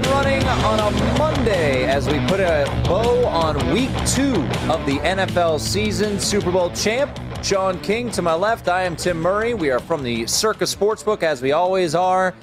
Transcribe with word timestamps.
running 0.00 0.42
on 0.48 0.80
a 0.80 1.18
Monday 1.18 1.84
as 1.84 2.06
we 2.06 2.18
put 2.26 2.40
a 2.40 2.64
bow 2.86 3.26
on 3.26 3.56
week 3.74 3.90
two 4.06 4.34
of 4.70 4.86
the 4.86 4.98
NFL 5.02 5.60
season. 5.60 6.18
Super 6.18 6.50
Bowl 6.50 6.70
champ 6.70 7.18
Sean 7.42 7.78
King 7.80 8.10
to 8.12 8.22
my 8.22 8.32
left. 8.32 8.68
I 8.68 8.84
am 8.84 8.96
Tim 8.96 9.20
Murray. 9.20 9.52
We 9.52 9.70
are 9.70 9.80
from 9.80 10.02
the 10.02 10.26
Circa 10.26 10.64
Sportsbook 10.64 11.22
as 11.22 11.42
we 11.42 11.52
always 11.52 11.94
are. 11.94 12.34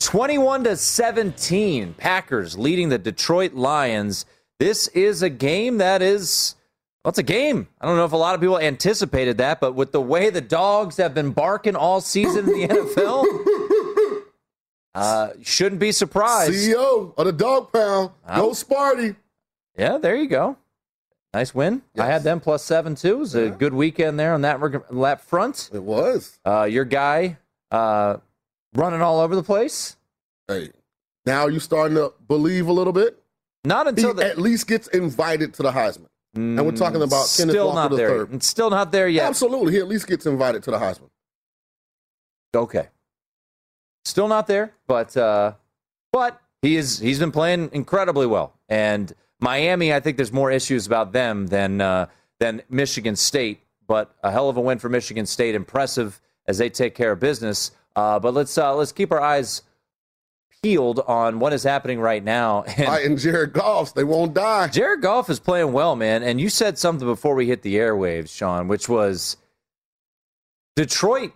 21 0.00 0.64
to 0.64 0.76
17, 0.76 1.94
Packers 1.94 2.58
leading 2.58 2.88
the 2.88 2.98
Detroit 2.98 3.54
Lions. 3.54 4.26
This 4.58 4.88
is 4.88 5.22
a 5.22 5.30
game 5.30 5.78
that 5.78 6.02
is 6.02 6.56
well, 7.04 7.10
it's 7.10 7.18
a 7.18 7.22
game. 7.22 7.68
I 7.80 7.86
don't 7.86 7.96
know 7.96 8.04
if 8.04 8.10
a 8.10 8.16
lot 8.16 8.34
of 8.34 8.40
people 8.40 8.58
anticipated 8.58 9.38
that, 9.38 9.60
but 9.60 9.76
with 9.76 9.92
the 9.92 10.00
way 10.00 10.28
the 10.28 10.40
dogs 10.40 10.96
have 10.96 11.14
been 11.14 11.30
barking 11.30 11.76
all 11.76 12.00
season 12.00 12.48
in 12.48 12.52
the 12.52 12.66
NFL, 12.66 13.22
uh, 14.96 15.28
shouldn't 15.42 15.80
be 15.80 15.92
surprised. 15.92 16.52
CEO 16.52 17.12
of 17.16 17.26
the 17.26 17.32
Dog 17.32 17.72
Pound, 17.72 18.10
go 18.34 18.50
Sparty. 18.50 19.16
Yeah, 19.78 19.98
there 19.98 20.16
you 20.16 20.26
go. 20.28 20.56
Nice 21.34 21.54
win. 21.54 21.82
I 21.98 22.06
had 22.06 22.22
them 22.22 22.40
plus 22.40 22.64
seven 22.64 22.94
too. 22.94 23.16
It 23.16 23.18
was 23.18 23.34
a 23.34 23.50
good 23.50 23.74
weekend 23.74 24.18
there 24.18 24.32
on 24.32 24.40
that 24.42 24.58
reg- 24.60 24.84
lap 24.90 25.20
front. 25.20 25.68
It 25.72 25.82
was. 25.82 26.38
Uh, 26.46 26.64
your 26.64 26.84
guy 26.86 27.36
uh, 27.70 28.16
running 28.74 29.02
all 29.02 29.20
over 29.20 29.36
the 29.36 29.42
place. 29.42 29.96
Hey, 30.48 30.70
now 31.26 31.46
you 31.46 31.60
starting 31.60 31.96
to 31.96 32.14
believe 32.26 32.68
a 32.68 32.72
little 32.72 32.92
bit. 32.94 33.22
Not 33.64 33.86
He 33.86 33.90
until 33.90 34.14
the, 34.14 34.24
at 34.24 34.38
least 34.38 34.66
gets 34.66 34.86
invited 34.88 35.52
to 35.54 35.62
the 35.62 35.72
Heisman. 35.72 36.06
and 36.36 36.56
we're 36.64 36.70
talking 36.72 37.02
about 37.02 37.28
Kenneth 37.36 37.50
still 37.54 37.66
Walker 37.66 37.74
not 37.80 37.90
the 37.90 37.96
there. 37.96 38.08
third. 38.08 38.32
It's 38.34 38.46
still 38.46 38.70
not 38.70 38.92
there 38.92 39.08
yet. 39.08 39.26
Absolutely, 39.28 39.72
he 39.74 39.78
at 39.80 39.88
least 39.88 40.06
gets 40.06 40.24
invited 40.24 40.62
to 40.62 40.70
the 40.70 40.78
Heisman. 40.78 41.10
Okay. 42.54 42.88
Still 44.06 44.28
not 44.28 44.46
there, 44.46 44.72
but 44.86 45.16
uh, 45.16 45.54
but 46.12 46.40
he 46.62 46.76
is 46.76 47.00
he's 47.00 47.18
been 47.18 47.32
playing 47.32 47.70
incredibly 47.72 48.24
well. 48.24 48.54
And 48.68 49.12
Miami, 49.40 49.92
I 49.92 49.98
think 49.98 50.16
there's 50.16 50.32
more 50.32 50.52
issues 50.52 50.86
about 50.86 51.12
them 51.12 51.48
than 51.48 51.80
uh, 51.80 52.06
than 52.38 52.62
Michigan 52.70 53.16
State. 53.16 53.62
But 53.88 54.14
a 54.22 54.30
hell 54.30 54.48
of 54.48 54.56
a 54.56 54.60
win 54.60 54.78
for 54.78 54.88
Michigan 54.88 55.26
State, 55.26 55.56
impressive 55.56 56.20
as 56.46 56.58
they 56.58 56.70
take 56.70 56.94
care 56.94 57.10
of 57.10 57.18
business. 57.18 57.72
Uh, 57.96 58.20
but 58.20 58.32
let's 58.32 58.56
uh, 58.56 58.76
let's 58.76 58.92
keep 58.92 59.10
our 59.10 59.20
eyes 59.20 59.62
peeled 60.62 61.00
on 61.08 61.40
what 61.40 61.52
is 61.52 61.64
happening 61.64 61.98
right 61.98 62.22
now. 62.22 62.62
And 62.76 62.86
Fighting 62.86 63.16
Jared 63.16 63.54
Goffs, 63.54 63.92
they 63.92 64.04
won't 64.04 64.34
die. 64.34 64.68
Jared 64.68 65.02
Goff 65.02 65.28
is 65.28 65.40
playing 65.40 65.72
well, 65.72 65.96
man. 65.96 66.22
And 66.22 66.40
you 66.40 66.48
said 66.48 66.78
something 66.78 67.08
before 67.08 67.34
we 67.34 67.48
hit 67.48 67.62
the 67.62 67.74
airwaves, 67.74 68.28
Sean, 68.28 68.68
which 68.68 68.88
was 68.88 69.36
Detroit 70.76 71.32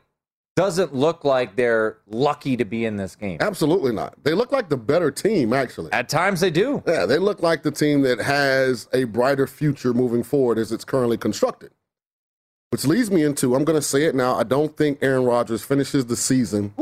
doesn't 0.56 0.94
look 0.94 1.24
like 1.24 1.56
they're 1.56 1.98
lucky 2.06 2.56
to 2.56 2.64
be 2.64 2.84
in 2.84 2.96
this 2.96 3.16
game. 3.16 3.38
Absolutely 3.40 3.92
not. 3.92 4.22
They 4.24 4.34
look 4.34 4.52
like 4.52 4.68
the 4.68 4.76
better 4.76 5.10
team, 5.10 5.52
actually. 5.52 5.92
At 5.92 6.08
times 6.08 6.40
they 6.40 6.50
do. 6.50 6.82
Yeah, 6.86 7.06
they 7.06 7.18
look 7.18 7.42
like 7.42 7.62
the 7.62 7.70
team 7.70 8.02
that 8.02 8.20
has 8.20 8.88
a 8.92 9.04
brighter 9.04 9.46
future 9.46 9.94
moving 9.94 10.22
forward 10.22 10.58
as 10.58 10.72
it's 10.72 10.84
currently 10.84 11.16
constructed. 11.16 11.70
Which 12.70 12.84
leads 12.84 13.10
me 13.10 13.24
into 13.24 13.54
I'm 13.56 13.64
going 13.64 13.78
to 13.78 13.82
say 13.82 14.04
it 14.04 14.14
now. 14.14 14.36
I 14.36 14.44
don't 14.44 14.76
think 14.76 14.98
Aaron 15.02 15.24
Rodgers 15.24 15.62
finishes 15.62 16.06
the 16.06 16.16
season 16.16 16.74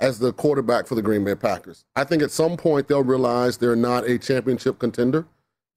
as 0.00 0.20
the 0.20 0.32
quarterback 0.32 0.86
for 0.86 0.94
the 0.94 1.02
Green 1.02 1.24
Bay 1.24 1.34
Packers. 1.34 1.84
I 1.96 2.04
think 2.04 2.22
at 2.22 2.30
some 2.30 2.56
point 2.56 2.86
they'll 2.86 3.02
realize 3.02 3.56
they're 3.56 3.74
not 3.74 4.08
a 4.08 4.18
championship 4.18 4.78
contender. 4.78 5.26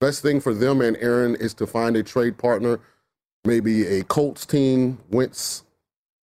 Best 0.00 0.22
thing 0.22 0.40
for 0.40 0.54
them 0.54 0.80
and 0.80 0.96
Aaron 0.98 1.34
is 1.36 1.54
to 1.54 1.66
find 1.66 1.96
a 1.96 2.02
trade 2.02 2.38
partner, 2.38 2.78
maybe 3.44 3.86
a 3.86 4.04
Colts 4.04 4.46
team. 4.46 4.98
Wentz 5.10 5.64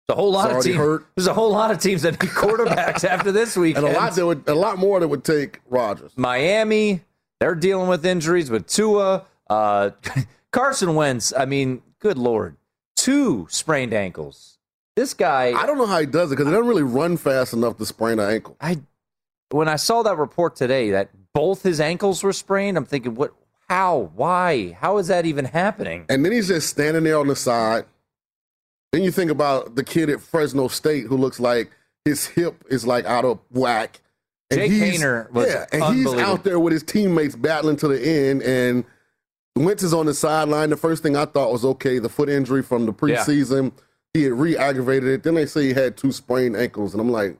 a 0.09 0.15
whole 0.15 0.31
lot 0.31 0.51
of 0.51 0.63
teams. 0.63 1.03
There's 1.15 1.27
a 1.27 1.33
whole 1.33 1.51
lot 1.51 1.71
of 1.71 1.79
teams 1.79 2.01
that 2.01 2.21
need 2.21 2.31
quarterbacks 2.31 3.03
after 3.09 3.31
this 3.31 3.55
weekend. 3.55 3.85
and 3.85 3.95
a 3.95 3.99
lot 3.99 4.15
that 4.15 4.25
would 4.25 4.47
a 4.47 4.55
lot 4.55 4.77
more 4.77 4.99
that 4.99 5.07
would 5.07 5.23
take 5.23 5.59
Rodgers. 5.69 6.11
Miami, 6.15 7.01
they're 7.39 7.55
dealing 7.55 7.87
with 7.87 8.05
injuries 8.05 8.49
with 8.49 8.67
Tua, 8.67 9.25
uh, 9.49 9.91
Carson 10.51 10.95
Wentz. 10.95 11.33
I 11.37 11.45
mean, 11.45 11.81
good 11.99 12.17
lord, 12.17 12.57
two 12.95 13.47
sprained 13.49 13.93
ankles. 13.93 14.57
This 14.95 15.13
guy, 15.13 15.53
I 15.53 15.65
don't 15.65 15.77
know 15.77 15.85
how 15.85 15.99
he 15.99 16.05
does 16.05 16.31
it 16.31 16.35
because 16.35 16.47
he 16.47 16.51
doesn't 16.51 16.67
really 16.67 16.83
run 16.83 17.15
fast 17.15 17.53
enough 17.53 17.77
to 17.77 17.85
sprain 17.85 18.19
an 18.19 18.29
ankle. 18.29 18.57
I 18.59 18.79
when 19.51 19.67
I 19.67 19.77
saw 19.77 20.03
that 20.03 20.17
report 20.17 20.55
today 20.55 20.91
that 20.91 21.09
both 21.33 21.63
his 21.63 21.79
ankles 21.79 22.23
were 22.23 22.33
sprained, 22.33 22.77
I'm 22.77 22.85
thinking, 22.85 23.15
what? 23.15 23.33
How? 23.69 24.12
Why? 24.15 24.71
How 24.71 24.97
is 24.97 25.07
that 25.07 25.25
even 25.27 25.45
happening? 25.45 26.05
And 26.09 26.25
then 26.25 26.31
he's 26.31 26.47
just 26.47 26.69
standing 26.69 27.03
there 27.03 27.19
on 27.19 27.27
the 27.27 27.35
side. 27.35 27.85
Then 28.91 29.03
you 29.03 29.12
think 29.12 29.30
about 29.31 29.75
the 29.75 29.83
kid 29.83 30.09
at 30.09 30.19
Fresno 30.21 30.68
State 30.68 31.06
who 31.06 31.15
looks 31.18 31.39
like 31.39 31.69
his 32.06 32.25
hip 32.25 32.63
is 32.69 32.88
like 32.88 33.06
out 33.06 33.25
of 33.25 33.39
whack. 33.51 34.01
And 34.51 34.59
Jake 34.62 34.71
he's- 34.71 34.97
Haener 35.01 35.30
was 35.31 35.47
yeah, 35.47 35.65
and 35.71 35.95
he's 35.95 36.12
out 36.15 36.44
there 36.44 36.59
with 36.59 36.74
his 36.74 36.81
teammates 36.83 37.36
battling 37.36 37.75
to 37.77 37.88
the 37.88 38.01
end. 38.03 38.41
And 38.41 38.83
Wentz 39.56 39.83
is 39.83 39.94
on 39.94 40.07
the 40.07 40.13
sideline. 40.13 40.71
The 40.71 40.77
first 40.77 41.03
thing 41.03 41.15
I 41.15 41.25
thought 41.25 41.51
was 41.51 41.63
okay, 41.65 42.00
the 42.00 42.09
foot 42.09 42.30
injury 42.30 42.63
from 42.63 42.86
the 42.88 42.94
Yeah. 43.07 43.18
preseason. 43.18 43.74
He 44.13 44.24
had 44.24 44.33
re-aggravated 44.33 45.07
it. 45.07 45.21
Then 45.24 45.36
they 45.36 45.45
say 45.45 45.65
he 45.68 45.74
had 45.74 45.95
two 45.95 46.12
sprained 46.12 46.56
ankles, 46.57 46.94
and 46.94 47.01
I'm 47.01 47.12
like, 47.12 47.38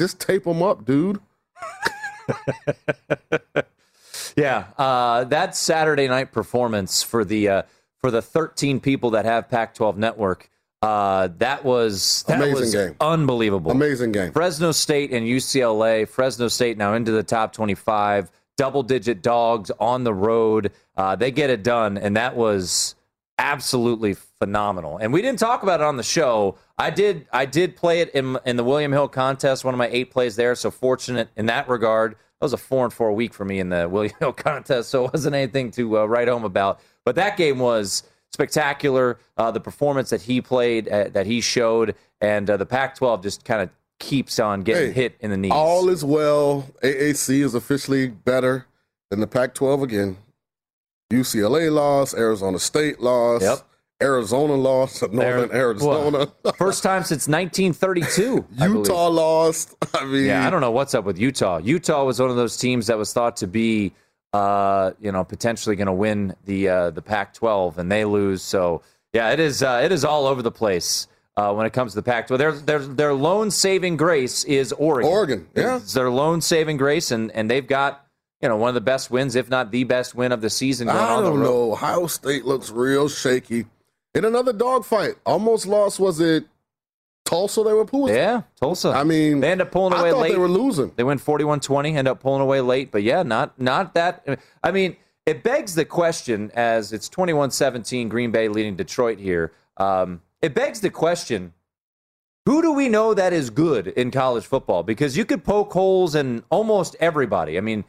just 0.00 0.18
tape 0.18 0.46
him 0.46 0.62
up, 0.62 0.84
dude. 0.86 1.20
Yeah, 4.36 4.64
uh, 4.76 5.24
that 5.24 5.56
Saturday 5.56 6.08
night 6.08 6.30
performance 6.30 7.02
for 7.02 7.24
the 7.24 7.48
uh, 7.48 7.62
for 7.98 8.10
the 8.10 8.20
13 8.20 8.80
people 8.80 9.10
that 9.10 9.24
have 9.24 9.48
Pac-12 9.48 9.96
Network 9.96 10.50
Uh, 10.86 11.28
that 11.38 11.64
was 11.64 12.22
that 12.28 12.36
Amazing 12.36 12.54
was 12.60 12.74
game. 12.74 12.96
unbelievable. 13.00 13.72
Amazing 13.72 14.12
game. 14.12 14.30
Fresno 14.30 14.70
State 14.70 15.10
and 15.12 15.26
UCLA. 15.26 16.06
Fresno 16.08 16.46
State 16.46 16.78
now 16.78 16.94
into 16.94 17.10
the 17.10 17.24
top 17.24 17.52
25, 17.52 18.30
double 18.56 18.84
digit 18.84 19.20
dogs 19.20 19.72
on 19.80 20.04
the 20.04 20.14
road. 20.14 20.70
Uh, 20.96 21.16
they 21.16 21.32
get 21.32 21.50
it 21.50 21.64
done, 21.64 21.98
and 21.98 22.16
that 22.16 22.36
was 22.36 22.94
absolutely 23.36 24.14
phenomenal. 24.38 24.98
And 24.98 25.12
we 25.12 25.22
didn't 25.22 25.40
talk 25.40 25.64
about 25.64 25.80
it 25.80 25.84
on 25.84 25.96
the 25.96 26.04
show. 26.04 26.56
I 26.78 26.90
did 26.90 27.26
I 27.32 27.46
did 27.46 27.74
play 27.74 28.00
it 28.00 28.10
in 28.14 28.38
in 28.46 28.56
the 28.56 28.64
William 28.64 28.92
Hill 28.92 29.08
contest, 29.08 29.64
one 29.64 29.74
of 29.74 29.78
my 29.78 29.88
eight 29.88 30.12
plays 30.12 30.36
there. 30.36 30.54
So 30.54 30.70
fortunate 30.70 31.30
in 31.36 31.46
that 31.46 31.68
regard. 31.68 32.12
That 32.12 32.44
was 32.44 32.52
a 32.52 32.58
four 32.58 32.84
and 32.84 32.92
four 32.92 33.12
week 33.12 33.34
for 33.34 33.44
me 33.44 33.58
in 33.58 33.70
the 33.70 33.88
William 33.90 34.14
Hill 34.20 34.32
contest, 34.34 34.90
so 34.90 35.06
it 35.06 35.12
wasn't 35.14 35.34
anything 35.34 35.72
to 35.72 35.98
uh, 35.98 36.04
write 36.04 36.28
home 36.28 36.44
about. 36.44 36.80
But 37.04 37.16
that 37.16 37.36
game 37.36 37.58
was 37.58 38.04
spectacular. 38.36 39.18
Uh, 39.36 39.50
the 39.50 39.60
performance 39.60 40.10
that 40.10 40.22
he 40.22 40.40
played, 40.40 40.88
uh, 40.88 41.08
that 41.08 41.26
he 41.26 41.40
showed, 41.40 41.94
and 42.20 42.48
uh, 42.48 42.56
the 42.56 42.66
Pac-12 42.66 43.22
just 43.22 43.44
kind 43.44 43.62
of 43.62 43.70
keeps 43.98 44.38
on 44.38 44.60
getting 44.62 44.88
Hey, 44.92 45.02
hit 45.02 45.16
in 45.20 45.30
the 45.30 45.36
knees. 45.38 45.52
All 45.52 45.88
is 45.88 46.04
well. 46.04 46.66
AAC 46.82 47.42
is 47.42 47.54
officially 47.54 48.08
better 48.08 48.66
than 49.10 49.20
the 49.20 49.26
Pac 49.26 49.54
12 49.54 49.82
again. 49.82 50.16
UCLA 51.12 51.72
lost, 51.72 52.14
Arizona 52.14 52.58
State 52.58 53.00
lost, 53.00 53.44
Yep. 53.44 53.58
Arizona 54.02 54.54
lost, 54.54 55.02
Northern 55.12 55.50
Arizona. 55.52 56.26
First 56.58 56.82
time 56.82 57.04
since 57.04 57.26
1932. 57.28 58.44
I. 58.60 58.66
Utah 58.66 59.08
lost. 59.08 59.74
I 59.94 60.04
mean, 60.04 60.26
Yeah, 60.26 60.46
I 60.46 60.50
don't 60.50 60.60
know 60.60 60.70
what's 60.72 60.94
up 60.94 61.04
with 61.04 61.18
Utah. 61.18 61.58
Utah 61.58 62.04
was 62.04 62.20
one 62.20 62.28
of 62.28 62.36
those 62.36 62.56
teams 62.58 62.88
that 62.88 62.98
was 62.98 63.12
thought 63.12 63.36
to 63.38 63.46
be, 63.46 63.92
uh, 64.36 64.92
you 65.00 65.10
know, 65.10 65.24
potentially 65.24 65.76
going 65.76 65.86
to 65.86 65.92
win 65.92 66.36
the 66.44 66.68
uh, 66.68 66.90
the 66.90 67.00
Pac-12, 67.00 67.78
and 67.78 67.90
they 67.90 68.04
lose. 68.04 68.42
So 68.42 68.82
yeah, 69.12 69.30
it 69.30 69.40
is 69.40 69.62
uh, 69.62 69.80
it 69.82 69.92
is 69.92 70.04
all 70.04 70.26
over 70.26 70.42
the 70.42 70.50
place 70.50 71.08
uh, 71.38 71.54
when 71.54 71.64
it 71.64 71.72
comes 71.72 71.92
to 71.92 71.96
the 71.96 72.02
Pac-12. 72.02 72.38
Their 72.38 72.52
their 72.52 72.78
their 72.80 73.14
lone 73.14 73.50
saving 73.50 73.96
grace 73.96 74.44
is 74.44 74.72
Oregon. 74.72 75.10
Oregon, 75.10 75.48
yeah. 75.56 75.76
it's 75.76 75.94
their 75.94 76.10
lone 76.10 76.42
saving 76.42 76.76
grace, 76.76 77.10
and 77.10 77.30
and 77.32 77.50
they've 77.50 77.66
got 77.66 78.06
you 78.42 78.48
know 78.48 78.56
one 78.56 78.68
of 78.68 78.74
the 78.74 78.82
best 78.82 79.10
wins, 79.10 79.36
if 79.36 79.48
not 79.48 79.70
the 79.70 79.84
best 79.84 80.14
win 80.14 80.32
of 80.32 80.42
the 80.42 80.50
season. 80.50 80.88
Going 80.88 80.98
I 80.98 81.20
don't 81.22 81.42
know. 81.42 81.72
Ohio 81.72 82.06
State 82.06 82.44
looks 82.44 82.70
real 82.70 83.08
shaky. 83.08 83.64
In 84.14 84.26
another 84.26 84.52
dogfight, 84.52 85.14
almost 85.24 85.66
lost. 85.66 85.98
Was 85.98 86.20
it 86.20 86.44
Tulsa? 87.26 87.62
They 87.62 87.72
were 87.72 87.84
pulling. 87.84 88.14
Yeah, 88.14 88.42
Tulsa. 88.58 88.90
I 88.90 89.04
mean, 89.04 89.40
they 89.40 89.50
end 89.50 89.60
up 89.60 89.70
pulling 89.70 89.92
away 89.92 90.08
I 90.08 90.12
thought 90.12 90.20
late. 90.20 90.32
they 90.32 90.38
were 90.38 90.48
losing. 90.48 90.92
They 90.96 91.04
went 91.04 91.22
41-20, 91.22 91.94
end 91.94 92.08
up 92.08 92.20
pulling 92.20 92.40
away 92.40 92.60
late, 92.60 92.90
but 92.90 93.02
yeah, 93.02 93.22
not 93.22 93.60
not 93.60 93.94
that 93.94 94.40
I 94.62 94.70
mean, 94.70 94.96
it 95.26 95.42
begs 95.42 95.74
the 95.74 95.84
question 95.84 96.50
as 96.54 96.92
it's 96.92 97.08
21-17 97.08 98.08
Green 98.08 98.30
Bay 98.30 98.48
leading 98.48 98.76
Detroit 98.76 99.18
here. 99.18 99.52
Um, 99.76 100.22
it 100.40 100.54
begs 100.54 100.80
the 100.80 100.90
question 100.90 101.52
who 102.46 102.62
do 102.62 102.72
we 102.72 102.88
know 102.88 103.12
that 103.12 103.32
is 103.32 103.50
good 103.50 103.88
in 103.88 104.12
college 104.12 104.46
football? 104.46 104.84
Because 104.84 105.16
you 105.16 105.24
could 105.24 105.42
poke 105.42 105.72
holes 105.72 106.14
in 106.14 106.44
almost 106.48 106.94
everybody. 107.00 107.58
I 107.58 107.60
mean, 107.60 107.84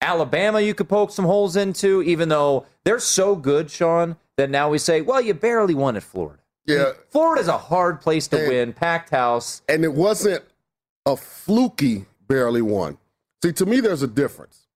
Alabama, 0.00 0.60
you 0.60 0.72
could 0.72 0.88
poke 0.88 1.10
some 1.10 1.26
holes 1.26 1.56
into, 1.56 2.02
even 2.02 2.30
though 2.30 2.64
they're 2.84 3.00
so 3.00 3.36
good, 3.36 3.70
Sean, 3.70 4.16
that 4.38 4.48
now 4.48 4.70
we 4.70 4.78
say, 4.78 5.02
well, 5.02 5.20
you 5.20 5.34
barely 5.34 5.74
won 5.74 5.94
at 5.94 6.02
Florida. 6.02 6.37
Yeah, 6.68 6.92
Florida's 7.10 7.48
a 7.48 7.56
hard 7.58 8.00
place 8.00 8.28
to 8.28 8.38
And- 8.38 8.48
win, 8.48 8.72
packed 8.72 9.10
house. 9.10 9.62
and 9.68 9.84
it 9.84 9.92
wasn't 9.94 10.44
a 11.06 11.16
fluky 11.16 12.06
barely 12.28 12.62
won. 12.62 12.98
See, 13.42 13.52
to 13.52 13.66
me, 13.66 13.80
there's 13.80 14.02
a 14.02 14.06
difference. 14.08 14.66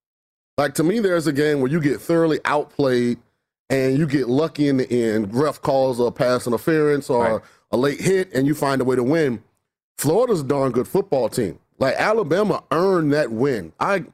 Like 0.59 0.75
to 0.75 0.85
me, 0.85 1.01
there's 1.01 1.27
a 1.27 1.33
game 1.33 1.61
where 1.61 1.71
you 1.71 1.81
get 1.81 2.01
thoroughly 2.01 2.41
outplayed 2.45 3.19
and 3.71 3.97
you 3.99 4.07
get 4.07 4.29
lucky 4.29 4.69
in 4.69 4.77
the 4.77 4.91
end. 4.91 5.35
Ref 5.35 5.61
calls 5.63 5.99
a 6.01 6.11
pass 6.11 6.47
interference 6.47 7.09
or 7.11 7.23
Right. 7.25 7.41
a 7.73 7.77
late 7.77 8.01
hit, 8.01 8.33
and 8.35 8.47
you 8.47 8.55
find 8.55 8.81
a 8.81 8.85
way 8.85 8.97
to 8.97 9.03
win. 9.03 9.43
Florida's 9.99 10.41
a 10.41 10.45
darn 10.45 10.73
good 10.73 10.87
football 10.89 11.29
team. 11.29 11.59
Like 11.79 11.95
Alabama 11.97 12.63
earned 12.71 13.13
that 13.13 13.31
win. 13.33 13.73
I 13.81 14.05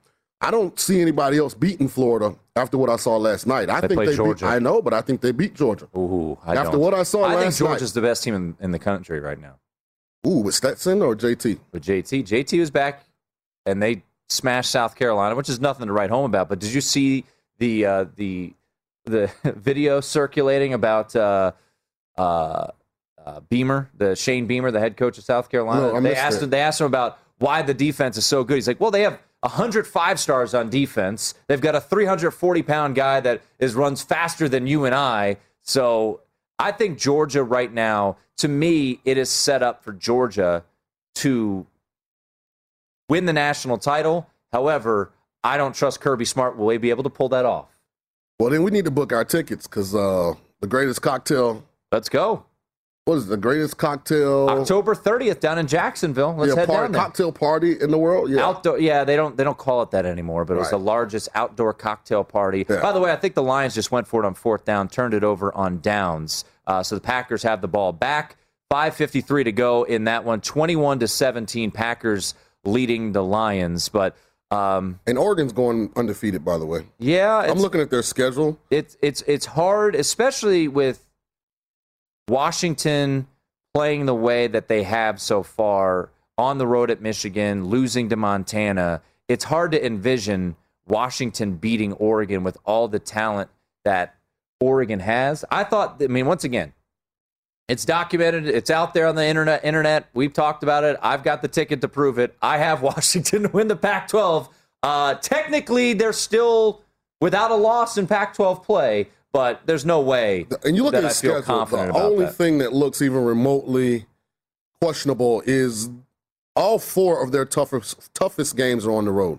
I 0.41 0.51
don't 0.53 0.79
see 0.79 1.01
anybody 1.01 1.39
else 1.39 1.55
beating 1.55 1.89
Florida 1.89 2.37
after 2.59 2.77
what 2.77 2.91
I 2.91 2.97
saw 2.97 3.17
last 3.17 3.47
night. 3.47 3.71
I 3.71 3.81
They 3.81 3.89
think 3.89 4.05
they 4.05 4.17
Georgia. 4.17 4.45
beat. 4.45 4.51
I 4.51 4.59
know, 4.59 4.83
but 4.83 4.93
I 4.93 5.01
think 5.01 5.21
they 5.21 5.33
beat 5.33 5.55
Georgia. 5.55 5.89
Ooh, 5.97 6.37
I 6.45 6.55
After 6.57 6.73
don't. 6.73 6.81
what 6.81 6.93
I 6.95 7.03
saw 7.05 7.21
last 7.21 7.29
night. 7.31 7.33
I 7.33 7.37
think 7.37 7.45
last 7.47 7.59
Georgia's 7.59 7.93
the 7.95 8.03
best 8.03 8.23
team 8.25 8.35
in, 8.35 8.57
in 8.61 8.71
the 8.73 8.79
country 8.79 9.21
right 9.21 9.41
now. 9.41 9.55
Ooh, 10.27 10.41
with 10.41 10.55
Stetson 10.55 11.01
or 11.01 11.15
JT? 11.15 11.59
With 11.73 11.85
JT, 11.85 12.25
JT 12.27 12.59
was 12.59 12.71
back, 12.71 13.05
and 13.65 13.83
they 13.83 14.03
smashed 14.29 14.71
South 14.71 14.95
Carolina, 14.97 15.35
which 15.37 15.49
is 15.49 15.61
nothing 15.61 15.87
to 15.87 15.93
write 15.93 16.11
home 16.11 16.25
about. 16.27 16.49
But 16.49 16.59
did 16.59 16.73
you 16.73 16.81
see 16.81 17.25
the 17.59 17.87
uh, 17.87 18.05
the 18.17 18.53
the 19.05 19.31
video 19.45 20.01
circulating 20.01 20.75
about 20.75 21.15
uh, 21.17 21.53
uh, 22.19 22.67
uh, 23.25 23.41
Beamer, 23.49 23.91
the 23.97 24.17
Shane 24.17 24.47
Beamer, 24.47 24.71
the 24.71 24.81
head 24.81 24.97
coach 24.97 25.19
of 25.19 25.25
South 25.25 25.49
Carolina? 25.49 25.93
No, 25.93 26.01
they 26.01 26.15
asked 26.17 26.39
it. 26.39 26.45
him. 26.45 26.51
They 26.51 26.61
asked 26.61 26.81
him 26.81 26.87
about 26.89 27.19
why 27.39 27.63
the 27.63 27.75
defense 27.75 28.17
is 28.17 28.27
so 28.27 28.43
good. 28.45 28.55
He's 28.57 28.67
like, 28.69 28.81
well, 28.81 28.91
they 28.91 29.03
have. 29.03 29.19
105 29.41 30.19
stars 30.19 30.55
on 30.55 30.69
defense. 30.69 31.35
They've 31.47 31.61
got 31.61 31.75
a 31.75 31.81
340 31.81 32.63
pound 32.63 32.95
guy 32.95 33.21
that 33.21 33.43
is 33.59 33.75
runs 33.75 34.03
faster 34.03 34.49
than 34.49 34.67
you 34.67 34.85
and 34.85 34.95
I. 34.95 35.37
So 35.63 36.21
I 36.59 36.73
think 36.73 36.99
Georgia 36.99 37.43
right 37.43 37.73
now, 37.73 38.17
to 38.39 38.49
me, 38.49 39.01
it 39.05 39.17
is 39.17 39.31
set 39.31 39.63
up 39.63 39.85
for 39.85 39.93
Georgia 39.93 40.65
to 41.17 41.67
win 43.09 43.27
the 43.27 43.33
national 43.33 43.79
title. 43.79 44.29
However, 44.53 45.13
I 45.45 45.57
don't 45.57 45.75
trust 45.75 46.01
Kirby 46.01 46.25
Smart 46.25 46.57
will 46.57 46.71
he 46.71 46.79
be 46.79 46.91
able 46.91 47.05
to 47.05 47.11
pull 47.11 47.29
that 47.31 47.45
off. 47.45 47.69
Well, 48.41 48.51
then 48.51 48.63
we 48.63 48.71
need 48.71 48.85
to 48.85 48.91
book 48.91 49.13
our 49.13 49.25
tickets 49.25 49.67
because 49.67 49.95
uh, 49.95 50.35
the 50.61 50.67
greatest 50.67 51.03
cocktail. 51.03 51.65
Let's 51.91 52.09
go. 52.09 52.45
What 53.09 53.17
is 53.17 53.25
it, 53.25 53.31
the 53.31 53.39
greatest 53.39 53.79
cocktail? 53.79 54.51
October 54.51 54.95
30th 54.95 55.41
down 55.41 55.59
in 55.59 55.67
Jacksonville. 55.67 56.35
Let's 56.37 56.53
yeah, 56.53 56.61
head 56.61 56.69
party, 56.69 56.83
down 56.83 56.93
there. 56.93 57.01
cocktail 57.01 57.33
party 57.33 57.81
in 57.81 57.91
the 57.91 57.97
world. 57.97 58.29
Yeah, 58.29 58.45
Outdoor, 58.45 58.79
yeah, 58.79 59.05
they 59.05 59.17
don't 59.17 59.35
they 59.35 59.45
don't 59.45 59.57
call 59.57 59.81
it 59.81 59.93
that 59.93 60.05
anymore, 60.05 60.45
but 60.45 60.55
it 60.55 60.57
was 60.59 60.67
Right. 60.67 60.73
the 60.73 60.85
largest 60.85 61.31
outdoor 61.35 61.73
cocktail 61.73 62.23
party. 62.23 62.67
Yeah. 62.69 62.83
By 62.83 62.93
the 62.93 63.01
way, 63.01 63.11
I 63.11 63.17
think 63.17 63.35
the 63.35 63.43
Lions 63.43 63.75
just 63.75 63.91
went 63.91 64.07
for 64.07 64.23
it 64.23 64.27
on 64.27 64.35
fourth 64.35 64.67
down, 64.67 64.91
turned 64.91 65.15
it 65.15 65.25
over 65.25 65.57
on 65.57 65.81
downs. 65.81 66.45
Uh, 66.67 66.83
so 66.83 66.97
the 66.97 67.01
Packers 67.01 67.43
have 67.45 67.63
the 67.63 67.69
ball 67.69 67.95
back. 67.95 68.37
5:53 68.71 69.45
to 69.45 69.53
go 69.53 69.85
in 69.85 70.05
that 70.05 70.27
one. 70.27 70.43
21 70.43 70.99
to 70.99 71.09
17, 71.09 71.71
Packers 71.71 72.35
leading 72.67 73.13
the 73.13 73.25
Lions. 73.25 73.89
But 73.89 74.17
um, 74.51 75.01
and 75.07 75.17
Oregon's 75.17 75.55
going 75.55 75.93
undefeated. 75.97 76.45
By 76.45 76.59
the 76.59 76.67
way, 76.67 76.85
yeah, 76.99 77.39
I'm 77.39 77.59
looking 77.59 77.81
at 77.81 77.89
their 77.89 78.03
schedule. 78.03 78.59
it's 78.71 78.99
it's 79.01 79.23
it's 79.27 79.47
hard, 79.47 79.95
especially 79.95 80.69
with 80.69 81.08
Washington 82.29 83.27
playing 83.75 84.07
the 84.07 84.15
way 84.15 84.47
that 84.47 84.69
they 84.69 84.83
have 84.83 85.21
so 85.21 85.43
far 85.43 86.11
on 86.37 86.59
the 86.59 86.67
road 86.67 86.91
at 86.91 87.01
Michigan, 87.01 87.67
losing 87.67 88.09
to 88.09 88.17
Montana. 88.17 89.03
It's 89.29 89.45
hard 89.45 89.73
to 89.73 89.85
envision 89.85 90.57
Washington 90.87 91.55
beating 91.55 91.93
Oregon 91.95 92.45
with 92.45 92.57
all 92.65 92.89
the 92.89 92.99
talent 92.99 93.51
that 93.85 94.15
Oregon 94.61 95.01
has. 95.01 95.45
I 95.51 95.65
thought, 95.65 96.03
I 96.03 96.07
mean, 96.07 96.27
once 96.27 96.45
again, 96.45 96.73
it's 97.69 97.85
documented. 97.85 98.47
It's 98.47 98.71
out 98.71 98.95
there 98.95 99.07
on 99.07 99.15
the 99.15 99.27
internet. 99.27 99.65
Internet. 99.65 100.09
We've 100.15 100.33
talked 100.33 100.63
about 100.63 100.85
it. 100.85 100.97
I've 101.03 101.23
got 101.23 101.43
the 101.43 101.49
ticket 101.49 101.83
to 101.83 101.89
prove 101.89 102.19
it. 102.19 102.37
I 102.41 102.59
have 102.59 102.83
Washington 102.91 103.43
to 103.43 103.49
win 103.49 103.69
the 103.69 103.77
Pac-12. 103.77 104.49
Uh, 104.83 105.15
technically, 105.15 105.93
they're 105.93 106.13
still 106.13 106.83
without 107.21 107.51
a 107.51 107.57
loss 107.57 107.99
in 107.99 108.07
Pac-12 108.07 108.65
play, 108.65 109.09
but 109.33 109.61
there's 109.67 109.85
no 109.85 110.01
way 110.01 110.47
And 110.65 110.77
you 110.77 110.85
look 110.85 110.95
at 110.95 111.03
the 111.03 111.11
schedule. 111.11 111.65
The 111.67 111.93
only 111.95 112.25
that. 112.27 112.35
thing 112.35 112.59
that 112.59 112.73
looks 112.73 113.03
even 113.03 113.25
remotely 113.25 114.07
questionable 114.81 115.43
is 115.47 115.91
all 116.57 116.79
four 116.79 117.23
of 117.23 117.33
their 117.33 117.45
toughest 117.45 118.13
toughest 118.15 118.57
games 118.57 118.87
are 118.87 118.93
on 118.93 119.05
the 119.05 119.13
road. 119.13 119.39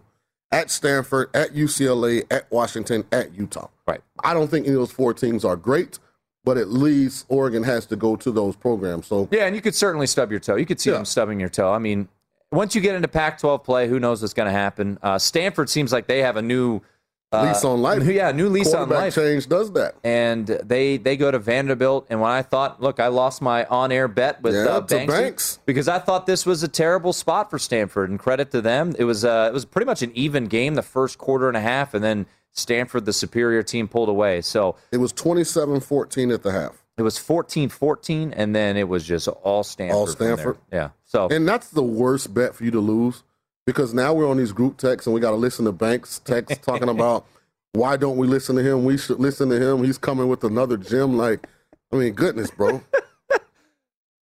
At 0.52 0.72
Stanford, 0.72 1.30
at 1.36 1.54
UCLA, 1.54 2.24
at 2.32 2.50
Washington, 2.52 3.04
at 3.12 3.36
Utah. 3.36 3.68
Right. 3.88 4.02
I 4.24 4.34
don't 4.34 4.50
think 4.50 4.66
any 4.66 4.74
of 4.76 4.80
those 4.82 4.92
four 4.92 5.14
teams 5.14 5.46
are 5.46 5.56
great, 5.56 6.00
but 6.44 6.58
at 6.58 6.70
least 6.70 7.26
Oregon 7.30 7.62
has 7.64 7.86
to 7.88 7.96
go 7.96 8.16
to 8.16 8.32
those 8.32 8.56
programs. 8.56 9.06
So 9.08 9.28
Yeah, 9.32 9.46
and 9.46 9.56
you 9.56 9.62
could 9.62 9.76
certainly 9.76 10.08
stub 10.08 10.32
your 10.32 10.40
toe. 10.40 10.56
You 10.56 10.66
could 10.66 10.80
see 10.80 10.90
Yeah. 10.90 10.96
them 10.98 11.06
stubbing 11.06 11.40
your 11.40 11.50
toe. 11.50 11.72
I 11.72 11.78
mean, 11.78 12.08
once 12.52 12.74
you 12.74 12.82
get 12.82 12.96
into 12.96 13.08
Pac-12 13.08 13.64
play, 13.64 13.88
who 13.88 14.00
knows 14.00 14.22
what's 14.24 14.34
going 14.34 14.48
to 14.48 14.52
happen? 14.52 14.98
Uh, 15.04 15.20
Stanford 15.20 15.70
seems 15.70 15.94
like 15.94 16.08
they 16.08 16.24
have 16.24 16.36
a 16.36 16.42
new 16.42 16.82
lease 17.32 17.64
on 17.64 17.82
life. 17.82 18.04
Yeah, 18.08 18.32
new 18.32 18.50
lease 18.50 18.74
on 18.74 18.90
life. 18.90 19.16
change 19.16 19.48
does 19.48 19.72
that. 19.74 19.96
and 20.04 20.48
they 20.48 20.98
they 20.98 21.16
go 21.18 21.30
to 21.32 21.40
Vanderbilt. 21.40 22.08
And 22.10 22.20
when 22.22 22.32
I 22.32 22.42
thought, 22.42 22.82
look, 22.82 23.00
I 23.00 23.08
lost 23.08 23.42
my 23.42 23.66
on-air 23.66 24.08
bet 24.08 24.42
with 24.42 24.56
Yeah, 24.56 24.66
uh, 24.66 24.82
to 24.82 24.96
Banksy 24.96 25.08
Banks. 25.08 25.60
because 25.66 25.88
I 25.88 26.00
thought 26.00 26.26
this 26.26 26.46
was 26.46 26.64
a 26.64 26.68
terrible 26.68 27.14
spot 27.14 27.50
for 27.50 27.60
Stanford. 27.60 28.10
And 28.10 28.20
credit 28.20 28.52
to 28.52 28.62
them, 28.62 28.96
it 28.98 29.04
was 29.04 29.24
uh, 29.24 29.48
it 29.50 29.54
was 29.54 29.66
pretty 29.66 29.86
much 29.86 30.02
an 30.02 30.12
even 30.16 30.46
game 30.48 30.76
the 30.76 30.82
first 30.82 31.18
quarter 31.18 31.48
and 31.48 31.58
a 31.58 31.62
half, 31.62 31.94
and 31.94 32.04
then 32.04 32.26
Stanford, 32.52 33.06
the 33.06 33.14
superior 33.14 33.62
team, 33.64 33.88
pulled 33.88 34.10
away. 34.10 34.42
So 34.42 34.76
It 34.92 34.98
was 34.98 35.14
27-14 35.14 36.34
at 36.34 36.42
the 36.44 36.52
half. 36.52 36.84
it 36.98 37.04
was 37.04 37.18
14-14, 37.20 38.34
and 38.36 38.56
then 38.56 38.76
it 38.76 38.88
was 38.90 39.06
just 39.06 39.28
all 39.28 39.64
Stanford. 39.64 39.96
All. 39.96 40.08
Stanford? 40.08 40.58
Yeah. 40.74 40.90
So 41.06 41.28
And 41.30 41.48
that's 41.48 41.70
the 41.70 41.84
worst 41.84 42.34
bet 42.34 42.56
for 42.56 42.64
you 42.66 42.72
to 42.72 42.80
lose 42.80 43.24
because 43.70 43.94
now 43.94 44.12
we're 44.16 44.28
on 44.28 44.38
these 44.38 44.52
group 44.52 44.78
texts 44.78 45.06
and 45.06 45.14
we 45.14 45.22
got 45.22 45.30
to 45.30 45.36
listen 45.36 45.64
to 45.66 45.72
Banks 45.72 46.18
text 46.26 46.64
talking 46.64 46.90
about 46.90 47.28
why 47.74 47.98
don't 47.98 48.18
we 48.18 48.26
listen 48.26 48.56
to 48.56 48.64
him? 48.64 48.84
We 48.84 48.98
should 48.98 49.20
listen 49.20 49.48
to 49.50 49.62
him. 49.62 49.84
He's 49.84 50.00
coming 50.00 50.28
with 50.28 50.44
another 50.44 50.76
gym. 50.76 51.18
Like, 51.18 51.48
I 51.94 51.98
mean, 51.98 52.14
goodness, 52.14 52.50
bro. 52.50 52.82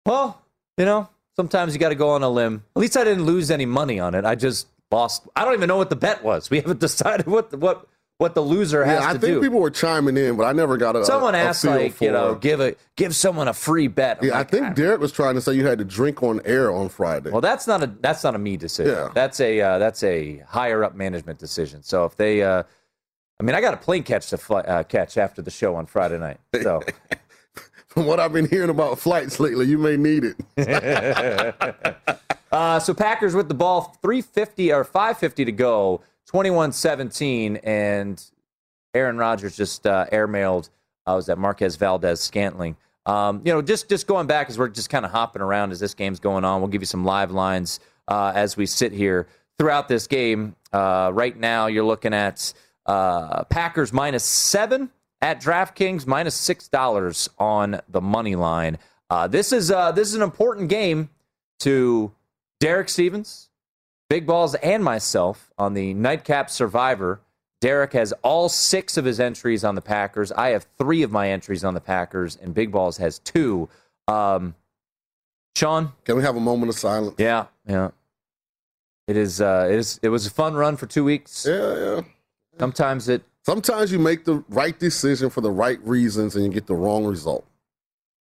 Well, 0.04 0.40
you 0.78 0.84
know, 0.84 1.08
sometimes 1.34 1.74
you 1.74 1.80
got 1.80 1.88
to 1.88 1.96
go 1.96 2.10
on 2.10 2.22
a 2.22 2.28
limb. 2.28 2.62
At 2.76 2.80
least 2.80 2.96
I 2.96 3.02
didn't 3.02 3.24
lose 3.24 3.50
any 3.50 3.66
money 3.66 3.98
on 3.98 4.14
it. 4.14 4.24
I 4.24 4.36
just 4.36 4.68
lost. 4.92 5.26
I 5.34 5.44
don't 5.44 5.54
even 5.54 5.66
know 5.66 5.76
what 5.76 5.90
the 5.90 5.96
bet 5.96 6.22
was. 6.22 6.48
We 6.48 6.60
haven't 6.60 6.78
decided 6.88 7.26
what 7.26 7.50
the, 7.50 7.56
what 7.56 7.88
what 8.18 8.34
the 8.34 8.40
loser 8.40 8.84
has 8.84 9.02
yeah, 9.02 9.10
I 9.10 9.12
to 9.12 9.18
think 9.18 9.42
people 9.42 9.60
were 9.60 9.70
chiming 9.70 10.16
in, 10.16 10.36
but 10.36 10.44
I 10.44 10.52
never 10.52 10.76
got 10.76 10.96
a. 10.96 11.04
Someone 11.04 11.34
a, 11.34 11.38
a 11.38 11.40
asked, 11.42 11.62
feel 11.62 11.72
like, 11.72 11.94
for, 11.94 12.04
you 12.04 12.10
know, 12.10 12.34
give 12.34 12.60
a 12.60 12.74
give 12.96 13.14
someone 13.14 13.48
a 13.48 13.52
free 13.52 13.88
bet. 13.88 14.18
I'm 14.20 14.28
Yeah, 14.28 14.38
like, 14.38 14.54
I 14.54 14.58
think 14.58 14.74
Derek 14.74 15.00
was 15.00 15.12
trying 15.12 15.34
to 15.34 15.40
say 15.40 15.52
you 15.54 15.66
had 15.66 15.78
to 15.78 15.84
drink 15.84 16.22
on 16.22 16.40
air 16.44 16.72
on 16.72 16.88
Friday. 16.88 17.30
Well, 17.30 17.40
that's 17.40 17.66
not 17.66 17.82
a 17.82 17.86
that's 18.00 18.24
not 18.24 18.34
a 18.34 18.38
me 18.38 18.56
decision. 18.56 18.94
Yeah. 18.94 19.10
That's 19.14 19.40
a 19.40 19.60
uh, 19.60 19.78
that's 19.78 20.02
a 20.02 20.38
higher 20.48 20.82
up 20.82 20.94
management 20.94 21.38
decision. 21.38 21.82
So 21.82 22.04
if 22.04 22.16
they, 22.16 22.42
uh, 22.42 22.62
I 23.38 23.42
mean, 23.42 23.54
I 23.54 23.60
got 23.60 23.74
a 23.74 23.78
plane 23.78 24.02
catch 24.02 24.30
to 24.30 24.38
fly, 24.38 24.60
uh, 24.60 24.82
catch 24.84 25.18
after 25.18 25.42
the 25.42 25.50
show 25.50 25.76
on 25.76 25.86
Friday 25.86 26.18
night. 26.18 26.38
So 26.62 26.82
From 27.88 28.04
what 28.04 28.20
I've 28.20 28.32
been 28.34 28.46
hearing 28.46 28.68
about 28.68 28.98
flights 28.98 29.40
lately, 29.40 29.64
you 29.66 29.78
may 29.78 29.96
need 29.96 30.24
it. 30.56 31.96
Uh, 32.52 32.78
so 32.78 32.94
Packers 32.94 33.34
with 33.34 33.48
the 33.48 33.54
ball, 33.54 33.96
350 34.00 34.72
or 34.72 34.84
550 34.84 35.44
to 35.46 35.52
go, 35.52 36.00
21-17, 36.32 37.60
and 37.62 38.22
Aaron 38.94 39.16
Rodgers 39.18 39.56
just 39.56 39.86
uh, 39.86 40.06
airmailed. 40.12 40.70
Uh, 41.06 41.14
was 41.14 41.26
that 41.26 41.38
Marquez 41.38 41.76
Valdes-Scantling? 41.76 42.76
Um, 43.06 43.40
you 43.44 43.52
know, 43.52 43.62
just 43.62 43.88
just 43.88 44.08
going 44.08 44.26
back 44.26 44.50
as 44.50 44.58
we're 44.58 44.68
just 44.68 44.90
kind 44.90 45.04
of 45.04 45.12
hopping 45.12 45.40
around 45.40 45.70
as 45.70 45.78
this 45.78 45.94
game's 45.94 46.18
going 46.18 46.44
on. 46.44 46.60
We'll 46.60 46.68
give 46.68 46.82
you 46.82 46.86
some 46.86 47.04
live 47.04 47.30
lines 47.30 47.78
uh, 48.08 48.32
as 48.34 48.56
we 48.56 48.66
sit 48.66 48.92
here 48.92 49.28
throughout 49.58 49.86
this 49.86 50.08
game. 50.08 50.56
Uh, 50.72 51.10
right 51.14 51.36
now, 51.36 51.68
you're 51.68 51.84
looking 51.84 52.12
at 52.12 52.52
uh, 52.84 53.44
Packers 53.44 53.92
minus 53.92 54.24
seven 54.24 54.90
at 55.20 55.40
DraftKings, 55.40 56.06
minus 56.06 56.34
six 56.34 56.66
dollars 56.66 57.28
on 57.38 57.80
the 57.88 58.00
money 58.00 58.34
line. 58.34 58.78
Uh, 59.08 59.28
this 59.28 59.52
is 59.52 59.70
uh, 59.70 59.92
this 59.92 60.08
is 60.08 60.14
an 60.14 60.22
important 60.22 60.68
game 60.68 61.08
to 61.60 62.12
Derek 62.58 62.88
Stevens, 62.88 63.50
Big 64.08 64.26
Balls, 64.26 64.54
and 64.56 64.84
myself 64.84 65.50
on 65.58 65.74
the 65.74 65.94
Nightcap 65.94 66.50
Survivor. 66.50 67.20
Derek 67.60 67.94
has 67.94 68.12
all 68.22 68.48
six 68.48 68.96
of 68.96 69.04
his 69.04 69.18
entries 69.18 69.64
on 69.64 69.74
the 69.74 69.80
Packers. 69.80 70.30
I 70.32 70.50
have 70.50 70.66
three 70.78 71.02
of 71.02 71.10
my 71.10 71.30
entries 71.30 71.64
on 71.64 71.74
the 71.74 71.80
Packers, 71.80 72.36
and 72.36 72.54
Big 72.54 72.70
Balls 72.70 72.98
has 72.98 73.18
two. 73.20 73.68
Um, 74.06 74.54
Sean, 75.56 75.92
Can 76.04 76.16
we 76.16 76.22
have 76.22 76.36
a 76.36 76.40
moment 76.40 76.68
of 76.70 76.78
silence? 76.78 77.14
yeah, 77.18 77.46
yeah. 77.66 77.90
It 79.08 79.16
is. 79.16 79.40
Uh, 79.40 79.68
it 79.70 79.76
is. 79.76 79.98
It 80.02 80.08
was 80.10 80.26
a 80.26 80.30
fun 80.30 80.54
run 80.54 80.76
for 80.76 80.86
two 80.86 81.02
weeks. 81.04 81.46
Yeah, 81.48 81.76
yeah. 81.78 82.00
Sometimes 82.58 83.08
it. 83.08 83.22
Sometimes 83.44 83.90
you 83.92 83.98
make 84.00 84.24
the 84.24 84.44
right 84.48 84.76
decision 84.78 85.30
for 85.30 85.40
the 85.40 85.50
right 85.50 85.78
reasons 85.86 86.34
and 86.34 86.44
you 86.44 86.50
get 86.50 86.66
the 86.66 86.74
wrong 86.74 87.04
result. 87.06 87.46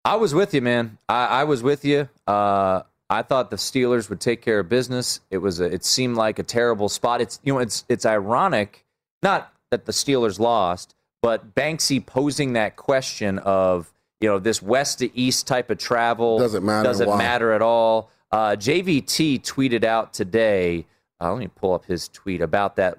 I 0.04 0.18
was 0.18 0.34
with 0.34 0.54
you, 0.54 0.62
man. 0.62 0.98
I, 1.08 1.25
I 1.28 1.44
was 1.46 1.63
with 1.63 1.86
you. 1.86 2.10
Uh, 2.28 2.82
I 3.10 3.22
thought 3.22 3.50
the 3.50 3.58
Steelers 3.58 4.10
would 4.10 4.20
take 4.20 4.42
care 4.42 4.60
of 4.60 4.70
business. 4.70 5.20
It 5.30 5.38
was. 5.40 5.60
A, 5.60 5.66
it 5.66 5.86
seemed 5.86 6.16
like 6.16 6.40
a 6.40 6.44
terrible 6.44 6.90
spot. 6.90 7.22
It's 7.22 7.40
you 7.44 7.54
know. 7.54 7.60
It's 7.60 7.86
it's 7.90 8.06
ironic, 8.06 8.86
not 9.22 9.54
that 9.72 9.86
the 9.86 9.92
Steelers 9.92 10.40
lost, 10.40 10.96
but 11.22 11.54
Banksy 11.56 12.04
posing 12.04 12.54
that 12.54 12.76
question 12.76 13.40
of 13.40 13.92
you 14.22 14.30
know 14.30 14.40
this 14.40 14.62
west 14.62 15.00
to 15.00 15.16
east 15.18 15.48
type 15.48 15.70
of 15.70 15.78
travel 15.78 16.40
Doesn't 16.40 16.64
matter 16.64 16.84
doesn't 16.84 17.08
why. 17.08 17.18
matter 17.18 17.52
at 17.52 17.62
all. 17.62 18.10
Uh, 18.32 18.56
JVT 18.56 19.42
tweeted 19.42 19.84
out 19.84 20.14
today. 20.14 20.86
Uh, 21.22 21.32
let 21.32 21.40
me 21.40 21.48
pull 21.48 21.74
up 21.74 21.86
his 21.86 22.08
tweet 22.08 22.42
about 22.42 22.78
that 22.78 22.98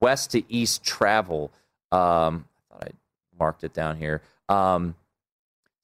west 0.00 0.30
to 0.32 0.42
east 0.52 0.82
travel. 0.82 1.52
Um, 1.92 2.46
I 2.70 2.74
thought 2.74 2.84
I 2.84 2.90
marked 3.38 3.64
it 3.64 3.74
down 3.74 3.96
here. 3.96 4.22
Um, 4.48 4.94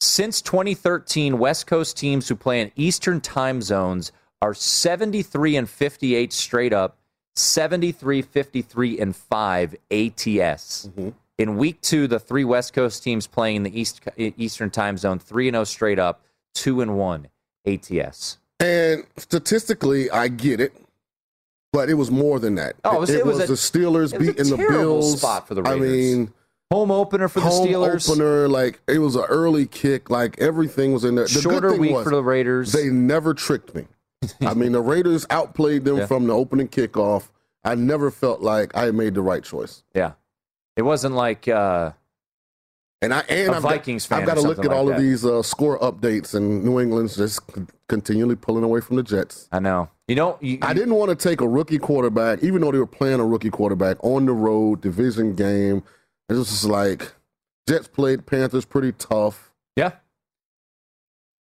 since 0.01 0.41
2013, 0.43 1.39
West 1.39 1.67
Coast 1.67 1.97
teams 1.97 2.29
who 2.29 2.37
play 2.37 2.61
in 2.61 2.71
Eastern 2.77 3.21
time 3.21 3.63
zones 3.63 4.13
are 4.43 4.55
73 4.55 5.57
and 5.57 5.69
58 5.69 6.33
straight 6.33 6.73
up, 6.73 6.99
73, 7.35 8.23
53, 8.23 8.99
and 9.01 9.17
5 9.17 9.73
ATS. 9.91 10.89
Mm-hmm. 10.89 11.09
In 11.39 11.57
week 11.59 11.81
two, 11.83 12.07
the 12.07 12.19
three 12.19 12.45
West 12.45 12.73
Coast 12.73 13.03
teams 13.03 13.27
playing 13.27 13.57
in 13.57 13.63
the 13.63 13.79
East 13.79 14.01
uh, 14.07 14.11
Eastern 14.17 14.71
time 14.71 14.97
zone, 14.97 15.19
3 15.19 15.49
and 15.49 15.55
0 15.55 15.65
straight 15.65 15.99
up, 15.99 16.23
2 16.55 16.81
and 16.81 16.97
1 16.97 17.29
ATS. 17.67 18.39
And 18.59 19.05
statistically, 19.19 20.11
I 20.11 20.29
get 20.29 20.61
it, 20.61 20.73
but 21.75 21.91
it 21.91 21.95
was 21.95 22.11
more 22.11 22.39
than 22.39 22.55
that. 22.55 22.77
Oh, 22.85 22.97
it 22.97 23.01
was- 23.01 23.11
it, 23.11 23.19
it 23.19 23.27
was 23.27 23.37
was, 23.39 23.45
a- 23.45 23.47
the 23.49 23.53
Steelers 23.85 24.15
it 24.15 24.19
was 24.19 24.29
a 24.29 24.33
beating 24.33 24.51
the 24.51 24.57
Bills. 24.57 25.19
spot 25.21 25.47
for 25.47 25.55
the 25.55 25.63
I 25.63 25.73
Raiders. 25.73 25.91
mean, 26.17 26.33
Home 26.73 26.91
opener 26.91 27.29
for 27.29 27.41
the 27.41 27.47
Steelers. 27.47 27.53
home 27.57 27.69
Steelers. 27.69 28.11
opener, 28.11 28.49
like 28.49 28.81
it 28.89 28.99
was 28.99 29.15
an 29.15 29.25
early 29.29 29.67
kick, 29.67 30.11
like 30.11 30.39
everything 30.41 30.93
was 30.93 31.05
in 31.05 31.15
there. 31.15 31.25
The 31.27 31.41
Shorter 31.41 31.75
week 31.75 31.93
was, 31.93 32.05
for 32.05 32.11
the 32.11 32.23
Raiders. 32.23 32.73
They 32.73 32.89
never 32.89 33.35
tricked 33.35 33.75
me. 33.75 33.87
I 34.41 34.55
mean, 34.55 34.73
the 34.73 34.81
Raiders 34.81 35.27
outplayed 35.31 35.85
them 35.85 35.97
Yeah. 35.99 36.07
from 36.07 36.27
the 36.27 36.33
opening 36.35 36.67
kickoff. 36.69 37.29
I 37.65 37.75
never 37.77 38.11
felt 38.11 38.41
like 38.41 38.77
I 38.77 38.91
made 38.91 39.15
the 39.15 39.23
right 39.23 39.43
choice. 39.45 39.83
yeah. 39.95 40.13
It 40.77 40.83
wasn't 40.83 41.15
like 41.15 41.49
uh, 41.49 41.93
And 43.01 43.15
I 43.15 43.21
and 43.31 43.53
A 43.53 43.57
I've 43.57 43.63
Vikings 43.63 44.07
got, 44.07 44.17
fan 44.17 44.21
I've 44.23 44.27
got 44.27 44.35
to 44.43 44.47
look 44.47 44.59
at 44.65 44.71
all 44.73 44.85
like 44.85 44.97
of 44.97 45.01
these 45.01 45.25
uh, 45.25 45.43
score 45.43 45.79
updates, 45.79 46.35
and 46.35 46.65
New 46.65 46.81
England's 46.81 47.17
just 47.17 47.41
c- 47.55 47.63
continually 47.89 48.37
pulling 48.37 48.63
away 48.65 48.81
from 48.83 48.97
the 48.97 49.03
Jets. 49.03 49.49
I 49.53 49.59
know. 49.61 49.89
You 50.09 50.17
know, 50.17 50.37
you, 50.43 50.59
I 50.63 50.75
didn't 50.75 50.95
want 50.95 51.09
to 51.11 51.17
take 51.17 51.41
a 51.41 51.49
rookie 51.49 51.79
quarterback, 51.79 52.43
even 52.43 52.61
though 52.61 52.73
they 52.73 52.79
were 52.79 52.87
playing 52.87 53.21
a 53.21 53.25
rookie 53.25 53.49
quarterback 53.51 53.97
on 54.05 54.27
the 54.27 54.33
road, 54.33 54.81
division 54.83 55.35
game. 55.35 55.83
It 56.29 56.35
was 56.35 56.49
just 56.49 56.65
like 56.65 57.13
Jets 57.69 57.89
played 57.89 58.27
Panthers 58.27 58.65
pretty 58.65 58.93
tough. 58.93 59.53
Yeah. 59.77 59.93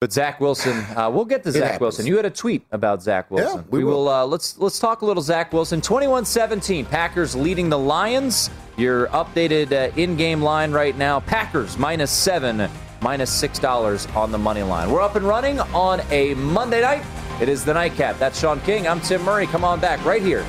But 0.00 0.12
Zach 0.12 0.40
Wilson, 0.40 0.76
uh, 0.94 1.10
we'll 1.10 1.24
get 1.24 1.42
to 1.44 1.52
Zach 1.52 1.62
happens. 1.62 1.80
Wilson. 1.80 2.06
You 2.06 2.16
had 2.16 2.26
a 2.26 2.30
tweet 2.30 2.66
about 2.70 3.02
Zach 3.02 3.30
Wilson. 3.30 3.60
Yeah. 3.60 3.64
we 3.70 3.82
will. 3.82 4.04
will. 4.04 4.08
Uh, 4.10 4.26
let's 4.26 4.58
let's 4.58 4.78
talk 4.78 5.00
a 5.00 5.06
little 5.06 5.22
Zach 5.22 5.52
Wilson. 5.54 5.80
21-17, 5.80 6.88
Packers 6.88 7.34
leading 7.34 7.70
the 7.70 7.78
Lions. 7.78 8.50
Your 8.76 9.06
updated 9.08 9.72
uh, 9.72 9.94
in-game 9.96 10.42
line 10.42 10.70
right 10.70 10.96
now: 10.98 11.20
Packers 11.20 11.78
minus 11.78 12.10
seven, 12.10 12.68
minus 13.00 13.32
six 13.32 13.58
dollars 13.58 14.06
on 14.08 14.30
the 14.30 14.38
money 14.38 14.62
line. 14.62 14.90
We're 14.90 15.00
up 15.00 15.16
and 15.16 15.26
running 15.26 15.60
on 15.60 16.02
a 16.10 16.34
Monday 16.34 16.82
night. 16.82 17.02
It 17.40 17.48
is 17.48 17.64
the 17.64 17.72
nightcap. 17.72 18.18
That's 18.18 18.38
Sean 18.38 18.60
King. 18.60 18.86
I'm 18.86 19.00
Tim 19.00 19.22
Murray. 19.22 19.46
Come 19.46 19.64
on 19.64 19.80
back 19.80 20.04
right 20.04 20.22
here 20.22 20.42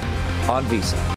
on 0.49 0.65
VSIN. 0.65 1.16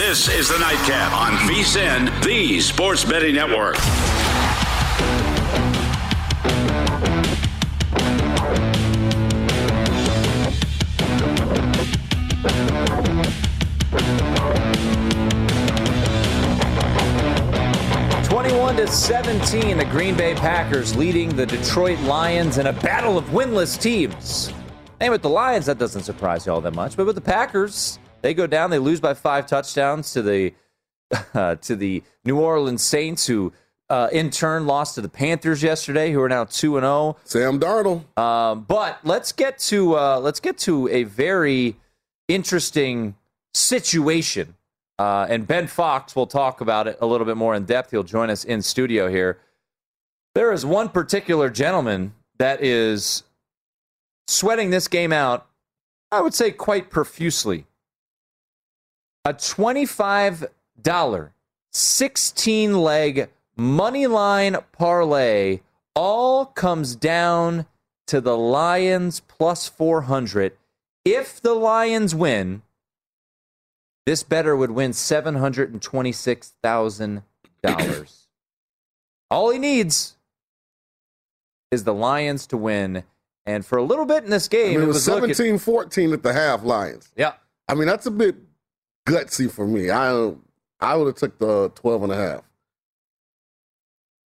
This 0.00 0.30
is 0.30 0.48
the 0.48 0.58
Nightcap 0.58 1.12
on 1.12 1.32
VSIN, 1.46 2.24
the 2.24 2.58
Sports 2.58 3.04
Betting 3.04 3.34
Network. 3.34 3.76
Twenty-one 18.24 18.76
to 18.76 18.88
seventeen, 18.88 19.76
the 19.76 19.84
Green 19.84 20.16
Bay 20.16 20.34
Packers 20.34 20.96
leading 20.96 21.28
the 21.36 21.44
Detroit 21.44 22.00
Lions 22.00 22.56
in 22.56 22.68
a 22.68 22.72
battle 22.72 23.18
of 23.18 23.26
winless 23.26 23.78
teams. 23.78 24.50
And 24.98 25.12
with 25.12 25.20
the 25.20 25.28
Lions, 25.28 25.66
that 25.66 25.76
doesn't 25.76 26.04
surprise 26.04 26.46
you 26.46 26.52
all 26.52 26.62
that 26.62 26.74
much, 26.74 26.96
but 26.96 27.04
with 27.04 27.16
the 27.16 27.20
Packers, 27.20 27.98
they 28.22 28.34
go 28.34 28.46
down. 28.46 28.70
They 28.70 28.78
lose 28.78 29.00
by 29.00 29.14
five 29.14 29.46
touchdowns 29.46 30.12
to 30.12 30.22
the 30.22 30.54
uh, 31.34 31.56
to 31.56 31.76
the 31.76 32.02
New 32.24 32.38
Orleans 32.38 32.82
Saints, 32.82 33.26
who 33.26 33.52
uh, 33.88 34.08
in 34.12 34.30
turn 34.30 34.66
lost 34.66 34.94
to 34.94 35.00
the 35.00 35.08
Panthers 35.08 35.62
yesterday, 35.62 36.12
who 36.12 36.22
are 36.22 36.28
now 36.28 36.44
two 36.44 36.76
and 36.76 36.84
zero. 36.84 37.16
Sam 37.24 37.58
Darnold. 37.58 38.04
Um, 38.18 38.64
but 38.64 39.00
let's 39.04 39.32
get 39.32 39.58
to 39.58 39.96
uh, 39.96 40.20
let's 40.20 40.40
get 40.40 40.58
to 40.58 40.88
a 40.88 41.04
very 41.04 41.76
interesting 42.28 43.16
situation, 43.52 44.54
uh, 44.98 45.26
and 45.28 45.46
Ben 45.46 45.66
Fox 45.66 46.14
will 46.14 46.28
talk 46.28 46.60
about 46.60 46.86
it 46.86 46.98
a 47.00 47.06
little 47.06 47.26
bit 47.26 47.36
more 47.36 47.54
in 47.54 47.64
depth. 47.64 47.90
He'll 47.90 48.02
join 48.04 48.30
us 48.30 48.44
in 48.44 48.62
studio 48.62 49.08
here. 49.08 49.38
There 50.34 50.52
is 50.52 50.64
one 50.64 50.88
particular 50.88 51.50
gentleman 51.50 52.14
that 52.38 52.62
is 52.62 53.24
sweating 54.28 54.70
this 54.70 54.86
game 54.86 55.12
out. 55.12 55.48
I 56.12 56.20
would 56.20 56.34
say 56.34 56.52
quite 56.52 56.90
profusely 56.90 57.66
a 59.24 59.34
$25 59.34 60.48
16 61.72 62.80
leg 62.80 63.28
money 63.56 64.06
line 64.06 64.56
parlay 64.72 65.60
all 65.94 66.46
comes 66.46 66.96
down 66.96 67.66
to 68.06 68.20
the 68.20 68.36
Lions 68.36 69.20
plus 69.20 69.68
400. 69.68 70.52
If 71.04 71.40
the 71.40 71.54
Lions 71.54 72.12
win, 72.14 72.62
this 74.06 74.22
better 74.22 74.56
would 74.56 74.70
win 74.72 74.92
$726,000. 74.92 77.22
all 79.30 79.50
he 79.50 79.58
needs 79.58 80.16
is 81.70 81.84
the 81.84 81.94
Lions 81.94 82.46
to 82.48 82.56
win. 82.56 83.04
And 83.46 83.64
for 83.64 83.78
a 83.78 83.82
little 83.82 84.04
bit 84.06 84.24
in 84.24 84.30
this 84.30 84.48
game, 84.48 84.70
I 84.70 84.74
mean, 84.74 84.82
it 84.82 84.86
was, 84.86 84.96
was 84.96 85.04
17 85.04 85.58
14 85.58 86.12
at 86.12 86.22
the 86.22 86.32
half, 86.32 86.64
Lions. 86.64 87.12
yeah. 87.16 87.34
I 87.68 87.74
mean, 87.74 87.86
that's 87.86 88.06
a 88.06 88.10
bit 88.10 88.34
gutsy 89.10 89.50
for 89.50 89.66
me. 89.66 89.90
I 89.90 90.32
I 90.80 90.96
would 90.96 91.06
have 91.06 91.16
took 91.16 91.38
the 91.38 91.68
12 91.74 92.04
and 92.04 92.12
a 92.12 92.16
half. 92.16 92.42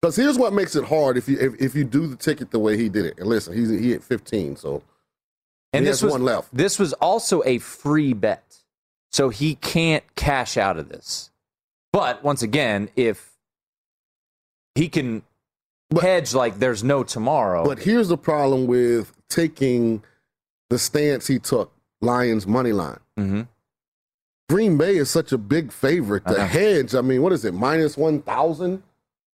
Because 0.02 0.16
here's 0.16 0.38
what 0.38 0.52
makes 0.52 0.74
it 0.76 0.84
hard 0.84 1.16
if 1.16 1.28
you 1.28 1.38
if, 1.38 1.60
if 1.60 1.74
you 1.74 1.84
do 1.84 2.06
the 2.06 2.16
ticket 2.16 2.50
the 2.50 2.58
way 2.58 2.76
he 2.76 2.88
did 2.88 3.04
it. 3.04 3.18
And 3.18 3.28
listen, 3.28 3.54
he's 3.56 3.68
he 3.68 3.90
hit 3.90 4.02
15, 4.02 4.56
so 4.56 4.82
And 5.72 5.84
He 5.84 5.90
this 5.90 6.00
has 6.00 6.04
was 6.04 6.12
one 6.12 6.22
left. 6.24 6.48
This 6.54 6.78
was 6.78 6.92
also 6.94 7.42
a 7.44 7.58
free 7.58 8.12
bet, 8.14 8.56
so 9.12 9.28
he 9.28 9.56
can't 9.56 10.04
cash 10.16 10.56
out 10.56 10.78
of 10.78 10.88
this. 10.88 11.30
But 11.92 12.22
once 12.24 12.42
again, 12.42 12.88
if 12.96 13.30
he 14.74 14.88
can 14.88 15.22
But- 15.90 16.02
hedge 16.04 16.34
like 16.34 16.58
there's 16.58 16.82
no 16.82 17.02
tomorrow, 17.04 17.64
But 17.64 17.80
here's 17.80 18.08
the 18.08 18.16
problem 18.16 18.66
with 18.66 19.12
taking 19.28 20.02
the 20.70 20.78
stance 20.78 21.26
he 21.26 21.38
took, 21.38 21.72
Lions 22.00 22.46
money 22.46 22.72
line. 22.72 23.00
Mhm. 23.18 23.48
Green 24.50 24.76
Bay 24.76 24.96
is 24.96 25.08
such 25.08 25.30
a 25.32 25.38
big 25.38 25.70
favorite. 25.70 26.24
The 26.24 26.32
Uh-huh. 26.42 26.46
hedge, 26.46 26.94
I 26.96 27.00
mean, 27.02 27.22
what 27.22 27.32
is 27.32 27.44
it, 27.44 27.54
minus 27.54 27.96
1,000 27.96 28.82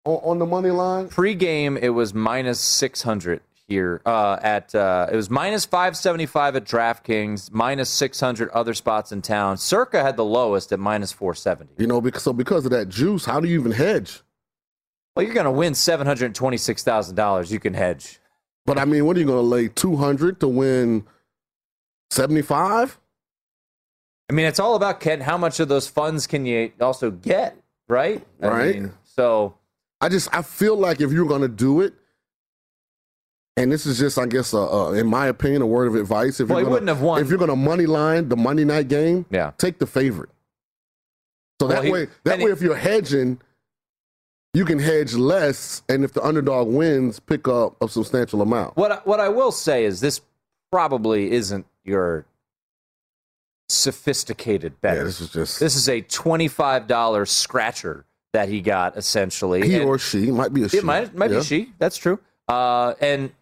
on, 0.05 0.15
on 0.23 0.39
the 0.39 0.45
money 0.47 0.71
line? 0.71 1.09
pre-game 1.09 1.79
it 1.79 1.89
was 1.89 2.13
minus 2.13 2.61
six 2.61 3.01
hundred 3.03 3.41
here 3.67 4.03
uh, 4.05 4.39
at 4.43 4.75
uh, 4.75 5.09
it 5.11 5.17
was 5.17 5.31
minus 5.31 5.65
five 5.65 5.97
seventy 5.97 6.27
five 6.27 6.55
at 6.55 6.65
DraftKings, 6.65 7.51
minus 7.51 7.89
six 7.89 8.21
hundred 8.21 8.51
other 8.51 8.75
spots 8.75 9.11
in 9.11 9.23
town. 9.23 9.57
Circa 9.57 10.03
had 10.03 10.17
the 10.17 10.25
lowest 10.25 10.71
at 10.73 10.79
minus 10.79 11.13
four 11.13 11.35
seventy. 11.35 11.73
You 11.79 11.87
know, 11.87 12.01
because 12.03 12.23
so 12.23 12.33
because 12.35 12.65
of 12.67 12.71
that 12.73 12.89
juice, 12.91 13.25
how 13.25 13.41
do 13.41 13.49
you 13.49 13.59
even 13.59 13.73
hedge? 13.73 14.21
Well, 15.17 15.25
you're 15.25 15.35
going 15.35 15.47
to 15.47 15.51
win 15.51 15.75
seven 15.75 16.07
hundred 16.07 16.35
twenty 16.35 16.59
six 16.59 16.85
thousand 16.85 17.15
dollars. 17.17 17.51
You 17.51 17.59
can 17.59 17.73
hedge. 17.75 18.21
But 18.67 18.79
I 18.79 18.85
mean, 18.85 19.07
what 19.07 19.17
are 19.17 19.21
you 19.21 19.27
going 19.27 19.39
to 19.39 19.49
lay 19.49 19.69
200 19.69 20.41
to 20.41 20.49
win 20.49 21.07
75? 22.11 22.99
I 24.29 24.33
mean, 24.33 24.47
it's 24.47 24.59
all 24.59 24.75
about 24.75 25.01
Ken. 25.01 25.21
How 25.21 25.37
much 25.39 25.61
of 25.61 25.69
those 25.69 25.87
funds 25.89 26.27
can 26.27 26.47
you 26.47 26.73
also 26.81 27.11
get, 27.11 27.57
right? 27.89 28.27
I 28.43 28.49
Right. 28.49 28.75
mean, 28.75 28.93
so 29.05 29.55
I 30.01 30.09
just 30.09 30.29
I 30.35 30.43
feel 30.43 30.77
like 30.77 31.01
if 31.01 31.13
you're 31.13 31.27
going 31.27 31.43
to 31.43 31.49
do 31.49 31.81
it, 31.81 31.95
and 33.57 33.71
this 33.73 33.87
is 33.87 33.99
just 33.99 34.19
I 34.19 34.27
guess 34.27 34.53
in 34.53 35.07
my 35.07 35.27
opinion 35.29 35.63
a 35.63 35.67
word 35.67 35.87
of 35.89 35.95
advice. 35.95 36.41
If 36.41 36.49
Well, 36.49 36.59
you're 36.59 36.65
gonna, 36.65 36.73
wouldn't 36.73 36.89
have 36.89 37.01
won. 37.03 37.21
If 37.23 37.29
you're 37.29 37.39
going 37.39 37.51
to 37.51 37.57
money 37.57 37.87
line 37.87 38.29
the 38.29 38.37
Monday 38.37 38.65
night 38.65 38.89
game, 38.89 39.27
yeah, 39.31 39.53
take 39.59 39.79
the 39.79 39.87
favorite. 39.87 40.31
So 41.61 41.67
Well, 41.69 41.77
that 41.77 41.85
he- 41.85 41.91
way, 41.93 42.09
that 42.25 42.39
way, 42.39 42.47
he- 42.47 42.51
if 42.51 42.61
you're 42.61 42.77
hedging, 42.77 43.41
you 44.53 44.65
can 44.67 44.79
hedge 44.79 45.15
less, 45.15 45.83
and 45.89 46.05
if 46.05 46.13
the 46.13 46.23
underdog 46.23 46.69
wins, 46.69 47.19
pick 47.21 47.47
up 47.49 47.81
a 47.83 47.89
substantial 47.89 48.43
amount. 48.43 48.77
what 48.77 48.91
I- 48.93 49.01
what 49.05 49.21
I 49.21 49.29
will 49.31 49.53
say 49.53 49.85
is 49.85 50.01
this 50.01 50.21
probably 50.71 51.31
isn't 51.33 51.65
your 51.85 52.27
sophisticated 53.69 54.81
bet. 54.81 54.97
Yeah, 54.97 55.05
this 55.05 55.21
is 55.21 55.31
just 55.31 55.61
This 55.61 55.77
is 55.77 55.89
a 55.89 56.01
twenty-five 56.03 56.87
dollar 56.87 57.27
scratcher 57.27 58.05
that 58.33 58.49
he 58.49 58.61
got 58.61 58.97
essentially. 58.97 59.67
he 59.67 59.77
And 59.77 59.85
or 59.85 59.99
she 59.99 60.31
might 60.31 60.53
be 60.53 60.63
a 60.65 60.69
she. 60.69 60.81
might 60.81 61.15
might 61.15 61.31
Yeah. 61.31 61.39
be 61.39 61.45
she. 61.45 61.73
That's 61.79 61.97
true. 61.97 62.19
Uh, 62.49 62.95
and 63.01 63.33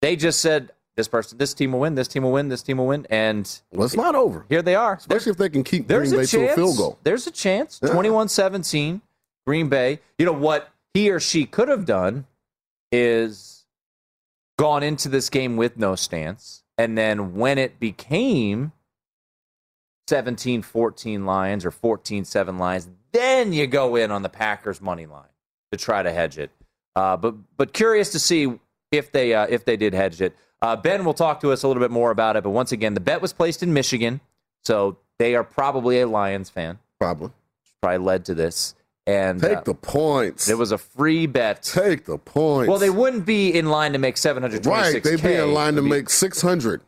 they 0.00 0.16
just 0.16 0.40
said 0.40 0.70
this 0.96 1.08
person, 1.08 1.38
this 1.38 1.54
team 1.54 1.72
will 1.72 1.80
win, 1.80 1.96
this 1.96 2.06
team 2.06 2.22
will 2.22 2.30
win, 2.32 2.48
this 2.50 2.62
team 2.62 2.78
will 2.78 2.86
win, 2.86 3.04
and 3.10 3.60
Well, 3.72 3.84
it's 3.84 3.96
not 3.96 4.14
over, 4.14 4.46
here 4.48 4.62
they 4.62 4.76
are. 4.76 4.94
especially 4.94 5.32
if 5.32 5.38
they 5.38 5.48
can 5.48 5.64
keep 5.64 5.88
Green 5.88 6.02
Bay 6.02 6.08
to 6.10 6.20
a 6.20 6.26
chance. 6.26 6.54
field 6.54 6.76
goal. 6.76 6.98
There's 7.02 7.26
a 7.26 7.32
chance. 7.32 7.80
Yeah. 7.82 7.88
21-17, 7.90 9.00
Green 9.44 9.68
Bay. 9.68 9.98
You 10.18 10.26
know 10.26 10.32
what 10.32 10.68
he 10.92 11.10
or 11.10 11.18
she 11.18 11.46
could 11.46 11.66
have 11.66 11.84
done 11.84 12.26
is 12.92 13.64
gone 14.56 14.84
into 14.84 15.08
this 15.08 15.28
game 15.30 15.56
with 15.56 15.76
no 15.76 15.96
stance, 15.96 16.62
and 16.78 16.96
then 16.96 17.34
when 17.34 17.58
it 17.58 17.80
became 17.80 18.70
17-14 20.08 21.24
Lions 21.24 21.64
or 21.64 21.70
14-7 21.70 22.58
Lions, 22.58 22.88
then 23.12 23.52
you 23.52 23.66
go 23.66 23.96
in 23.96 24.10
on 24.10 24.22
the 24.22 24.28
Packers 24.28 24.80
money 24.80 25.06
line 25.06 25.28
to 25.72 25.78
try 25.78 26.02
to 26.02 26.12
hedge 26.12 26.38
it. 26.38 26.50
Uh, 26.96 27.16
but 27.16 27.34
but 27.56 27.72
curious 27.72 28.12
to 28.12 28.18
see 28.20 28.58
if 28.92 29.10
they 29.10 29.34
uh, 29.34 29.46
if 29.48 29.64
they 29.64 29.76
did 29.76 29.94
hedge 29.94 30.20
it. 30.20 30.36
Uh, 30.62 30.76
ben 30.76 31.04
will 31.04 31.14
talk 31.14 31.40
to 31.40 31.50
us 31.50 31.62
a 31.62 31.68
little 31.68 31.82
bit 31.82 31.90
more 31.90 32.10
about 32.10 32.36
it. 32.36 32.44
But 32.44 32.50
once 32.50 32.70
again, 32.72 32.94
the 32.94 33.00
bet 33.00 33.20
was 33.20 33.32
placed 33.32 33.62
in 33.62 33.72
Michigan, 33.72 34.20
so 34.62 34.96
they 35.18 35.34
are 35.34 35.42
probably 35.44 36.00
a 36.00 36.06
Lions 36.06 36.48
fan. 36.50 36.78
Probably 37.00 37.30
Probably 37.82 37.98
led 37.98 38.24
to 38.26 38.34
this, 38.34 38.74
and 39.06 39.40
take 39.42 39.58
uh, 39.58 39.62
the 39.62 39.74
points. 39.74 40.48
it 40.48 40.56
was 40.56 40.70
a 40.72 40.78
free 40.78 41.26
bet. 41.26 41.62
take 41.62 42.06
the 42.06 42.16
points. 42.16 42.68
Well, 42.68 42.78
they 42.78 42.88
wouldn't 42.90 43.26
be 43.26 43.52
in 43.52 43.66
line 43.66 43.92
to 43.92 43.98
make 43.98 44.16
seven 44.16 44.42
hundred 44.42 44.62
twenty 44.62 44.94
right. 44.94 45.02
They'd 45.02 45.20
be 45.22 45.34
in 45.34 45.52
line 45.52 45.74
to 45.74 45.82
make 45.82 46.08
six 46.08 46.40
hundred 46.40 46.80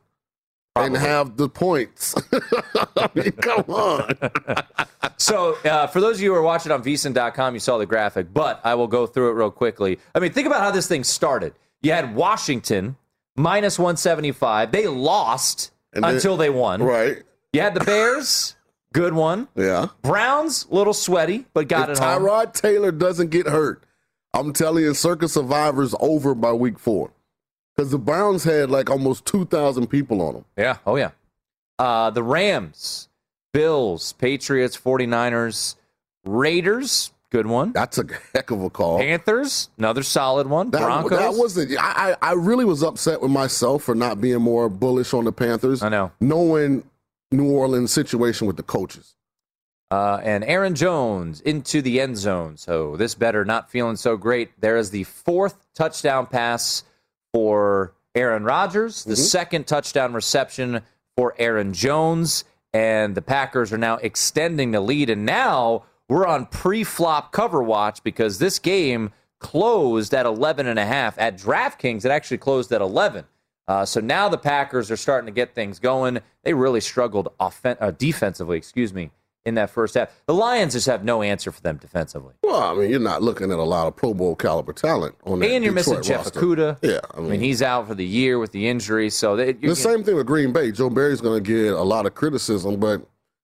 and 0.77 0.97
have 0.97 1.37
the 1.37 1.49
points. 1.49 2.15
I 2.97 3.09
mean, 3.15 3.33
come 3.33 3.65
on. 3.69 4.15
So, 5.19 5.55
uh, 5.65 5.87
for 5.87 6.01
those 6.03 6.17
of 6.17 6.23
you 6.23 6.33
who 6.33 6.37
are 6.39 6.43
watching 6.43 6.71
on 6.73 6.83
vsin.com, 6.85 7.55
you 7.55 7.61
saw 7.61 7.79
the 7.79 7.87
graphic, 7.87 8.35
but 8.35 8.61
I 8.65 8.75
will 8.75 8.87
go 8.87 9.07
through 9.07 9.31
it 9.31 9.33
real 9.33 9.51
quickly. 9.51 9.99
I 10.15 10.19
mean, 10.19 10.31
think 10.31 10.47
about 10.47 10.61
how 10.61 10.71
this 10.71 10.87
thing 10.89 11.05
started. 11.05 11.55
You 11.81 11.93
had 11.93 12.15
Washington 12.15 12.97
minus 13.35 13.79
175. 13.79 14.73
They 14.73 14.87
lost 14.87 15.73
then- 15.95 16.05
until 16.05 16.37
they 16.37 16.51
won. 16.51 16.83
Right. 16.83 17.23
You 17.55 17.63
had 17.63 17.73
the 17.73 17.81
Bears, 17.81 18.57
good 18.93 19.15
one. 19.15 19.49
Yeah. 19.57 19.87
Browns, 20.03 20.67
little 20.69 20.93
sweaty, 20.93 21.47
but 21.55 21.67
got 21.69 21.89
if 21.89 21.97
it 21.97 22.03
home. 22.03 22.23
Tyrod 22.23 22.53
Taylor 22.53 22.93
doesn't 22.93 23.31
get 23.31 23.47
hurt, 23.47 23.85
I'm 24.35 24.53
telling 24.53 24.85
you, 24.85 24.93
Circa 24.93 25.29
Survivor's 25.29 25.95
over 25.99 26.35
by 26.35 26.53
week 26.53 26.79
four. 26.79 27.11
Because 27.77 27.91
the 27.91 27.99
Browns 27.99 28.45
had 28.45 28.71
like 28.71 28.89
almost 28.89 29.27
2,000 29.27 29.87
people 29.89 30.23
on 30.23 30.35
them. 30.35 30.45
Yeah. 30.57 30.79
Oh, 30.87 30.97
yeah. 30.97 31.11
Uh, 31.79 32.11
the 32.11 32.23
Rams, 32.23 33.09
Bills, 33.53 34.15
Patriots, 34.15 34.77
49ers, 34.77 35.75
Raiders, 36.25 37.13
good 37.31 37.47
one. 37.47 37.73
That's 37.73 37.99
a 37.99 38.07
heck 38.35 38.51
of 38.51 38.63
a 38.63 38.71
call. 38.71 38.99
Panthers, 38.99 39.69
another 39.77 40.03
solid 40.03 40.47
one. 40.47 40.71
That, 40.71 40.81
Broncos. 40.81 41.19
that 41.19 41.35
wasn't. 41.35 41.79
I, 41.79 42.13
I 42.23 42.31
I 42.31 42.33
really 42.33 42.65
was 42.65 42.83
upset 42.83 43.21
with 43.21 43.31
myself 43.31 43.83
for 43.83 43.95
not 43.95 44.21
being 44.21 44.41
more 44.41 44.69
bullish 44.69 45.13
on 45.13 45.25
the 45.25 45.33
Panthers. 45.33 45.83
I 45.83 45.91
know. 45.91 46.13
Knowing 46.21 46.85
New 47.31 47.51
Orleans' 47.51 47.93
situation 47.93 48.47
with 48.47 48.57
the 48.57 48.63
coaches. 48.63 49.15
Uh, 49.91 50.19
and 50.25 50.43
Aaron 50.45 50.75
Jones 50.75 51.41
into 51.43 51.81
the 51.81 52.01
end 52.01 52.17
zone. 52.17 52.57
So 52.57 52.97
this 52.97 53.15
better 53.15 53.45
not 53.45 53.71
feeling 53.71 53.97
so 53.97 54.17
great. 54.17 54.51
There 54.61 54.77
is 54.77 54.91
the 54.91 55.05
fourth 55.05 55.65
touchdown 55.75 56.27
pass 56.27 56.83
for 57.37 57.93
Aaron 58.15 58.45
Rodgers, 58.45 59.05
the 59.05 59.13
Mhm. 59.13 59.19
second 59.19 59.67
touchdown 59.67 60.15
reception 60.15 60.81
for 61.19 61.35
Aaron 61.37 61.75
Jones, 61.75 62.45
and 62.73 63.15
the 63.15 63.21
Packers 63.21 63.75
are 63.75 63.79
now 63.79 63.97
extending 63.97 64.71
the 64.71 64.81
lead. 64.81 65.11
And 65.11 65.27
now 65.27 65.83
we're 66.09 66.27
on 66.27 66.47
pre-flop 66.47 67.33
cover 67.33 67.63
watch 67.63 68.03
because 68.03 68.39
this 68.39 68.59
game 68.59 69.13
closed 69.39 70.15
at 70.15 70.25
11 70.25 70.67
and 70.67 70.79
a 70.79 70.87
half. 70.87 71.19
At 71.19 71.37
DraftKings, 71.37 72.07
it 72.07 72.11
actually 72.11 72.39
closed 72.39 72.73
at 72.73 72.81
11. 72.81 73.27
Uh, 73.69 73.85
so 73.85 74.01
now 74.01 74.31
the 74.31 74.39
Packers 74.39 74.91
are 74.91 74.97
starting 74.97 75.27
to 75.27 75.33
get 75.33 75.55
things 75.55 75.79
going. 75.79 76.21
They 76.43 76.55
really 76.55 76.81
struggled 76.81 77.29
offen- 77.39 77.77
uh, 77.83 77.91
defensively, 77.91 78.57
excuse 78.57 78.95
me, 78.95 79.11
in 79.47 79.55
that 79.55 79.71
first 79.71 79.95
half. 79.95 80.11
The 80.27 80.35
Lions 80.35 80.75
just 80.75 80.87
have 80.87 81.05
no 81.05 81.23
answer 81.23 81.51
for 81.51 81.61
them 81.63 81.77
defensively. 81.77 82.35
Well, 82.43 82.61
I 82.63 82.75
mean, 82.75 82.91
you're 82.91 83.01
not 83.01 83.23
looking 83.23 83.51
at 83.51 83.59
a 83.59 83.63
lot 83.63 83.87
of 83.87 83.97
Pro 83.97 84.13
Bowl 84.13 84.35
caliber 84.37 84.73
talent 84.75 85.15
on 85.25 85.39
that 85.39 85.47
Detroit. 85.47 85.55
And 85.55 85.65
you're 85.65 85.75
Detroit 85.75 85.99
missing 85.99 86.03
Jeff 86.15 86.25
roster. 86.27 86.41
Okudah. 86.41 86.79
Yeah, 86.83 87.01
I 87.15 87.21
mean, 87.21 87.41
he's 87.41 87.63
out 87.63 87.87
for 87.89 87.95
the 87.95 88.05
year 88.05 88.39
with 88.39 88.53
the 88.53 88.69
injury. 88.69 89.09
So 89.09 89.37
they, 89.37 89.53
The 89.53 89.75
same 89.77 90.05
thing 90.05 90.17
with 90.17 90.27
Green 90.27 90.53
Bay. 90.53 90.73
Joe 90.73 90.91
Barry's 90.91 91.21
going 91.23 91.43
to 91.43 91.49
get 91.51 91.73
a 91.73 91.83
lot 91.83 92.05
of 92.05 92.15
criticism, 92.15 92.79
but 92.79 93.01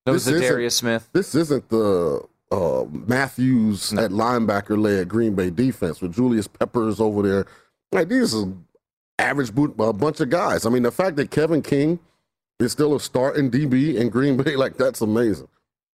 no 0.06 0.12
this 0.12 0.26
isn't- 0.26 0.42
Darius 0.42 0.76
Smith. 0.76 1.08
this 1.12 1.34
isn't 1.34 1.68
the 1.70 2.22
uh, 2.50 2.84
Matthews 2.90 3.92
at 3.94 4.10
linebacker 4.10 4.76
led 4.76 5.08
Green 5.08 5.34
Bay 5.34 5.48
defense 5.50 6.02
with 6.02 6.12
Julius 6.14 6.46
Peppers 6.48 7.00
over 7.00 7.22
there. 7.22 7.46
Like 7.92 8.08
these 8.08 8.34
are 8.34 8.46
average 9.18 9.54
boot, 9.54 9.74
a 9.78 9.92
bunch 9.92 10.20
of 10.20 10.28
guys. 10.30 10.66
I 10.66 10.70
mean, 10.70 10.82
the 10.82 10.90
fact 10.90 11.16
that 11.16 11.30
Kevin 11.30 11.62
King 11.62 11.98
is 12.58 12.72
still 12.72 12.94
a 12.94 13.00
starting 13.00 13.50
DB 13.50 13.94
in 13.94 14.08
Green 14.08 14.36
Bay, 14.36 14.56
like 14.56 14.76
that's 14.76 15.00
amazing. 15.00 15.48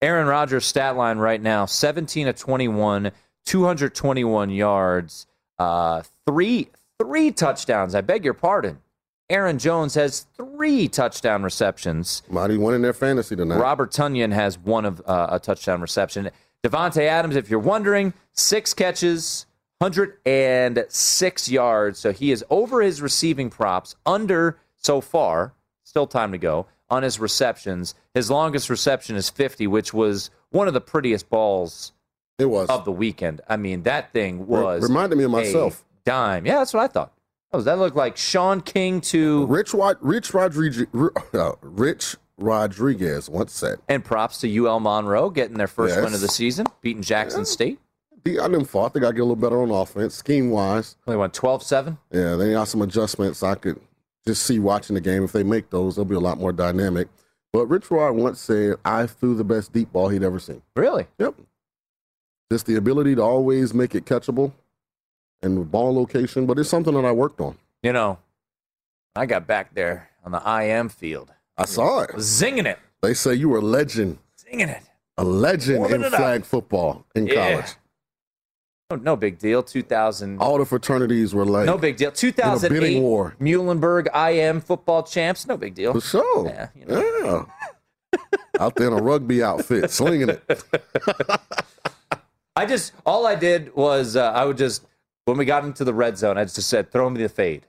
Aaron 0.02 0.26
Rodgers' 0.26 0.66
stat 0.66 0.96
line 0.96 1.18
right 1.18 1.40
now 1.40 1.64
17 1.64 2.26
of 2.28 2.36
21, 2.36 3.12
221 3.46 4.50
yards, 4.50 5.26
uh, 5.60 6.02
three, 6.26 6.68
three 6.98 7.30
touchdowns. 7.30 7.94
I 7.94 8.00
beg 8.00 8.24
your 8.24 8.34
pardon. 8.34 8.80
Aaron 9.30 9.58
Jones 9.58 9.94
has 9.94 10.26
three 10.36 10.88
touchdown 10.88 11.42
receptions. 11.42 12.22
Mighty 12.28 12.58
winning 12.58 12.82
their 12.82 12.92
fantasy 12.92 13.36
tonight. 13.36 13.58
Robert 13.58 13.92
Tonyan 13.92 14.32
has 14.32 14.58
one 14.58 14.84
of 14.84 15.00
uh, 15.06 15.28
a 15.30 15.38
touchdown 15.38 15.80
reception. 15.80 16.30
Davante 16.62 17.02
Adams, 17.02 17.36
if 17.36 17.48
you're 17.48 17.60
wondering, 17.60 18.12
six 18.32 18.74
catches, 18.74 19.46
106 19.78 21.48
yards. 21.48 21.98
So 21.98 22.12
he 22.12 22.30
is 22.30 22.44
over 22.50 22.82
his 22.82 23.00
receiving 23.00 23.48
props, 23.48 23.94
under 24.04 24.58
so 24.76 25.00
far, 25.00 25.54
still 25.82 26.06
time 26.06 26.32
to 26.32 26.38
go, 26.38 26.66
on 26.92 27.02
his 27.02 27.18
receptions. 27.18 27.94
His 28.14 28.30
longest 28.30 28.68
reception 28.68 29.16
is 29.16 29.30
50, 29.30 29.66
which 29.66 29.94
was 29.94 30.30
one 30.50 30.68
of 30.68 30.74
the 30.74 30.80
prettiest 30.80 31.30
balls 31.30 31.92
it 32.38 32.44
was 32.44 32.68
of 32.68 32.84
the 32.84 32.92
weekend. 32.92 33.40
I 33.48 33.56
mean, 33.56 33.82
that 33.84 34.12
thing 34.12 34.46
was 34.46 34.82
reminded 34.82 35.16
me 35.16 35.24
of 35.24 35.30
myself. 35.30 35.84
dime. 36.04 36.44
Yeah, 36.46 36.56
that's 36.58 36.74
what 36.74 36.82
I 36.82 36.86
thought. 36.88 37.12
That, 37.50 37.56
was, 37.56 37.64
that 37.64 37.78
looked 37.78 37.96
like 37.96 38.16
Sean 38.16 38.60
King 38.60 39.00
to 39.02 39.46
Rich 39.46 39.72
Rod- 39.74 39.96
Rich 40.00 40.34
Rodriguez, 40.34 40.86
uh, 41.34 41.52
Rich 41.62 42.16
Rodriguez 42.38 43.28
once 43.30 43.52
said, 43.52 43.78
and 43.88 44.04
props 44.04 44.38
to 44.40 44.56
UL 44.66 44.80
Monroe 44.80 45.30
getting 45.30 45.56
their 45.56 45.66
first 45.66 45.94
Yes. 45.94 46.04
win 46.04 46.14
of 46.14 46.20
the 46.20 46.28
season, 46.28 46.66
beating 46.82 47.02
Jackson 47.02 47.44
State. 47.44 47.78
"The 48.24 48.38
I 48.40 48.48
didn't 48.48 48.66
fault. 48.66 48.92
They 48.94 49.00
got 49.00 49.08
to 49.08 49.14
get 49.14 49.20
a 49.20 49.24
little 49.24 49.36
better 49.36 49.62
on 49.62 49.70
offense, 49.70 50.14
scheme 50.14 50.50
wise. 50.50 50.96
They 51.06 51.16
went 51.16 51.32
12-7. 51.34 51.96
Yeah, 52.10 52.36
they 52.36 52.52
got 52.52 52.68
some 52.68 52.82
adjustments. 52.82 53.42
I 53.42 53.54
could 53.54 53.80
just 54.26 54.44
see 54.44 54.58
watching 54.58 54.94
the 54.94 55.00
game. 55.00 55.24
If 55.24 55.32
they 55.32 55.42
make 55.42 55.70
those, 55.70 55.96
they'll 55.96 56.04
be 56.04 56.14
a 56.14 56.20
lot 56.20 56.38
more 56.38 56.52
dynamic. 56.52 57.08
But 57.52 57.66
Rich 57.66 57.90
Rod 57.90 58.12
once 58.12 58.40
said, 58.40 58.76
"I 58.84 59.06
threw 59.06 59.34
the 59.34 59.44
best 59.44 59.72
deep 59.72 59.92
ball 59.92 60.08
he'd 60.08 60.22
ever 60.22 60.38
seen." 60.38 60.62
Really? 60.76 61.06
Yep. 61.18 61.34
Just 62.50 62.66
the 62.66 62.76
ability 62.76 63.14
to 63.16 63.22
always 63.22 63.72
make 63.74 63.94
it 63.94 64.04
catchable 64.04 64.52
and 65.42 65.70
ball 65.70 65.94
location, 65.94 66.46
but 66.46 66.58
it's 66.58 66.68
something 66.68 66.94
that 66.94 67.04
I 67.04 67.12
worked 67.12 67.40
on. 67.40 67.56
You 67.82 67.92
know, 67.92 68.18
I 69.16 69.26
got 69.26 69.46
back 69.46 69.74
there 69.74 70.10
on 70.24 70.32
the 70.32 70.40
IM 70.46 70.88
field, 70.88 71.32
I 71.56 71.64
saw 71.64 72.00
it. 72.02 72.10
zinging 72.16 72.66
it, 72.66 72.78
They 73.02 73.14
say 73.14 73.34
you 73.34 73.48
were 73.48 73.58
a 73.58 73.62
legend, 73.62 74.18
zinging 74.38 74.68
it. 74.68 74.82
a 75.18 75.24
legend 75.24 75.80
Warming 75.80 76.00
in 76.00 76.04
it 76.06 76.14
up. 76.14 76.20
flag 76.20 76.44
football 76.44 77.04
in 77.14 77.26
Yeah. 77.26 77.34
college. 77.54 77.74
No, 78.96 79.02
no 79.02 79.16
big 79.16 79.38
deal. 79.38 79.62
2000. 79.62 80.38
All 80.38 80.58
the 80.58 80.66
fraternities 80.66 81.34
were 81.34 81.44
like, 81.46 81.66
no 81.66 81.78
big 81.78 81.96
deal. 81.96 82.12
2008 82.12 82.80
bidding 82.80 83.02
war. 83.02 83.34
Muhlenberg 83.40 84.06
IM 84.14 84.60
football 84.60 85.02
champs. 85.02 85.46
No 85.46 85.56
big 85.56 85.74
deal. 85.74 85.92
for 85.94 86.00
sure. 86.00 86.46
Yeah, 86.46 86.68
you 86.74 86.86
know. 86.86 87.48
Yeah. 88.12 88.18
Out 88.60 88.74
there 88.76 88.88
in 88.88 88.92
a 88.92 89.02
rugby 89.02 89.42
outfit, 89.42 89.90
slinging 89.90 90.28
it. 90.28 90.42
I 92.54 92.66
just 92.66 92.92
all 93.06 93.26
I 93.26 93.34
did 93.34 93.74
was 93.74 94.14
uh, 94.16 94.30
I 94.32 94.44
would 94.44 94.58
just 94.58 94.84
when 95.24 95.38
we 95.38 95.44
got 95.46 95.64
into 95.64 95.84
the 95.84 95.94
red 95.94 96.18
zone, 96.18 96.36
I 96.36 96.44
just 96.44 96.62
said 96.68 96.92
throw 96.92 97.08
me 97.08 97.22
the 97.22 97.28
fade, 97.30 97.66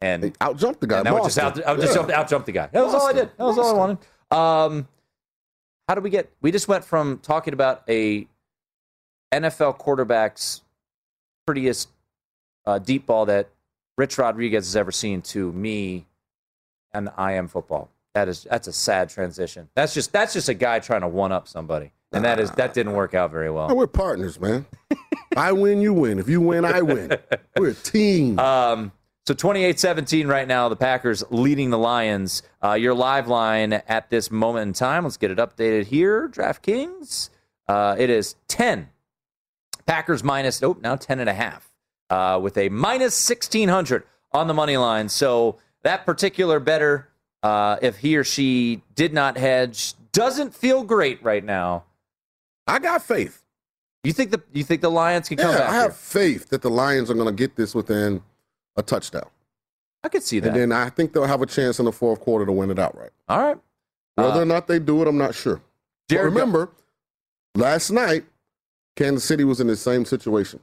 and 0.00 0.36
Out 0.40 0.56
jumped 0.56 0.80
the 0.80 0.88
guy. 0.88 0.98
And 0.98 1.08
I 1.08 1.12
would 1.12 1.22
just 1.22 1.38
out, 1.38 1.64
I 1.64 1.72
would 1.72 1.80
just 1.80 1.92
Yeah. 1.94 2.00
jump, 2.02 2.10
out 2.10 2.28
jump 2.28 2.46
the 2.46 2.52
guy. 2.52 2.68
That 2.72 2.84
was 2.84 2.94
all 2.94 3.06
I 3.06 3.12
did. 3.12 3.30
That 3.38 3.44
was 3.44 3.58
all 3.58 3.70
I 3.74 3.78
wanted. 3.78 3.98
Um, 4.32 4.88
how 5.88 5.94
did 5.94 6.02
we 6.02 6.10
get? 6.10 6.32
We 6.42 6.50
just 6.50 6.66
went 6.66 6.84
from 6.84 7.18
talking 7.20 7.54
about 7.54 7.84
a 7.88 8.26
NFL 9.32 9.78
quarterback's 9.78 10.62
prettiest 11.46 11.88
uh, 12.64 12.78
deep 12.78 13.06
ball 13.06 13.26
that 13.26 13.48
Rich 13.96 14.18
Rodriguez 14.18 14.66
has 14.66 14.76
ever 14.76 14.92
seen 14.92 15.22
to 15.22 15.52
me 15.52 16.06
and 16.96 17.10
I 17.16 17.32
am 17.32 17.46
football. 17.48 17.90
That 18.14 18.28
is 18.28 18.46
that's 18.50 18.66
a 18.66 18.72
sad 18.72 19.10
transition. 19.10 19.68
That's 19.74 19.92
just 19.92 20.12
that's 20.12 20.32
just 20.32 20.48
a 20.48 20.54
guy 20.54 20.78
trying 20.78 21.02
to 21.02 21.08
one 21.08 21.32
up 21.32 21.46
somebody, 21.46 21.92
and 22.12 22.24
that 22.24 22.40
is 22.40 22.50
that 22.52 22.72
didn't 22.72 22.94
work 22.94 23.12
out 23.12 23.30
very 23.30 23.50
well. 23.50 23.74
we're 23.76 23.86
partners, 23.86 24.40
man. 24.40 24.64
I 25.36 25.52
win, 25.52 25.82
you 25.82 25.92
win. 25.92 26.18
If 26.18 26.28
you 26.28 26.40
win, 26.40 26.64
I 26.64 26.80
win. 26.80 27.12
We're 27.56 27.70
a 27.70 27.74
team. 27.74 28.38
Um, 28.46 28.92
so 29.26 29.34
28-17 29.34 30.28
right 30.28 30.46
now, 30.46 30.68
the 30.68 30.76
Packers 30.76 31.24
leading 31.30 31.70
the 31.70 31.78
Lions. 31.78 32.44
Uh, 32.62 32.74
your 32.74 32.94
live 32.94 33.26
line 33.26 33.72
at 33.72 34.08
this 34.08 34.30
moment 34.30 34.68
in 34.68 34.72
time, 34.72 35.02
let's 35.02 35.16
get 35.16 35.32
it 35.32 35.38
updated 35.38 35.86
here. 35.86 36.28
DraftKings, 36.28 37.30
uh, 37.66 37.96
it 37.98 38.08
is 38.08 38.36
10. 38.46 38.88
Packers 39.86 40.22
minus, 40.24 40.62
oh, 40.62 40.76
now 40.82 40.96
10 40.96 41.20
and 41.20 41.28
a 41.28 41.34
half 41.34 41.70
uh, 42.10 42.38
with 42.42 42.56
a 42.58 42.68
minus 42.68 43.28
1600 43.28 44.02
on 44.32 44.46
the 44.48 44.54
money 44.54 44.76
line. 44.76 45.08
So 45.08 45.56
that 45.82 46.04
particular 46.04 46.58
better, 46.60 47.08
uh, 47.42 47.76
if 47.82 47.98
he 47.98 48.16
or 48.16 48.24
she 48.24 48.82
did 48.94 49.12
not 49.14 49.36
hedge, 49.36 49.94
doesn't 50.12 50.54
feel 50.54 50.82
great 50.82 51.22
right 51.22 51.44
now. 51.44 51.84
I 52.66 52.78
got 52.80 53.02
faith. 53.02 53.42
You 54.02 54.12
think 54.12 54.30
the 54.30 54.42
you 54.52 54.62
think 54.64 54.82
the 54.82 54.90
Lions 54.90 55.28
can 55.28 55.36
come 55.36 55.50
Yeah, 55.52 55.58
back? 55.58 55.68
I 55.70 55.74
have 55.74 55.84
here? 55.86 55.90
faith 55.92 56.48
that 56.50 56.62
the 56.62 56.70
Lions 56.70 57.10
are 57.10 57.14
going 57.14 57.26
to 57.26 57.32
get 57.32 57.56
this 57.56 57.74
within 57.74 58.22
a 58.76 58.82
touchdown. 58.82 59.26
I 60.04 60.08
could 60.08 60.22
see 60.22 60.38
that. 60.40 60.48
And 60.48 60.56
then 60.56 60.72
I 60.72 60.90
think 60.90 61.12
they'll 61.12 61.26
have 61.26 61.42
a 61.42 61.46
chance 61.46 61.78
in 61.80 61.84
the 61.84 61.92
fourth 61.92 62.20
quarter 62.20 62.46
to 62.46 62.52
win 62.52 62.70
it 62.70 62.78
outright. 62.78 63.10
All 63.28 63.38
right. 63.40 63.58
Whether 64.14 64.30
Uh, 64.40 64.42
or 64.42 64.44
not 64.44 64.66
they 64.68 64.78
do 64.78 65.02
it, 65.02 65.08
I'm 65.08 65.18
not 65.18 65.34
sure. 65.34 65.56
But 65.56 66.14
Jared 66.14 66.32
Go- 66.32 66.40
remember, 66.40 66.70
last 67.56 67.90
night, 67.90 68.24
Kansas 68.96 69.24
City 69.24 69.44
was 69.44 69.60
in 69.60 69.66
the 69.66 69.76
same 69.76 70.04
situation. 70.04 70.60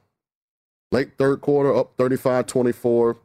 Late 0.91 1.11
third 1.17 1.41
quarter, 1.41 1.73
up 1.73 1.93
35 1.97 2.45
24. 2.45 3.17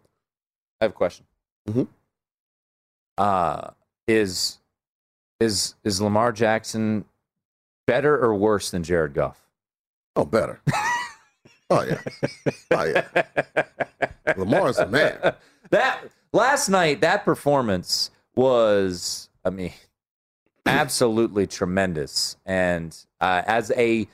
I 0.80 0.84
have 0.84 0.90
a 0.90 0.94
question. 0.94 1.26
Mm-hmm. 1.68 1.82
Uh, 3.16 3.70
is 4.06 4.58
is 5.40 5.74
is 5.84 6.00
Lamar 6.00 6.32
Jackson 6.32 7.04
better 7.86 8.16
or 8.18 8.34
worse 8.34 8.70
than 8.70 8.82
Jared 8.82 9.14
Goff? 9.14 9.48
Oh, 10.14 10.24
better. 10.24 10.60
oh, 11.70 11.82
yeah. 11.82 12.00
Oh, 12.72 12.84
yeah. 12.84 13.64
Lamar's 14.36 14.78
a 14.78 14.86
man. 14.86 15.34
That 15.70 16.00
last 16.32 16.68
night, 16.68 17.00
that 17.02 17.24
performance 17.24 18.10
was, 18.34 19.28
I 19.44 19.50
mean, 19.50 19.72
absolutely 20.66 21.46
tremendous. 21.46 22.36
And 22.44 22.96
uh, 23.20 23.42
as 23.46 23.70
a 23.76 24.08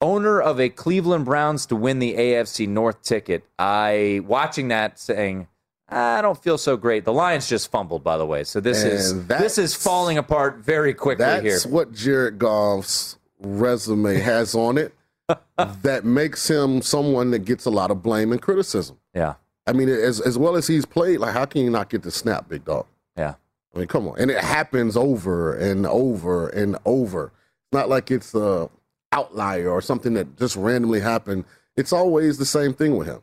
owner 0.00 0.40
of 0.40 0.60
a 0.60 0.68
Cleveland 0.68 1.24
Browns 1.24 1.66
to 1.66 1.76
win 1.76 1.98
the 1.98 2.14
AFC 2.14 2.68
North 2.68 3.02
ticket, 3.02 3.44
I 3.58 4.20
watching 4.24 4.68
that 4.68 4.98
saying. 4.98 5.48
Ah, 5.90 6.18
I 6.18 6.22
don't 6.22 6.40
feel 6.42 6.58
so 6.58 6.76
great. 6.76 7.06
The 7.06 7.14
Lions 7.14 7.48
just 7.48 7.70
fumbled, 7.70 8.04
by 8.04 8.18
the 8.18 8.26
way. 8.26 8.44
So 8.44 8.60
this 8.60 8.84
is 8.84 9.26
this 9.26 9.56
is 9.56 9.74
falling 9.74 10.18
apart 10.18 10.58
very 10.58 10.92
quickly 10.92 11.24
That's 11.24 11.42
here. 11.42 11.52
That's 11.52 11.64
what 11.66 11.92
Jared 11.92 12.38
Goff's 12.38 13.16
resume 13.40 14.20
has 14.20 14.54
on 14.54 14.76
it 14.76 14.92
that 15.56 16.04
makes 16.04 16.48
him 16.48 16.82
someone 16.82 17.30
that 17.30 17.46
gets 17.46 17.64
a 17.64 17.70
lot 17.70 17.90
of 17.90 18.02
blame 18.02 18.32
and 18.32 18.42
criticism. 18.42 18.98
Yeah, 19.14 19.34
I 19.66 19.72
mean, 19.72 19.88
as, 19.88 20.20
as 20.20 20.36
well 20.36 20.56
as 20.56 20.66
he's 20.66 20.84
played, 20.84 21.20
like, 21.20 21.32
how 21.32 21.46
can 21.46 21.62
you 21.62 21.70
not 21.70 21.88
get 21.88 22.02
the 22.02 22.10
snap, 22.10 22.48
big 22.48 22.64
dog? 22.64 22.86
yeah. 23.16 23.34
I 23.74 23.80
mean, 23.80 23.88
come 23.88 24.08
on. 24.08 24.18
And 24.18 24.30
it 24.30 24.42
happens 24.42 24.96
over 24.96 25.54
and 25.54 25.86
over 25.86 26.48
and 26.48 26.78
over. 26.86 27.26
It's 27.26 27.72
not 27.72 27.88
like 27.90 28.10
it's 28.10 28.34
a 28.34 28.70
outlier 29.12 29.70
or 29.70 29.80
something 29.80 30.14
that 30.14 30.36
just 30.36 30.56
randomly 30.56 31.00
happened. 31.00 31.44
It's 31.76 31.92
always 31.92 32.38
the 32.38 32.44
same 32.46 32.74
thing 32.74 32.96
with 32.96 33.06
him. 33.06 33.22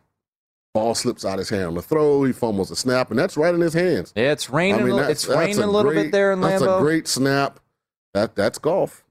Ball 0.74 0.94
slips 0.96 1.24
out 1.24 1.40
his 1.40 1.50
hand 1.50 1.66
on 1.66 1.76
the 1.76 1.82
throw. 1.82 2.24
He 2.24 2.34
fumbles 2.34 2.70
a 2.72 2.76
snap, 2.76 3.10
and 3.10 3.18
that's 3.18 3.38
right 3.38 3.54
in 3.54 3.62
his 3.62 3.74
hands. 3.74 4.12
Yeah, 4.16 4.32
it's 4.32 4.50
raining. 4.50 4.82
I 4.82 4.84
mean, 4.84 5.00
it's 5.00 5.28
raining 5.28 5.60
a 5.60 5.68
little 5.68 5.92
great- 5.92 6.04
bit 6.06 6.12
there 6.12 6.34
in 6.34 6.42
That's 6.42 6.62
Lambeau. 6.62 6.78
a 6.80 6.82
great 6.82 7.08
snap. 7.08 7.60
That 8.14 8.36
that's 8.36 8.58
golf. 8.58 9.04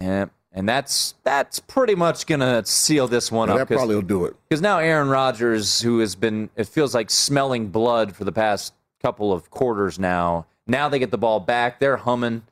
Yeah, 0.00 0.26
and 0.52 0.68
that's 0.68 1.14
that's 1.24 1.60
pretty 1.60 1.94
much 1.94 2.26
gonna 2.26 2.64
seal 2.66 3.08
this 3.08 3.30
one 3.32 3.48
Yeah, 3.48 3.56
up. 3.56 3.68
that 3.68 3.74
probably 3.74 3.94
will 3.94 4.02
do 4.02 4.24
it. 4.26 4.36
Because 4.48 4.60
now 4.62 4.78
Aaron 4.78 5.08
Rodgers, 5.08 5.80
who 5.82 5.98
has 6.00 6.14
been, 6.14 6.50
it 6.56 6.64
feels 6.66 6.94
like 6.94 7.10
smelling 7.10 7.68
blood 7.68 8.14
for 8.14 8.24
the 8.24 8.32
past 8.32 8.74
couple 9.02 9.32
of 9.32 9.50
quarters 9.50 9.98
now. 9.98 10.46
Now 10.66 10.88
they 10.88 10.98
get 10.98 11.10
the 11.10 11.18
ball 11.18 11.40
back. 11.40 11.80
They're 11.80 11.96
humming. 11.98 12.42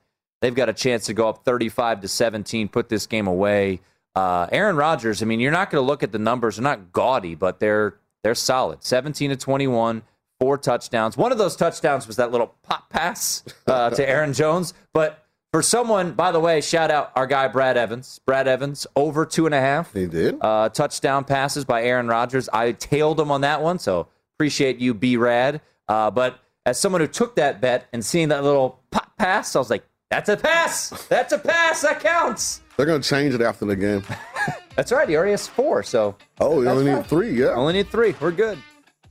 They've 0.41 0.55
got 0.55 0.69
a 0.69 0.73
chance 0.73 1.07
to 1.07 1.15
go 1.15 1.29
up 1.29 1.45
35 1.45 2.03
to 2.03 2.09
17, 2.09 2.69
put 2.69 2.89
this 2.89 3.07
game 3.07 3.27
away. 3.27 3.81
Uh, 4.15 4.47
Aaron 4.51 4.77
Rodgers, 4.77 5.23
I 5.23 5.27
mean, 5.27 5.41
you're 5.41 5.53
not 5.53 5.71
going 5.71 5.83
to 5.83 5.87
look 5.87 6.03
at 6.03 6.13
the 6.13 6.19
numbers. 6.19 6.57
They're 6.57 6.65
not 6.65 6.93
gaudy, 6.93 7.35
but 7.35 7.61
they're 7.61 7.97
they're 8.23 8.35
solid. 8.35 8.83
17 8.83 9.31
to 9.31 9.37
21, 9.37 10.03
four 10.41 10.59
touchdowns. 10.59 11.17
One 11.17 11.31
of 11.33 11.39
those 11.39 11.57
touchdowns 11.57 12.07
was 12.07 12.17
that 12.17 12.33
little 12.33 12.55
pop 12.63 12.91
pass 12.91 13.45
uh, 13.67 13.91
to 13.95 14.09
Aaron 14.09 14.33
Jones. 14.33 14.75
But 14.93 15.25
for 15.53 15.63
someone, 15.63 16.13
by 16.13 16.33
the 16.33 16.41
way, 16.41 16.61
shout 16.61 16.91
out 16.91 17.13
our 17.15 17.27
guy 17.27 17.49
Brad 17.49 17.77
Evans. 17.77 18.21
Brad 18.27 18.49
Evans 18.49 18.87
over 18.97 19.25
two 19.25 19.47
and 19.47 19.55
a 19.55 19.61
half. 19.61 19.93
He 19.93 20.07
did. 20.07 20.37
Uh, 20.41 20.69
touchdown 20.69 21.25
passes 21.25 21.65
by 21.65 21.85
Aaron 21.85 22.09
Rodgers. 22.09 22.49
I 22.53 22.73
tailed 22.73 23.21
him 23.21 23.31
on 23.31 23.43
that 23.43 23.63
one, 23.63 23.79
so 23.79 24.09
appreciate 24.37 24.79
you, 24.79 24.95
B 24.95 25.17
Rad. 25.17 25.61
Uh, 25.87 26.11
but 26.11 26.39
as 26.67 26.79
someone 26.79 27.01
who 27.01 27.07
took 27.07 27.37
that 27.37 27.61
bet 27.61 27.87
and 27.93 28.05
seeing 28.05 28.29
that 28.29 28.45
little 28.45 28.81
pop 28.91 29.17
pass, 29.17 29.57
I 29.57 29.59
was 29.59 29.71
like, 29.71 29.85
"That's 30.11 30.29
a 30.29 30.37
pass. 30.37 30.91
That's 31.09 31.33
a 31.33 31.39
pass. 31.39 31.83
That 31.83 32.01
counts." 32.01 32.63
They're 32.77 32.87
going 32.87 33.01
to 33.03 33.09
change 33.09 33.35
it 33.35 33.41
after 33.41 33.65
the 33.65 33.75
game. 33.77 34.03
That's 34.77 34.93
right. 34.93 35.09
He 35.09 35.17
already 35.17 35.33
has 35.33 35.49
four, 35.49 35.83
so 35.83 36.15
Oh, 36.41 36.59
you 36.61 36.65
That's 36.67 36.79
only 36.79 36.91
fine. 36.93 37.01
need 37.01 37.07
three. 37.09 37.31
Yeah. 37.41 37.47
only 37.49 37.73
need 37.73 37.89
three. 37.89 38.15
We're 38.21 38.31
good. 38.31 38.59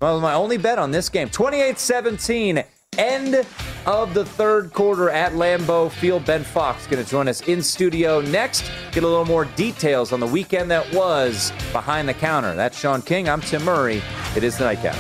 Well, 0.01 0.21
my 0.21 0.33
only 0.33 0.57
bet 0.57 0.79
on 0.79 0.91
this 0.91 1.10
game 1.10 1.29
28 1.29 1.77
17. 1.77 2.63
End 2.97 3.45
of 3.86 4.13
the 4.13 4.23
third 4.25 4.71
quarter 4.73 5.10
at 5.10 5.33
Lambeau 5.33 5.91
Field. 5.91 6.25
Ben 6.25 6.43
Fox 6.43 6.88
going 6.88 7.03
to 7.03 7.10
join 7.10 7.27
us 7.27 7.41
in 7.47 7.62
studio 7.62 8.21
next. 8.21 8.71
Get 8.93 9.03
a 9.03 9.07
little 9.07 9.25
more 9.25 9.43
details 9.45 10.13
on 10.13 10.19
the 10.21 10.25
weekend 10.27 10.71
that 10.71 10.89
was 10.93 11.51
behind 11.73 12.07
the 12.07 12.13
counter. 12.13 12.55
That's 12.55 12.79
Sean 12.79 13.01
King. 13.01 13.27
I'm 13.27 13.41
Tim 13.41 13.63
Murray. 13.65 14.01
It 14.36 14.43
is 14.43 14.57
the 14.57 14.63
nightcap. 14.63 14.95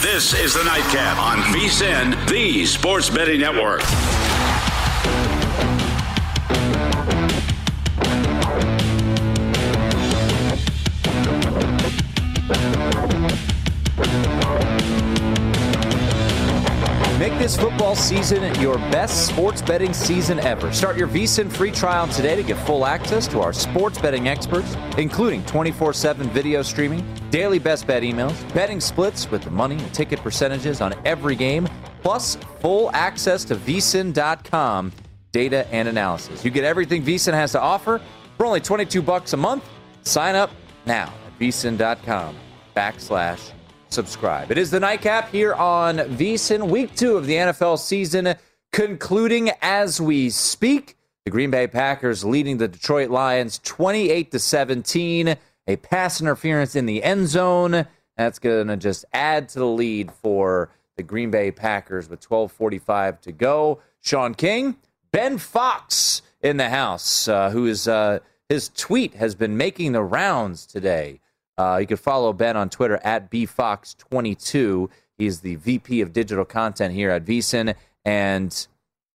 This 0.00 0.32
is 0.38 0.54
the 0.54 0.64
Nightcap 0.64 1.18
on 1.18 1.38
VSIN, 1.54 2.28
the 2.28 2.64
Sports 2.64 3.10
Betting 3.10 3.40
Network. 3.40 3.80
This 17.40 17.56
football 17.56 17.96
season 17.96 18.54
your 18.60 18.76
best 18.92 19.26
sports 19.26 19.62
betting 19.62 19.94
season 19.94 20.38
ever. 20.40 20.70
Start 20.74 20.98
your 20.98 21.08
VSIN 21.08 21.50
free 21.50 21.70
trial 21.70 22.06
today 22.08 22.36
to 22.36 22.42
get 22.42 22.58
full 22.66 22.84
access 22.84 23.26
to 23.28 23.40
our 23.40 23.54
sports 23.54 23.96
betting 23.98 24.28
experts, 24.28 24.76
including 24.98 25.42
24 25.46 25.94
7 25.94 26.28
video 26.30 26.60
streaming, 26.60 27.02
daily 27.30 27.58
best 27.58 27.86
bet 27.86 28.02
emails, 28.02 28.36
betting 28.52 28.78
splits 28.78 29.30
with 29.30 29.42
the 29.42 29.50
money 29.50 29.76
and 29.76 29.94
ticket 29.94 30.20
percentages 30.20 30.82
on 30.82 30.94
every 31.06 31.34
game, 31.34 31.66
plus 32.02 32.36
full 32.60 32.90
access 32.92 33.42
to 33.46 33.56
VSIN.com 33.56 34.92
data 35.32 35.66
and 35.72 35.88
analysis. 35.88 36.44
You 36.44 36.50
get 36.50 36.64
everything 36.64 37.02
VSIN 37.02 37.32
has 37.32 37.52
to 37.52 37.60
offer 37.60 38.02
for 38.36 38.44
only 38.44 38.60
22 38.60 39.00
bucks 39.00 39.32
a 39.32 39.38
month. 39.38 39.64
Sign 40.02 40.34
up 40.34 40.50
now 40.84 41.10
at 41.26 41.38
VSIN.com 41.38 42.36
backslash 42.76 43.52
subscribe. 43.90 44.50
It 44.50 44.58
is 44.58 44.70
the 44.70 44.80
nightcap 44.80 45.30
here 45.30 45.54
on 45.54 45.98
VSIN, 45.98 46.68
week 46.68 46.94
two 46.94 47.16
of 47.16 47.26
the 47.26 47.34
NFL 47.34 47.78
season, 47.78 48.34
concluding 48.72 49.50
as 49.60 50.00
we 50.00 50.30
speak. 50.30 50.96
The 51.24 51.30
Green 51.30 51.50
Bay 51.50 51.66
Packers 51.66 52.24
leading 52.24 52.58
the 52.58 52.68
Detroit 52.68 53.10
Lions 53.10 53.58
28 53.58 54.30
to 54.30 54.38
17. 54.38 55.36
A 55.66 55.76
pass 55.76 56.20
interference 56.20 56.74
in 56.74 56.86
the 56.86 57.02
end 57.02 57.28
zone. 57.28 57.86
That's 58.16 58.38
going 58.38 58.68
to 58.68 58.76
just 58.76 59.04
add 59.12 59.48
to 59.50 59.58
the 59.58 59.66
lead 59.66 60.12
for 60.12 60.70
the 60.96 61.02
Green 61.02 61.30
Bay 61.30 61.50
Packers 61.50 62.08
with 62.08 62.20
12:45 62.20 63.20
to 63.22 63.32
go. 63.32 63.80
Sean 64.00 64.34
King, 64.34 64.76
Ben 65.12 65.38
Fox 65.38 66.22
in 66.40 66.56
the 66.56 66.70
house, 66.70 67.28
uh, 67.28 67.50
who 67.50 67.66
is 67.66 67.86
uh, 67.86 68.20
his 68.48 68.68
tweet 68.70 69.14
has 69.14 69.34
been 69.34 69.56
making 69.56 69.92
the 69.92 70.02
rounds 70.02 70.66
today. 70.66 71.20
Uh, 71.60 71.76
you 71.76 71.86
can 71.86 71.98
follow 71.98 72.32
Ben 72.32 72.56
on 72.56 72.70
Twitter 72.70 72.98
at 73.04 73.30
bfox22. 73.30 74.88
He's 75.18 75.40
the 75.40 75.56
VP 75.56 76.00
of 76.00 76.14
digital 76.14 76.46
content 76.46 76.94
here 76.94 77.10
at 77.10 77.26
VSIN. 77.26 77.74
And 78.06 78.66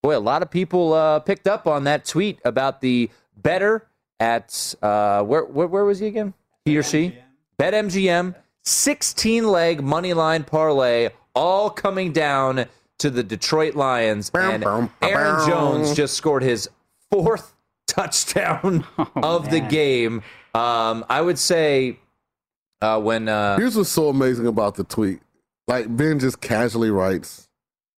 boy, 0.04 0.16
a 0.16 0.20
lot 0.20 0.44
of 0.44 0.52
people 0.52 0.94
uh, 0.94 1.20
picked 1.20 1.48
up 1.48 1.66
on 1.66 1.86
that 1.86 2.06
tweet 2.06 2.40
about 2.46 2.82
the 2.82 3.10
better 3.36 3.88
at 4.20 4.76
uh, 4.84 5.24
where, 5.24 5.44
where 5.46 5.66
where 5.66 5.86
was 5.86 5.98
he 5.98 6.06
again? 6.06 6.36
He 6.66 6.78
or 6.78 6.84
she? 6.84 7.18
Bet 7.58 7.74
MGM, 7.74 8.36
16 8.64 9.48
leg 9.48 9.82
money 9.82 10.14
line 10.14 10.44
parlay, 10.44 11.10
all 11.34 11.72
coming 11.72 12.12
down 12.12 12.66
to 13.00 13.10
the 13.10 13.24
Detroit 13.24 13.74
Lions. 13.74 14.30
And 14.36 14.64
Aaron 15.02 15.48
Jones 15.48 15.96
just 15.96 16.14
scored 16.14 16.44
his 16.44 16.70
fourth 17.10 17.56
touchdown 17.88 18.86
of 19.16 19.50
the 19.50 19.62
game. 19.62 20.22
Um, 20.54 21.04
I 21.10 21.22
would 21.22 21.40
say 21.40 21.98
uh, 22.86 23.00
when 23.00 23.28
uh, 23.28 23.58
Here's 23.58 23.76
what's 23.76 23.90
so 23.90 24.10
amazing 24.10 24.48
about 24.48 24.76
the 24.76 24.84
tweet. 24.84 25.20
Like 25.68 25.96
Ben 25.96 26.20
just 26.20 26.42
casually 26.42 26.92
writes, 26.92 27.48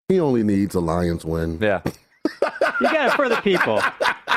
he 0.08 0.19
only 0.19 0.43
needs 0.43 0.73
a 0.76 0.80
Lions 0.80 1.26
win. 1.26 1.60
yeah, 1.62 1.82
You 2.82 2.88
got 2.92 3.08
it 3.08 3.14
for 3.14 3.30
the 3.30 3.38
people. 3.38 3.82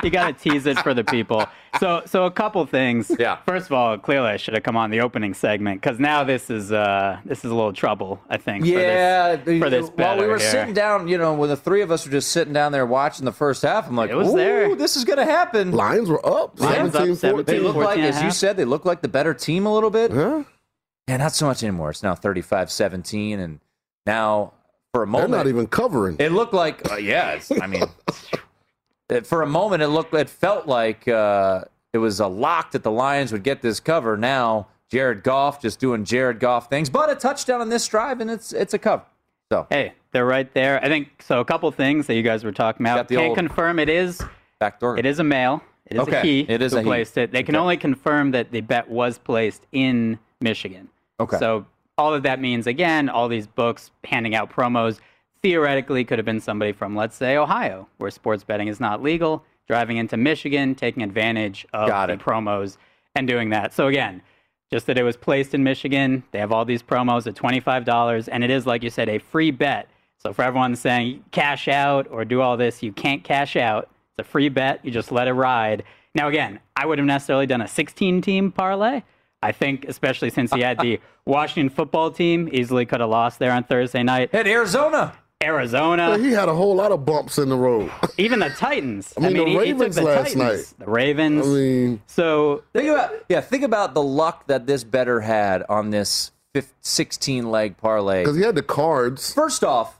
You 0.02 0.10
got 0.10 0.38
to 0.38 0.50
tease 0.50 0.66
it 0.66 0.78
for 0.80 0.94
the 0.94 1.04
people. 1.04 1.46
So, 1.78 2.02
so 2.06 2.24
a 2.24 2.30
couple 2.30 2.64
things. 2.66 3.10
Yeah. 3.18 3.36
First 3.46 3.66
of 3.66 3.72
all, 3.72 3.96
clearly 3.98 4.28
I 4.30 4.36
should 4.38 4.54
have 4.54 4.62
come 4.62 4.76
on 4.76 4.90
the 4.90 5.00
opening 5.02 5.34
segment 5.34 5.80
because 5.80 5.98
now 6.00 6.24
this 6.24 6.50
is 6.50 6.72
uh 6.72 7.18
this 7.24 7.44
is 7.44 7.50
a 7.50 7.54
little 7.54 7.72
trouble. 7.72 8.20
I 8.28 8.38
think. 8.38 8.64
yeah. 8.64 9.36
For 9.36 9.42
this, 9.44 9.58
for 9.60 9.70
this 9.70 9.88
while 9.90 10.18
we 10.18 10.26
were 10.26 10.38
here. 10.38 10.50
sitting 10.50 10.74
down, 10.74 11.06
you 11.08 11.18
know, 11.18 11.34
when 11.34 11.48
the 11.48 11.56
three 11.56 11.82
of 11.82 11.90
us 11.90 12.04
were 12.06 12.12
just 12.12 12.30
sitting 12.32 12.52
down 12.52 12.72
there 12.72 12.86
watching 12.86 13.24
the 13.24 13.32
first 13.32 13.62
half, 13.62 13.88
I'm 13.88 13.96
like, 13.96 14.10
It 14.10 14.16
was 14.16 14.32
"Ooh, 14.32 14.36
there. 14.36 14.74
this 14.74 14.96
is 14.96 15.04
gonna 15.04 15.24
happen." 15.24 15.70
Lions 15.72 16.08
were 16.08 16.24
up 16.26 16.58
Lions 16.60 16.94
up 16.94 17.02
17 17.02 17.16
17. 17.16 17.44
14. 17.44 17.44
They 17.44 17.60
look 17.60 17.76
like, 17.76 17.98
as 18.00 18.22
you 18.22 18.30
said, 18.30 18.56
they 18.56 18.64
look 18.64 18.84
like 18.84 19.00
the 19.02 19.08
better 19.08 19.34
team 19.34 19.66
a 19.66 19.72
little 19.72 19.90
bit. 19.90 20.12
Huh? 20.12 20.44
Yeah, 21.08 21.16
not 21.18 21.32
so 21.32 21.46
much 21.46 21.62
anymore. 21.62 21.90
It's 21.90 22.02
now 22.02 22.14
35-17, 22.14 23.38
and 23.38 23.60
now 24.06 24.52
for 24.92 25.02
a 25.02 25.06
moment. 25.06 25.22
They're 25.22 25.28
moment, 25.38 25.46
not 25.46 25.50
even 25.58 25.66
covering. 25.68 26.16
It 26.18 26.32
looked 26.32 26.52
like, 26.54 26.90
uh, 26.90 26.96
yeah. 26.96 27.40
I 27.60 27.66
mean, 27.66 27.84
it, 29.08 29.26
for 29.26 29.42
a 29.42 29.46
moment, 29.46 29.82
it 29.82 29.88
looked, 29.88 30.14
it 30.14 30.28
felt 30.28 30.66
like 30.66 31.06
uh, 31.08 31.64
it 31.92 31.98
was 31.98 32.20
a 32.20 32.26
lock 32.26 32.72
that 32.72 32.82
the 32.82 32.90
Lions 32.90 33.32
would 33.32 33.42
get 33.42 33.62
this 33.62 33.80
cover. 33.80 34.16
Now, 34.16 34.68
Jared 34.90 35.22
Goff 35.22 35.62
just 35.62 35.78
doing 35.78 36.04
Jared 36.04 36.40
Goff 36.40 36.68
things, 36.68 36.90
but 36.90 37.10
a 37.10 37.14
touchdown 37.14 37.60
on 37.60 37.68
this 37.68 37.86
drive, 37.86 38.20
and 38.20 38.28
it's 38.30 38.52
it's 38.52 38.74
a 38.74 38.78
cover. 38.78 39.04
So 39.52 39.66
Hey, 39.70 39.92
they're 40.12 40.26
right 40.26 40.52
there. 40.52 40.84
I 40.84 40.88
think 40.88 41.22
so. 41.22 41.38
A 41.40 41.44
couple 41.44 41.70
things 41.70 42.06
that 42.08 42.14
you 42.14 42.22
guys 42.22 42.42
were 42.42 42.50
talking 42.52 42.84
about. 42.84 43.08
Can't 43.08 43.34
confirm 43.36 43.78
it 43.78 43.88
is 43.88 44.20
backdoor. 44.58 44.98
it 44.98 45.06
is 45.06 45.20
a 45.20 45.24
male. 45.24 45.62
It 45.86 45.94
is 45.96 46.00
Okay, 46.02 46.18
a 46.18 46.22
he. 46.22 46.40
it 46.40 46.60
is 46.62 46.72
who 46.72 46.78
a 46.78 46.82
he. 46.96 47.00
it. 47.02 47.30
They 47.32 47.42
can 47.44 47.54
Okay. 47.54 47.62
only 47.62 47.76
confirm 47.76 48.32
that 48.32 48.50
the 48.52 48.60
bet 48.62 48.88
was 48.88 49.18
placed 49.18 49.64
in 49.72 50.18
Michigan. 50.40 50.88
Okay. 51.20 51.38
So 51.38 51.66
all 52.00 52.14
of 52.14 52.22
that 52.22 52.40
means 52.40 52.66
again, 52.66 53.08
all 53.10 53.28
these 53.28 53.46
books 53.46 53.90
handing 54.04 54.34
out 54.34 54.50
promos 54.50 55.00
theoretically 55.42 56.02
could 56.04 56.18
have 56.18 56.26
been 56.26 56.40
somebody 56.40 56.72
from 56.72 56.96
let's 56.96 57.14
say 57.14 57.36
Ohio, 57.36 57.86
where 57.98 58.10
sports 58.10 58.42
betting 58.42 58.68
is 58.68 58.80
not 58.80 59.02
legal, 59.02 59.44
driving 59.68 59.98
into 59.98 60.16
Michigan, 60.16 60.74
taking 60.74 61.02
advantage 61.02 61.66
of 61.74 61.88
Got 61.88 62.06
the 62.06 62.14
it. 62.14 62.20
promos 62.20 62.78
and 63.14 63.28
doing 63.28 63.50
that. 63.50 63.74
So 63.74 63.86
again, 63.86 64.22
just 64.72 64.86
that 64.86 64.96
it 64.96 65.02
was 65.02 65.16
placed 65.16 65.52
in 65.52 65.62
Michigan. 65.62 66.22
They 66.32 66.38
have 66.38 66.52
all 66.52 66.64
these 66.64 66.82
promos 66.82 67.26
at 67.26 67.34
$25 67.34 68.28
and 68.32 68.42
it 68.42 68.50
is 68.50 68.66
like 68.66 68.82
you 68.82 68.90
said 68.90 69.08
a 69.10 69.18
free 69.18 69.50
bet. 69.50 69.88
So 70.16 70.32
for 70.32 70.42
everyone 70.42 70.76
saying 70.76 71.24
cash 71.32 71.68
out 71.68 72.06
or 72.10 72.24
do 72.24 72.40
all 72.40 72.56
this, 72.56 72.82
you 72.82 72.92
can't 72.92 73.22
cash 73.22 73.56
out. 73.56 73.90
It's 74.16 74.26
a 74.26 74.30
free 74.30 74.48
bet. 74.48 74.82
You 74.84 74.90
just 74.90 75.12
let 75.12 75.28
it 75.28 75.32
ride. 75.34 75.82
Now 76.14 76.28
again, 76.28 76.60
I 76.76 76.86
wouldn't 76.86 77.06
have 77.08 77.14
necessarily 77.14 77.46
done 77.46 77.60
a 77.60 77.68
16 77.68 78.22
team 78.22 78.52
parlay. 78.52 79.02
I 79.42 79.52
think 79.52 79.86
especially 79.86 80.30
since 80.30 80.52
he 80.52 80.60
had 80.60 80.78
the 80.78 81.00
Washington 81.24 81.70
football 81.70 82.10
team 82.10 82.48
easily 82.52 82.86
could 82.86 83.00
have 83.00 83.10
lost 83.10 83.38
there 83.38 83.52
on 83.52 83.64
Thursday 83.64 84.02
night. 84.02 84.30
Hit 84.32 84.46
Arizona. 84.46 85.14
Arizona, 85.42 86.18
he 86.18 86.32
had 86.32 86.50
a 86.50 86.54
whole 86.54 86.74
lot 86.74 86.92
of 86.92 87.06
bumps 87.06 87.38
in 87.38 87.48
the 87.48 87.56
road. 87.56 87.90
even 88.18 88.40
the 88.40 88.50
Titans. 88.50 89.14
I 89.16 89.20
mean, 89.20 89.32
the 89.32 89.44
he- 89.46 89.50
he 89.52 89.58
Ravens 89.58 89.96
the 89.96 90.02
last 90.02 90.34
Titans, 90.34 90.36
night. 90.36 90.84
The 90.84 90.90
Ravens. 90.90 91.46
I 91.46 91.48
mean, 91.48 92.02
so 92.06 92.62
Think 92.74 92.90
about 92.90 93.14
yeah. 93.30 93.40
Think 93.40 93.62
about 93.64 93.94
the 93.94 94.02
luck 94.02 94.46
that 94.48 94.66
this 94.66 94.84
better 94.84 95.20
had 95.20 95.62
on 95.70 95.88
this 95.88 96.32
15, 96.52 96.74
16 96.82 97.50
leg 97.50 97.78
parlay. 97.78 98.22
because 98.22 98.36
he 98.36 98.42
had 98.42 98.54
the 98.54 98.62
cards. 98.62 99.32
First 99.32 99.64
off, 99.64 99.98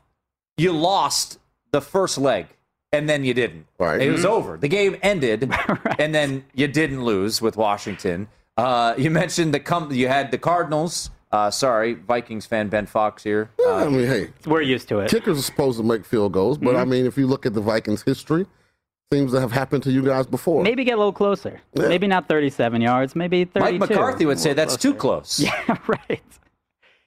you 0.59 0.73
lost 0.73 1.39
the 1.73 1.81
first 1.81 2.19
leg 2.19 2.49
and 2.93 3.09
then 3.09 3.25
you 3.25 3.35
didn't. 3.35 3.67
Right. 3.79 4.01
It 4.01 4.11
was 4.11 4.25
mm-hmm. 4.25 4.33
over. 4.33 4.57
The 4.57 4.69
game 4.69 4.97
ended, 5.03 5.51
and 5.99 6.15
then 6.15 6.45
you 6.55 6.69
didn't 6.69 7.05
lose 7.05 7.41
with 7.41 7.57
Washington. 7.57 8.29
Uh, 8.57 8.95
you 8.99 9.11
mentioned 9.11 9.55
the 9.55 9.61
com- 9.61 9.93
you 9.93 10.09
had 10.09 10.31
the 10.31 10.39
Cardinals. 10.39 11.11
Uh, 11.33 11.51
sorry, 11.51 11.95
Vikings 11.95 12.45
fan 12.45 12.69
Ben 12.69 12.87
Fox 12.87 13.23
here. 13.23 13.51
Yeah, 13.61 13.75
I 13.75 13.89
mean, 13.89 14.07
hey, 14.07 14.31
We're 14.47 14.63
used 14.63 14.89
to 14.89 14.99
it. 14.99 15.11
kickers 15.11 15.39
are 15.39 15.43
supposed 15.43 15.79
to 15.79 15.85
make 15.85 16.05
field 16.05 16.33
goals, 16.33 16.59
but 16.59 16.75
I 16.75 16.85
mean, 16.85 17.07
if 17.07 17.17
you 17.17 17.29
look 17.29 17.47
at 17.47 17.55
the 17.55 17.61
Vikings' 17.61 18.03
history, 18.03 18.47
seems 19.13 19.33
to 19.33 19.41
have 19.41 19.53
happened 19.53 19.85
to 19.85 19.93
you 19.93 20.03
guys 20.03 20.27
before. 20.27 20.63
Maybe 20.65 20.83
get 20.85 20.95
a 20.95 20.97
little 20.97 21.13
closer. 21.13 21.61
Yeah. 21.75 21.87
Maybe 21.89 22.09
not 22.09 22.29
37 22.29 22.81
yards. 22.81 23.15
Maybe 23.15 23.45
32. 23.45 23.79
Mike 23.79 23.91
McCarthy 23.91 24.27
would 24.27 24.41
say 24.41 24.51
A 24.51 24.55
little 24.55 24.67
that's 24.67 24.77
too 24.83 24.95
close. 24.95 25.39
Yeah, 25.41 25.77
right. 25.87 26.23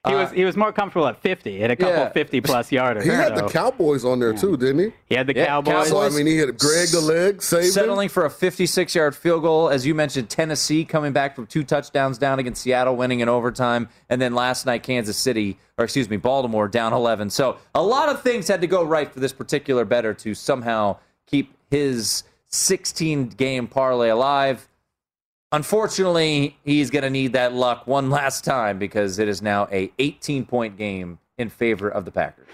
He 0.06 0.12
was 0.14 0.28
uh, 0.30 0.32
he 0.34 0.44
was 0.44 0.56
more 0.56 0.72
comfortable 0.72 1.06
at 1.06 1.20
50. 1.22 1.50
He 1.52 1.60
had 1.60 1.70
a 1.70 1.76
couple 1.76 1.94
Yeah. 1.94 2.08
50 2.10 2.40
plus 2.42 2.70
yarders. 2.70 3.04
he 3.04 3.08
had 3.08 3.34
the 3.34 3.48
Cowboys 3.48 4.04
on 4.04 4.18
there 4.20 4.34
too, 4.34 4.56
didn't 4.56 4.78
he? 4.78 4.92
He 5.06 5.14
had 5.14 5.26
the 5.26 5.34
Yeah, 5.34 5.46
Cowboys. 5.46 5.88
So 5.88 6.00
I 6.00 6.10
mean, 6.10 6.26
he 6.26 6.36
had 6.36 6.58
Greg 6.58 6.88
the 6.90 7.00
leg 7.00 7.40
saved 7.42 7.66
him. 7.66 7.72
Settling 7.72 8.08
for 8.10 8.24
a 8.26 8.30
56 8.30 8.94
yard 8.94 9.16
field 9.16 9.42
goal. 9.42 9.70
As 9.70 9.86
you 9.86 9.94
mentioned, 9.94 10.28
Tennessee 10.28 10.84
coming 10.84 11.12
back 11.12 11.34
from 11.34 11.46
two 11.46 11.64
touchdowns 11.64 12.18
down 12.18 12.38
against 12.38 12.62
Seattle, 12.62 12.96
winning 12.96 13.20
in 13.20 13.28
overtime. 13.28 13.88
And 14.10 14.20
then 14.20 14.34
last 14.34 14.66
night, 14.66 14.82
Kansas 14.82 15.16
City, 15.16 15.58
or 15.78 15.84
excuse 15.84 16.10
me, 16.10 16.18
Baltimore 16.18 16.68
down 16.68 16.92
11. 16.92 17.30
So 17.30 17.56
a 17.74 17.82
lot 17.82 18.08
of 18.10 18.22
things 18.22 18.46
had 18.48 18.60
to 18.60 18.66
go 18.66 18.84
right 18.84 19.10
for 19.10 19.20
this 19.20 19.32
particular 19.32 19.84
better 19.84 20.12
to 20.14 20.34
somehow 20.34 20.98
keep 21.26 21.54
his 21.70 22.24
16 22.48 23.28
game 23.30 23.66
parlay 23.66 24.10
alive. 24.10 24.68
Unfortunately, 25.54 26.56
he's 26.64 26.90
going 26.90 27.04
to 27.04 27.10
need 27.10 27.32
that 27.34 27.52
luck 27.52 27.86
one 27.86 28.10
last 28.10 28.44
time 28.44 28.76
because 28.78 29.20
it 29.20 29.28
is 29.28 29.40
now 29.40 29.68
a 29.70 29.92
18 30.00 30.44
point 30.46 30.76
game 30.76 31.18
in 31.38 31.48
favor 31.48 31.88
of 31.88 32.04
the 32.04 32.10
Packers. 32.10 32.46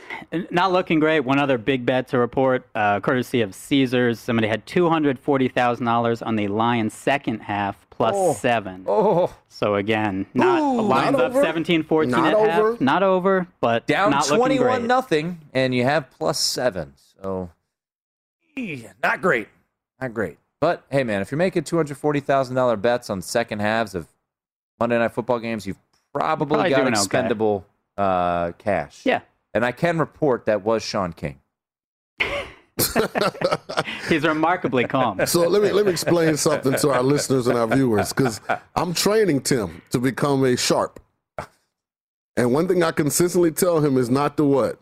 Not 0.50 0.70
looking 0.72 1.00
great. 1.00 1.20
One 1.20 1.38
other 1.38 1.56
big 1.56 1.86
bet 1.86 2.08
to 2.08 2.18
report, 2.18 2.66
uh, 2.74 3.00
courtesy 3.00 3.40
of 3.40 3.54
Caesars. 3.54 4.18
Somebody 4.20 4.48
had 4.48 4.66
$240,000 4.66 6.26
on 6.26 6.36
the 6.36 6.48
Lions' 6.48 6.92
second 6.92 7.40
half 7.40 7.86
plus 7.90 8.38
seven. 8.38 8.84
Oh, 8.86 9.34
So 9.48 9.76
again, 9.76 10.26
not 10.34 10.60
Ooh, 10.60 10.80
Lions 10.82 11.12
not 11.12 11.24
up 11.24 11.30
over. 11.32 11.42
17 11.42 11.82
14 11.82 12.10
Not 12.10 12.26
at 12.26 12.34
over. 12.34 12.70
half. 12.72 12.80
Not 12.80 13.02
over, 13.02 13.46
but 13.60 13.86
down 13.86 14.10
not 14.10 14.24
looking 14.24 14.36
21 14.58 14.78
great. 14.80 14.86
nothing, 14.86 15.40
and 15.54 15.74
you 15.74 15.84
have 15.84 16.10
plus 16.10 16.38
seven. 16.38 16.94
So, 17.22 17.50
not 19.02 19.20
great. 19.22 19.48
Not 20.00 20.12
great. 20.14 20.38
But 20.60 20.84
hey, 20.90 21.04
man, 21.04 21.22
if 21.22 21.30
you're 21.30 21.38
making 21.38 21.62
$240,000 21.62 22.82
bets 22.82 23.08
on 23.08 23.22
second 23.22 23.60
halves 23.60 23.94
of 23.94 24.06
Monday 24.78 24.98
Night 24.98 25.12
Football 25.12 25.38
games, 25.38 25.66
you've 25.66 25.78
probably, 26.12 26.46
Probably 26.48 26.70
got 26.70 26.76
doing 26.76 26.88
okay. 26.88 27.00
expendable 27.00 27.66
uh, 27.96 28.52
cash. 28.52 29.04
Yeah. 29.04 29.20
And 29.54 29.64
I 29.64 29.72
can 29.72 29.98
report 29.98 30.46
that 30.46 30.62
was 30.62 30.82
Shaun 30.82 31.12
King. 31.12 31.40
He's 34.08 34.22
remarkably 34.24 34.84
calm. 34.84 35.26
So 35.26 35.46
let 35.46 35.62
me 35.62 35.70
let 35.70 35.84
me 35.86 35.92
explain 35.92 36.36
something 36.36 36.74
to 36.76 36.90
our 36.90 37.02
listeners 37.02 37.46
and 37.46 37.58
our 37.58 37.66
viewers 37.66 38.12
because 38.12 38.40
I'm 38.74 38.94
training 38.94 39.42
Tim 39.42 39.82
to 39.90 39.98
become 39.98 40.44
a 40.44 40.56
sharp. 40.56 40.98
And 42.36 42.54
one 42.54 42.68
thing 42.68 42.82
I 42.82 42.92
consistently 42.92 43.50
tell 43.50 43.80
him 43.80 43.98
is 43.98 44.08
not 44.08 44.36
the 44.38 44.44
what? 44.44 44.78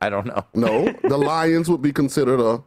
I 0.00 0.08
don't 0.08 0.26
know. 0.26 0.44
No, 0.54 0.92
the 1.02 1.18
Lions 1.18 1.68
would 1.68 1.82
be 1.82 1.92
considered 1.92 2.40
a. 2.40 2.62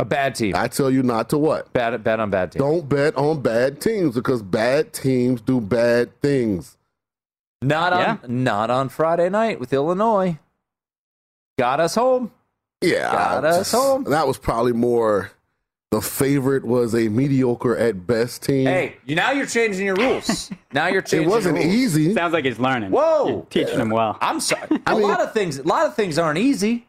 A 0.00 0.04
bad 0.04 0.34
team. 0.34 0.54
I 0.56 0.66
tell 0.68 0.90
you 0.90 1.02
not 1.02 1.28
to 1.30 1.38
what? 1.38 1.72
Bad, 1.72 2.02
bad 2.02 2.20
on 2.20 2.30
bad 2.30 2.52
teams. 2.52 2.62
Don't 2.64 2.88
bet 2.88 3.14
on 3.16 3.42
bad 3.42 3.80
teams 3.80 4.14
because 4.14 4.42
bad 4.42 4.92
teams 4.92 5.40
do 5.42 5.60
bad 5.60 6.18
things. 6.22 6.76
Not 7.62 7.92
on, 7.92 8.00
Yeah. 8.00 8.16
not 8.26 8.70
on 8.70 8.88
Friday 8.88 9.28
night 9.28 9.60
with 9.60 9.72
Illinois. 9.74 10.38
Got 11.58 11.80
us 11.80 11.94
home. 11.94 12.32
Yeah, 12.80 13.12
Got 13.12 13.44
I 13.44 13.48
us 13.50 13.72
home. 13.72 14.04
That 14.04 14.26
was 14.26 14.38
probably 14.38 14.72
more. 14.72 15.32
The 15.90 16.00
favorite 16.00 16.64
was 16.64 16.94
a 16.94 17.08
mediocre 17.08 17.76
at 17.76 18.06
best 18.06 18.42
team. 18.44 18.66
Hey, 18.66 18.96
you 19.04 19.16
now 19.16 19.32
you're 19.32 19.44
changing 19.44 19.84
your 19.84 19.96
rules. 19.96 20.50
now 20.72 20.86
you're 20.86 21.02
changing. 21.02 21.28
it 21.28 21.30
wasn't 21.30 21.56
rules. 21.58 21.66
easy. 21.66 22.14
Sounds 22.14 22.32
like 22.32 22.44
he's 22.44 22.60
learning. 22.60 22.92
Whoa. 22.92 23.26
You're 23.28 23.42
teaching 23.50 23.78
him 23.80 23.90
well. 23.90 24.16
I'm 24.22 24.38
sorry. 24.40 24.68
A 24.86 24.92
mean- 24.94 25.02
lot 25.02 25.20
of 25.20 25.34
things. 25.34 25.58
A 25.58 25.64
lot 25.64 25.84
of 25.86 25.94
things 25.96 26.16
aren't 26.18 26.38
easy. 26.38 26.86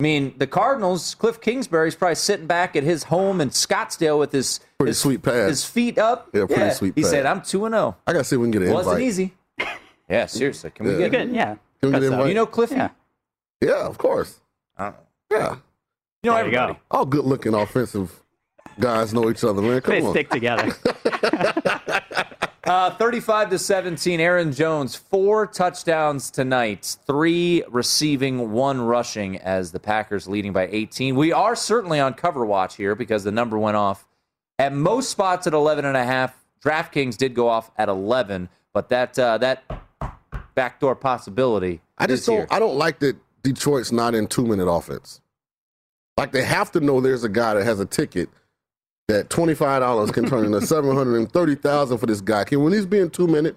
I 0.00 0.02
mean, 0.02 0.34
the 0.38 0.46
Cardinals. 0.46 1.14
Cliff 1.14 1.40
Kingsbury's 1.40 1.94
probably 1.94 2.16
sitting 2.16 2.46
back 2.46 2.74
at 2.74 2.82
his 2.82 3.04
home 3.04 3.40
in 3.40 3.50
Scottsdale 3.50 4.18
with 4.18 4.32
his 4.32 4.58
Pretty 4.78 4.90
his, 4.90 4.98
sweet 4.98 5.22
pass. 5.22 5.48
his 5.48 5.64
feet 5.64 5.98
up. 5.98 6.30
Yeah, 6.34 6.46
pretty 6.46 6.70
sweet 6.74 6.94
He 6.96 7.02
pass. 7.02 7.10
said, 7.12 7.26
"I'm 7.26 7.42
two 7.42 7.64
and 7.64 7.74
zero. 7.74 7.96
I 8.06 8.12
gotta 8.12 8.24
see 8.24 8.34
if 8.36 8.40
we 8.40 8.46
can 8.46 8.50
get 8.50 8.62
an 8.62 8.72
Wasn't 8.72 8.94
invite. 8.94 9.06
easy. 9.06 9.34
Yeah, 10.06 10.26
seriously. 10.26 10.70
Can 10.70 10.86
we 10.86 10.98
get? 10.98 11.10
Good, 11.12 11.30
yeah. 11.32 11.54
Can 11.80 11.90
we 11.90 11.90
get 11.92 12.02
an 12.02 12.08
uh, 12.08 12.16
invite? 12.16 12.28
You 12.28 12.34
know 12.34 12.44
Cliffy. 12.46 12.74
Yeah. 12.74 12.90
Yeah, 13.62 13.86
of 13.86 13.96
course. 13.96 14.38
I. 14.76 14.92
Yeah, 15.30 15.56
You 16.22 16.30
know 16.30 16.34
There 16.34 16.44
you 16.46 16.50
go. 16.52 16.58
everybody. 16.60 16.78
all 16.90 17.06
good-looking 17.06 17.54
offensive 17.54 18.20
guys 18.78 19.14
know 19.14 19.30
each 19.30 19.42
other, 19.44 19.62
man. 19.62 19.80
Come 19.80 19.94
They 19.94 20.02
on. 20.02 20.12
stick 20.12 20.28
together. 20.28 20.72
Uh, 22.64 22.90
35 22.96 23.50
to 23.50 23.58
17. 23.58 24.20
Aaron 24.20 24.50
Jones, 24.50 24.96
four 24.96 25.46
touchdowns 25.46 26.30
tonight, 26.30 26.96
three 27.06 27.62
receiving, 27.68 28.52
one 28.52 28.80
rushing, 28.80 29.36
as 29.36 29.70
the 29.70 29.78
Packers 29.78 30.26
leading 30.26 30.54
by 30.54 30.68
18. 30.68 31.14
We 31.14 31.30
are 31.30 31.54
certainly 31.54 32.00
on 32.00 32.14
cover 32.14 32.46
watch 32.46 32.76
here 32.76 32.94
because 32.94 33.22
the 33.22 33.32
number 33.32 33.58
went 33.58 33.76
off 33.76 34.06
at 34.58 34.72
most 34.72 35.10
spots 35.10 35.46
at 35.46 35.52
11 35.52 35.84
and 35.84 35.96
a 35.96 36.04
half. 36.04 36.42
DraftKings 36.64 37.18
did 37.18 37.34
go 37.34 37.48
off 37.48 37.70
at 37.76 37.90
11, 37.90 38.48
but 38.72 38.88
that 38.88 39.18
uh, 39.18 39.36
that 39.38 39.62
backdoor 40.54 40.96
possibility. 40.96 41.82
I 41.98 42.06
just 42.06 42.22
is 42.22 42.26
don't. 42.26 42.36
here. 42.36 42.46
I 42.50 42.58
don't 42.58 42.76
like 42.76 42.98
that 43.00 43.16
Detroit's 43.42 43.92
not 43.92 44.14
in 44.14 44.26
two-minute 44.26 44.66
offense. 44.66 45.20
Like 46.16 46.32
they 46.32 46.44
have 46.44 46.72
to 46.72 46.80
know 46.80 47.02
there's 47.02 47.24
a 47.24 47.28
guy 47.28 47.52
that 47.52 47.64
has 47.64 47.78
a 47.78 47.84
ticket 47.84 48.30
that 49.08 49.28
twenty-five 49.30 49.80
dollars 49.80 50.10
can 50.10 50.24
turn 50.26 50.44
into 50.44 50.60
seven 50.66 50.94
hundred 50.94 51.18
and 51.18 51.30
thirty 51.30 51.54
thousand 51.54 51.98
for 51.98 52.06
this 52.06 52.20
guy. 52.20 52.44
Can 52.44 52.62
when 52.62 52.72
he's 52.72 52.86
being 52.86 53.10
two-minute, 53.10 53.56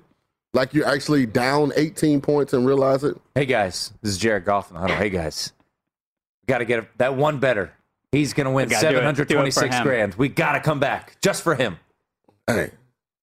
like 0.53 0.73
you're 0.73 0.87
actually 0.87 1.25
down 1.25 1.71
eighteen 1.75 2.21
points 2.21 2.53
and 2.53 2.65
realize 2.65 3.03
it. 3.03 3.17
Hey 3.35 3.45
guys, 3.45 3.93
this 4.01 4.11
is 4.11 4.17
Jared 4.17 4.45
Goff 4.45 4.69
in 4.69 4.75
the 4.75 4.81
huddle. 4.81 4.95
Hey 4.97 5.09
guys, 5.09 5.53
we 6.45 6.51
got 6.51 6.57
to 6.59 6.65
get 6.65 6.97
that 6.97 7.15
one 7.15 7.39
better. 7.39 7.71
He's 8.11 8.33
going 8.33 8.45
to 8.45 8.51
win 8.51 8.69
We 8.69 8.71
gotta 8.75 8.89
do 8.89 8.97
it. 8.97 9.01
Do 9.01 9.07
it 9.07 9.15
for 9.15 9.27
726 9.27 9.75
him. 9.75 9.83
grand. 9.83 10.15
We 10.15 10.29
got 10.29 10.53
to 10.53 10.59
come 10.61 10.79
back 10.79 11.17
just 11.21 11.43
for 11.43 11.55
him. 11.55 11.77
Hey, 12.47 12.71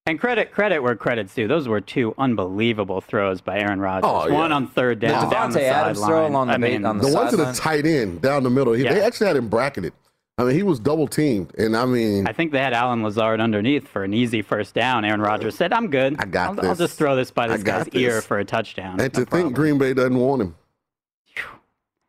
And 0.07 0.21
credit 0.21 0.53
credit 0.53 0.81
where 0.83 0.95
credit's 0.95 1.35
due. 1.35 1.49
Those 1.49 1.67
were 1.69 1.81
two 1.81 2.15
unbelievable 2.19 3.01
throws 3.01 3.41
by 3.41 3.59
Aaron 3.61 3.81
Rodgers. 3.81 4.11
Oh, 4.13 4.27
yeah. 4.29 4.35
One 4.35 4.53
on 4.53 4.69
third 4.69 5.01
down, 5.01 5.25
The 5.29 5.35
down 5.35 5.51
the 5.53 5.61
Davante 5.61 5.63
Adams 5.63 5.99
sideline. 6.01 6.11
throw 6.11 6.27
along 6.27 6.47
the 6.49 6.53
I 6.55 6.57
bait 6.59 6.73
mean, 6.75 6.85
on 6.85 6.99
the 6.99 7.09
one 7.09 7.31
to 7.31 7.37
the 7.37 7.53
tight 7.53 7.87
end 7.87 8.21
down 8.21 8.43
the 8.43 8.51
middle. 8.51 8.75
He, 8.75 8.83
They 8.83 9.01
actually 9.01 9.29
had 9.29 9.37
him 9.37 9.49
bracketed. 9.49 9.95
I 10.37 10.42
mean, 10.44 10.57
he 10.57 10.62
was 10.64 10.81
double 10.81 11.07
teamed, 11.07 11.55
and 11.57 11.77
I 11.77 11.85
mean, 11.87 12.27
I 12.27 12.33
think 12.33 12.51
they 12.51 12.59
had 12.59 12.73
Allen 12.73 13.05
Lazard 13.05 13.40
underneath 13.40 13.87
for 13.87 14.03
an 14.03 14.12
easy 14.12 14.42
first 14.42 14.75
down. 14.75 15.05
Aaron 15.05 15.20
Rodgers 15.20 15.55
said, 15.55 15.73
"I'm 15.73 15.88
good. 15.90 16.16
I 16.18 16.25
got 16.25 16.59
I'll, 16.59 16.70
I'll 16.70 16.75
just 16.75 16.99
throw 16.99 17.14
this 17.14 17.31
by 17.31 17.44
I 17.44 17.49
this 17.49 17.62
got 17.62 17.85
guy's 17.90 17.94
ear 18.03 18.20
for 18.20 18.38
a 18.40 18.44
touchdown." 18.44 18.99
and 19.01 19.03
No 19.03 19.09
to 19.09 19.27
problem. 19.27 19.42
think 19.44 19.55
Green 19.55 19.79
Bay 19.79 19.94
doesn't 19.94 20.16
want 20.18 20.42
him. 20.42 20.55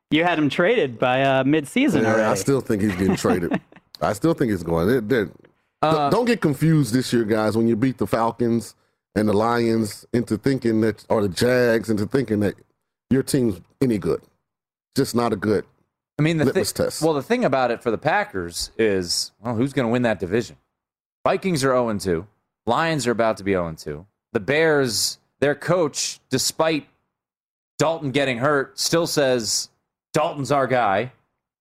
you 0.10 0.24
had 0.24 0.40
him 0.40 0.50
traded 0.50 0.98
by 0.98 1.22
uh, 1.24 1.44
mid-season 1.44 2.02
Yeah, 2.04 2.14
already. 2.14 2.24
I 2.24 2.34
still 2.36 2.62
think 2.62 2.82
he's 2.82 2.96
getting 2.96 3.16
traded. 3.16 3.60
I 4.02 4.14
still 4.14 4.34
think 4.34 4.52
it's 4.52 4.64
going. 4.64 4.88
They're- 4.88 5.02
they're- 5.02 5.32
Uh, 5.82 6.10
don't 6.10 6.26
get 6.26 6.42
confused 6.42 6.94
this 6.94 7.14
year, 7.14 7.26
guys. 7.26 7.56
When 7.56 7.68
you 7.68 7.76
beat 7.76 8.00
the 8.00 8.08
Falcons 8.08 8.74
and 9.16 9.30
the 9.30 9.34
Lions 9.34 10.04
into 10.14 10.36
thinking 10.36 10.82
that, 10.82 11.06
or 11.10 11.22
the 11.22 11.30
Jags 11.30 11.92
into 11.92 12.08
thinking 12.08 12.40
that 12.40 12.56
your 13.12 13.22
team's 13.22 13.62
any 13.82 14.00
good, 14.00 14.22
just 14.96 15.14
not 15.14 15.32
a 15.32 15.36
good. 15.36 15.64
I 16.18 16.22
mean, 16.22 16.38
the 16.38 16.46
litmus 16.46 16.72
thi- 16.72 16.84
test. 16.84 17.02
Well, 17.02 17.14
the 17.14 17.22
thing 17.24 17.44
about 17.46 17.72
it 17.72 17.84
for 17.84 17.92
the 17.92 17.98
Packers 17.98 18.72
is, 18.78 19.32
well, 19.42 19.56
who's 19.56 19.74
going 19.74 19.88
to 19.88 19.92
win 19.92 20.04
that 20.04 20.20
division? 20.20 20.58
Vikings 21.26 21.64
are 21.64 21.70
0 21.72 21.98
2. 21.98 22.26
Lions 22.66 23.06
are 23.08 23.12
about 23.12 23.38
to 23.38 23.44
be 23.44 23.52
0 23.52 23.74
2. 23.78 24.06
The 24.32 24.40
Bears, 24.40 25.20
their 25.40 25.56
coach, 25.56 26.20
despite 26.30 26.88
Dalton 27.78 28.12
getting 28.12 28.38
hurt, 28.38 28.80
still 28.80 29.08
says 29.08 29.70
Dalton's 30.14 30.52
our 30.52 30.68
guy. 30.68 31.12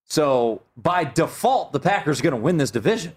So 0.05 0.63
by 0.77 1.05
default, 1.05 1.73
the 1.73 1.81
Packers 1.81 2.21
are 2.21 2.23
going 2.23 2.35
to 2.35 2.41
win 2.41 2.57
this 2.59 2.71
division. 2.71 3.13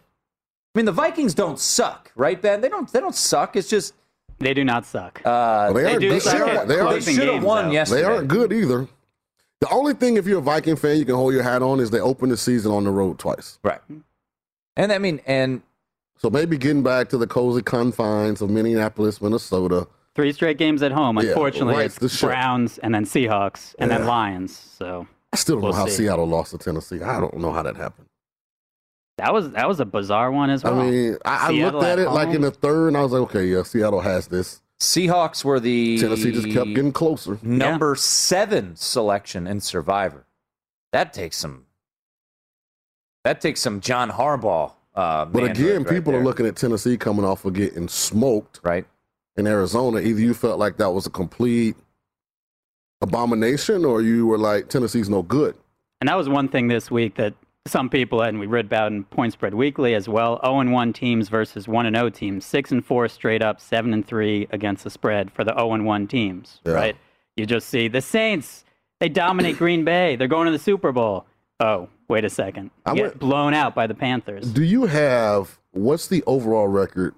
I 0.75 0.79
mean, 0.79 0.85
the 0.85 0.91
Vikings 0.91 1.33
don't 1.33 1.59
suck, 1.59 2.11
right, 2.15 2.41
Ben? 2.41 2.61
They 2.61 2.69
don't. 2.69 2.91
They 2.91 2.99
don't 2.99 3.15
suck. 3.15 3.55
It's 3.55 3.69
just 3.69 3.93
They 4.39 4.53
do 4.53 4.63
not 4.63 4.85
suck. 4.85 5.19
uh, 5.25 5.71
Well, 5.71 5.73
they 5.73 5.81
they 5.83 5.87
aren't 5.89 6.01
do 6.01 6.09
good. 6.09 6.21
suck 6.21 6.67
They 6.67 6.75
they 6.75 6.99
they 6.99 7.13
should 7.13 7.27
have 7.33 7.43
won 7.43 7.65
out. 7.65 7.71
yesterday. 7.73 8.01
they 8.01 8.07
aren't 8.07 8.27
good 8.27 8.53
either. 8.53 8.87
The 9.61 9.69
only 9.69 9.93
thing, 9.93 10.17
if 10.17 10.27
you're 10.27 10.39
a 10.39 10.41
Viking 10.41 10.75
fan, 10.75 10.97
you 10.97 11.05
can 11.05 11.15
hold 11.15 11.33
your 11.33 11.43
hat 11.43 11.61
on 11.63 11.79
is 11.79 11.89
they 11.89 11.99
opened 11.99 12.31
the 12.31 12.37
season 12.37 12.71
on 12.71 12.83
the 12.83 12.91
road 12.91 13.17
twice. 13.19 13.57
right. 13.63 13.81
And 14.75 14.91
I 14.91 14.99
mean, 14.99 15.19
and 15.25 15.63
So 16.17 16.29
maybe 16.29 16.57
getting 16.57 16.83
back 16.83 17.09
to 17.09 17.17
the 17.17 17.25
cozy 17.27 17.63
confines 17.63 18.41
of 18.41 18.49
Minneapolis, 18.51 19.19
Minnesota. 19.21 19.87
Three 20.15 20.31
straight 20.33 20.57
games 20.59 20.83
at 20.83 20.91
home. 20.91 21.17
Yeah, 21.17 21.29
Unfortunately, 21.29 21.73
rights 21.75 21.95
the 21.97 22.05
it's 22.05 22.15
ship. 22.17 22.29
Browns 22.29 22.77
and 22.79 22.93
then 22.93 23.05
Seahawks 23.05 23.73
and 23.79 23.89
then 23.89 24.05
Lions. 24.05 24.55
So 24.55 25.07
I 25.33 25.37
still 25.37 25.55
don't 25.55 25.63
We'll 25.63 25.71
know 25.73 25.77
how 25.79 25.85
see. 25.87 26.03
Seattle 26.03 26.27
lost 26.27 26.51
to 26.51 26.57
Tennessee. 26.59 27.01
I 27.01 27.19
don't 27.19 27.37
know 27.37 27.51
how 27.51 27.63
that 27.63 27.75
happened. 27.75 28.07
that 29.17 29.33
was 29.33 29.51
that 29.51 29.67
was 29.67 29.79
a 29.79 29.85
bizarre 29.85 30.31
one 30.31 30.49
as 30.51 30.63
well. 30.63 30.79
I 30.79 30.89
mean, 30.89 31.17
I, 31.25 31.47
I 31.47 31.51
looked 31.51 31.83
at 31.83 31.97
at 31.97 31.99
it 31.99 32.09
like 32.11 32.29
in 32.35 32.41
the 32.41 32.51
third, 32.51 32.89
and 32.89 32.97
I 32.97 33.01
was 33.01 33.11
like, 33.11 33.21
okay, 33.23 33.45
yeah, 33.45 33.63
Seattle 33.63 34.01
has 34.01 34.27
this. 34.27 34.61
Seahawks 34.79 35.43
were 35.43 35.59
the 35.59 35.97
Tennessee 35.99 36.31
just 36.31 36.49
kept 36.49 36.67
getting 36.69 36.91
closer. 36.91 37.39
number 37.41 37.95
seven 37.95 38.75
selection 38.75 39.47
in 39.47 39.59
Survivor. 39.59 40.25
that 40.91 41.13
takes 41.13 41.37
some. 41.37 41.65
That 43.23 43.41
takes 43.41 43.59
some 43.59 43.81
John 43.81 44.09
Harbaugh. 44.11 44.71
Uh, 44.95 45.25
But 45.25 45.43
again, 45.51 45.83
right 45.83 45.93
people 45.95 46.11
there. 46.13 46.21
are 46.21 46.23
looking 46.23 46.45
at 46.45 46.55
Tennessee 46.55 46.97
coming 46.97 47.25
off 47.25 47.43
of 47.45 47.53
getting 47.53 47.87
smoked 47.87 48.59
right 48.63 48.85
in 49.35 49.45
Arizona. 49.47 49.99
Either 49.99 50.19
you 50.21 50.33
felt 50.33 50.59
like 50.59 50.77
that 50.77 50.91
was 50.91 51.05
a 51.07 51.09
complete 51.09 51.75
abomination, 53.01 53.83
or 53.85 54.01
you 54.01 54.25
were 54.27 54.37
like 54.37 54.69
Tennessee's 54.69 55.09
no 55.09 55.21
good. 55.23 55.55
And 56.01 56.07
that 56.07 56.15
was 56.15 56.29
one 56.29 56.47
thing 56.47 56.67
this 56.67 56.89
week 56.91 57.15
that 57.15 57.33
some 57.67 57.89
people, 57.89 58.21
and 58.21 58.39
we 58.39 58.45
read 58.47 58.65
about 58.65 58.91
in 58.91 59.03
Point 59.05 59.33
Spread 59.33 59.53
Weekly 59.53 59.93
as 59.95 60.07
well 60.09 60.39
0 60.43 60.59
and 60.59 60.71
1 60.73 60.93
teams 60.93 61.29
versus 61.29 61.67
1 61.67 61.85
and 61.85 61.95
0 61.95 62.09
teams. 62.09 62.45
6 62.45 62.71
and 62.71 62.85
4 62.85 63.07
straight 63.07 63.41
up, 63.41 63.59
7 63.61 63.93
and 63.93 64.05
3 64.05 64.47
against 64.51 64.83
the 64.83 64.89
spread 64.89 65.31
for 65.31 65.43
the 65.43 65.53
0 65.53 65.73
and 65.73 65.85
1 65.85 66.07
teams, 66.07 66.59
Yeah. 66.65 66.73
right? 66.73 66.95
You 67.35 67.45
just 67.45 67.69
see 67.69 67.87
the 67.87 68.01
Saints, 68.01 68.63
they 68.99 69.09
dominate 69.09 69.57
Green 69.59 69.83
Bay. 69.85 70.15
They're 70.15 70.27
going 70.27 70.45
to 70.47 70.51
the 70.51 70.59
Super 70.59 70.91
Bowl. 70.91 71.25
Oh, 71.59 71.89
wait 72.07 72.23
a 72.25 72.29
second. 72.29 72.71
I 72.85 72.93
get 72.95 73.01
went- 73.01 73.19
blown 73.19 73.53
out 73.53 73.73
by 73.75 73.87
the 73.87 73.95
Panthers. 73.95 74.51
Do 74.51 74.63
you 74.63 74.85
have 74.85 75.57
what's 75.71 76.07
the 76.07 76.23
overall 76.25 76.67
record 76.67 77.13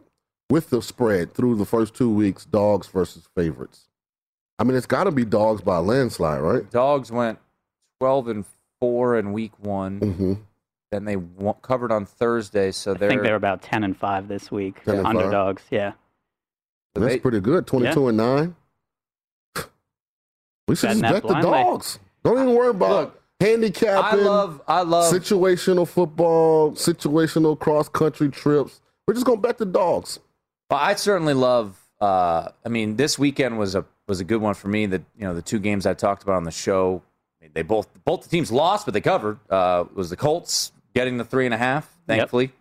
with 0.49 0.69
the 0.71 0.81
spread 0.81 1.33
through 1.33 1.55
the 1.55 1.65
first 1.65 1.93
two 1.93 2.09
weeks, 2.09 2.45
dogs 2.45 2.87
versus 2.87 3.27
favorites? 3.35 3.87
I 4.57 4.63
mean, 4.65 4.75
it's 4.75 4.85
got 4.85 5.05
to 5.05 5.11
be 5.11 5.23
dogs 5.23 5.61
by 5.61 5.77
a 5.77 5.81
landslide, 5.81 6.41
right? 6.41 6.69
Dogs 6.69 7.11
went 7.11 7.39
twelve 8.01 8.27
and 8.27 8.45
four 8.79 9.17
in 9.17 9.33
week 9.33 9.51
one. 9.59 9.99
Mm-hmm. 9.99 10.33
Then 10.91 11.05
they 11.05 11.17
wa- 11.17 11.53
covered 11.53 11.91
on 11.91 12.05
Thursday, 12.05 12.71
so 12.71 12.91
I 12.91 12.93
they're 12.95 13.09
think 13.09 13.21
they're 13.21 13.35
about 13.35 13.61
10 13.61 13.83
and 13.83 13.95
5 13.95 14.27
this 14.27 14.49
week. 14.51 14.83
10 14.85 14.95
and 14.95 15.03
five? 15.05 15.15
Underdogs, 15.15 15.61
yeah. 15.69 15.91
so 16.95 17.01
That's 17.01 17.13
they- 17.13 17.19
pretty 17.19 17.39
good. 17.41 17.67
Twenty-two 17.67 18.07
and 18.07 18.17
nine. 18.17 18.55
We 20.67 20.75
should 20.75 20.87
Betting 20.87 21.01
just 21.01 21.13
that 21.13 21.13
bet 21.13 21.21
the 21.23 21.27
blindly. 21.27 21.51
dogs. 21.63 21.99
Don't 22.23 22.37
even 22.37 22.53
worry 22.55 22.69
about 22.69 22.89
Look, 22.89 23.21
I 23.41 23.45
handicapping. 23.45 24.23
love 24.25 24.61
I 24.67 24.81
love 24.83 25.11
situational 25.13 25.87
football, 25.87 26.73
situational 26.73 27.57
cross 27.57 27.89
country 27.89 28.29
trips. 28.29 28.81
We're 29.07 29.15
just 29.15 29.25
gonna 29.25 29.41
bet 29.41 29.57
the 29.57 29.65
dogs. 29.65 30.19
Well, 30.69 30.79
I 30.79 30.93
certainly 30.95 31.33
love. 31.33 31.79
Uh, 31.99 32.49
I 32.65 32.69
mean, 32.69 32.97
this 32.97 33.17
weekend 33.17 33.57
was 33.57 33.73
a 33.73 33.83
was 34.07 34.19
a 34.19 34.23
good 34.23 34.41
one 34.41 34.53
for 34.53 34.67
me. 34.67 34.85
That 34.85 35.01
you 35.17 35.23
know 35.25 35.33
the 35.33 35.41
two 35.41 35.57
games 35.59 35.85
I 35.87 35.93
talked 35.95 36.21
about 36.21 36.35
on 36.35 36.43
the 36.43 36.51
show, 36.51 37.01
they 37.53 37.61
both 37.61 37.87
both 38.03 38.23
the 38.23 38.29
teams 38.29 38.51
lost, 38.51 38.85
but 38.85 38.93
they 38.93 39.01
covered. 39.01 39.39
Uh, 39.49 39.85
was 39.93 40.09
the 40.09 40.17
Colts 40.17 40.71
getting 40.93 41.17
the 41.17 41.25
three 41.25 41.45
and 41.45 41.53
a 41.53 41.57
half, 41.57 41.89
thankfully, 42.07 42.51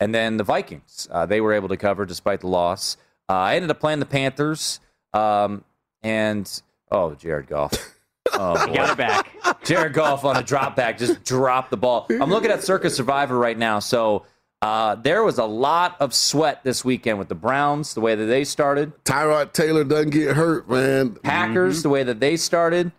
and 0.00 0.14
then 0.14 0.36
the 0.36 0.44
Vikings. 0.44 1.08
Uh, 1.10 1.26
they 1.26 1.40
were 1.40 1.52
able 1.52 1.68
to 1.68 1.76
cover 1.76 2.04
despite 2.04 2.40
the 2.40 2.48
loss. 2.48 2.96
Uh, 3.28 3.34
I 3.34 3.56
ended 3.56 3.70
up 3.70 3.80
playing 3.80 4.00
the 4.00 4.06
Panthers, 4.06 4.80
um, 5.12 5.64
and 6.02 6.62
oh, 6.90 7.14
Jared 7.14 7.46
Goff. 7.46 7.72
Oh, 8.30 8.66
boy. 8.66 8.74
Got 8.74 8.90
it 8.90 8.96
back. 8.98 9.64
Jared 9.64 9.94
Goff 9.94 10.22
on 10.22 10.36
a 10.36 10.42
drop 10.42 10.76
back 10.76 10.98
just 10.98 11.24
dropped 11.24 11.70
the 11.70 11.78
ball. 11.78 12.06
I'm 12.10 12.28
looking 12.28 12.50
at 12.50 12.62
Circa 12.62 12.90
Survivor 12.90 13.38
right 13.38 13.56
now. 13.56 13.78
So 13.78 14.26
uh, 14.60 14.96
there 14.96 15.22
was 15.22 15.38
a 15.38 15.44
lot 15.44 15.96
of 16.00 16.12
sweat 16.12 16.64
this 16.64 16.84
weekend 16.84 17.18
with 17.18 17.28
the 17.28 17.34
Browns, 17.34 17.94
the 17.94 18.00
way 18.00 18.14
that 18.14 18.26
they 18.26 18.44
started, 18.44 18.92
Tyrod 19.04 19.52
Taylor 19.52 19.84
doesn't 19.84 20.10
get 20.10 20.36
hurt, 20.36 20.68
man. 20.68 21.14
Packers, 21.14 21.82
the 21.82 21.88
way 21.88 22.02
that 22.02 22.18
they 22.18 22.36
started, 22.36 22.90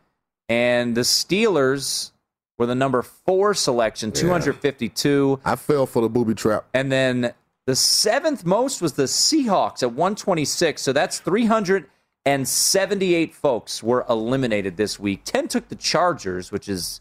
and 0.50 0.96
the 0.98 1.02
Steelers 1.02 2.12
were 2.58 2.66
the 2.66 2.76
number 2.76 3.02
four 3.02 3.54
selection, 3.54 4.12
252. 4.12 5.40
I 5.46 5.56
fell 5.56 5.86
for 5.86 6.02
the 6.02 6.10
booby 6.10 6.34
trap. 6.34 6.66
And 6.74 6.92
then 6.92 7.34
the 7.66 7.76
seventh 7.76 8.46
most 8.46 8.82
was 8.82 8.94
the 8.94 9.04
Seahawks 9.04 9.84
at 9.84 9.92
126. 9.94 10.82
So 10.82 10.92
that's 10.92 11.20
378 11.20 13.36
folks 13.36 13.84
were 13.84 14.06
eliminated 14.10 14.78
this 14.78 15.00
week. 15.00 15.22
10 15.24 15.48
took 15.48 15.70
the 15.70 15.76
Chargers, 15.76 16.52
which 16.52 16.68
is 16.68 17.00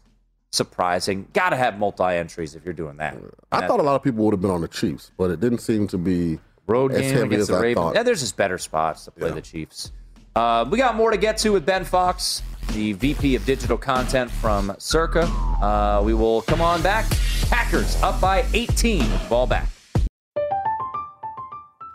surprising. 0.51 1.27
Got 1.33 1.49
to 1.49 1.55
have 1.57 1.77
multi 1.77 2.03
entries 2.03 2.55
if 2.55 2.63
you're 2.63 2.73
doing 2.73 2.97
that. 2.97 3.17
I 3.51 3.67
thought 3.67 3.79
a 3.79 3.83
lot 3.83 3.95
of 3.95 4.03
people 4.03 4.23
would 4.25 4.33
have 4.33 4.41
been 4.41 4.51
on 4.51 4.61
the 4.61 4.67
Chiefs, 4.67 5.11
but 5.17 5.31
it 5.31 5.39
didn't 5.39 5.59
seem 5.59 5.87
to 5.89 5.97
be 5.97 6.39
road 6.67 6.91
as 6.91 7.01
game 7.01 7.13
heavy 7.13 7.25
against 7.25 7.49
as 7.49 7.55
the 7.57 7.61
Ravens. 7.61 7.91
Yeah, 7.95 8.03
there's 8.03 8.21
just 8.21 8.37
better 8.37 8.57
spots 8.57 9.05
to 9.05 9.11
play 9.11 9.29
Yeah. 9.29 9.35
the 9.35 9.41
Chiefs. 9.41 9.91
Uh, 10.35 10.65
we 10.69 10.77
got 10.77 10.95
more 10.95 11.11
to 11.11 11.17
get 11.17 11.37
to 11.39 11.51
with 11.51 11.65
Ben 11.65 11.83
Fox, 11.83 12.41
the 12.73 12.93
VP 12.93 13.35
of 13.35 13.45
Digital 13.45 13.77
Content 13.77 14.29
from 14.29 14.75
Circa. 14.77 15.23
Uh, 15.23 16.01
we 16.03 16.13
will 16.13 16.41
come 16.43 16.61
on 16.61 16.81
back. 16.81 17.09
Packers 17.49 18.01
up 18.01 18.21
by 18.21 18.45
18. 18.53 19.03
Ball 19.27 19.47
back. 19.47 19.67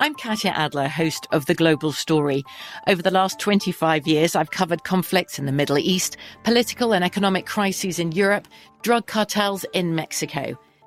I'm 0.00 0.14
Katya 0.16 0.50
Adler, 0.50 0.88
host 0.88 1.26
of 1.32 1.46
The 1.46 1.54
Global 1.54 1.92
Story. 1.92 2.44
Over 2.88 3.00
the 3.00 3.12
last 3.12 3.38
25 3.38 4.06
years, 4.06 4.34
I've 4.34 4.50
covered 4.50 4.84
conflicts 4.84 5.38
in 5.38 5.46
the 5.46 5.52
Middle 5.52 5.78
East, 5.78 6.16
political 6.42 6.92
and 6.92 7.04
economic 7.04 7.46
crises 7.46 7.98
in 7.98 8.12
Europe, 8.12 8.48
drug 8.82 9.06
cartels 9.06 9.64
in 9.72 9.94
Mexico. 9.94 10.58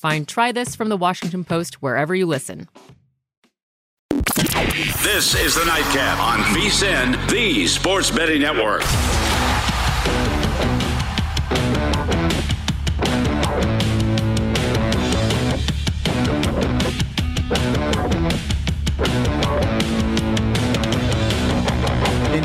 Find 0.00 0.26
Try 0.26 0.50
This 0.50 0.74
from 0.74 0.88
the 0.88 0.96
Washington 0.96 1.44
Post 1.44 1.82
wherever 1.82 2.14
you 2.14 2.24
listen. 2.24 2.70
This 5.02 5.34
is 5.34 5.54
the 5.54 5.64
Nightcap 5.66 6.18
on 6.18 6.38
VSIN, 6.54 7.28
the 7.28 7.66
Sports 7.66 8.10
Betting 8.10 8.40
Network. 8.40 8.80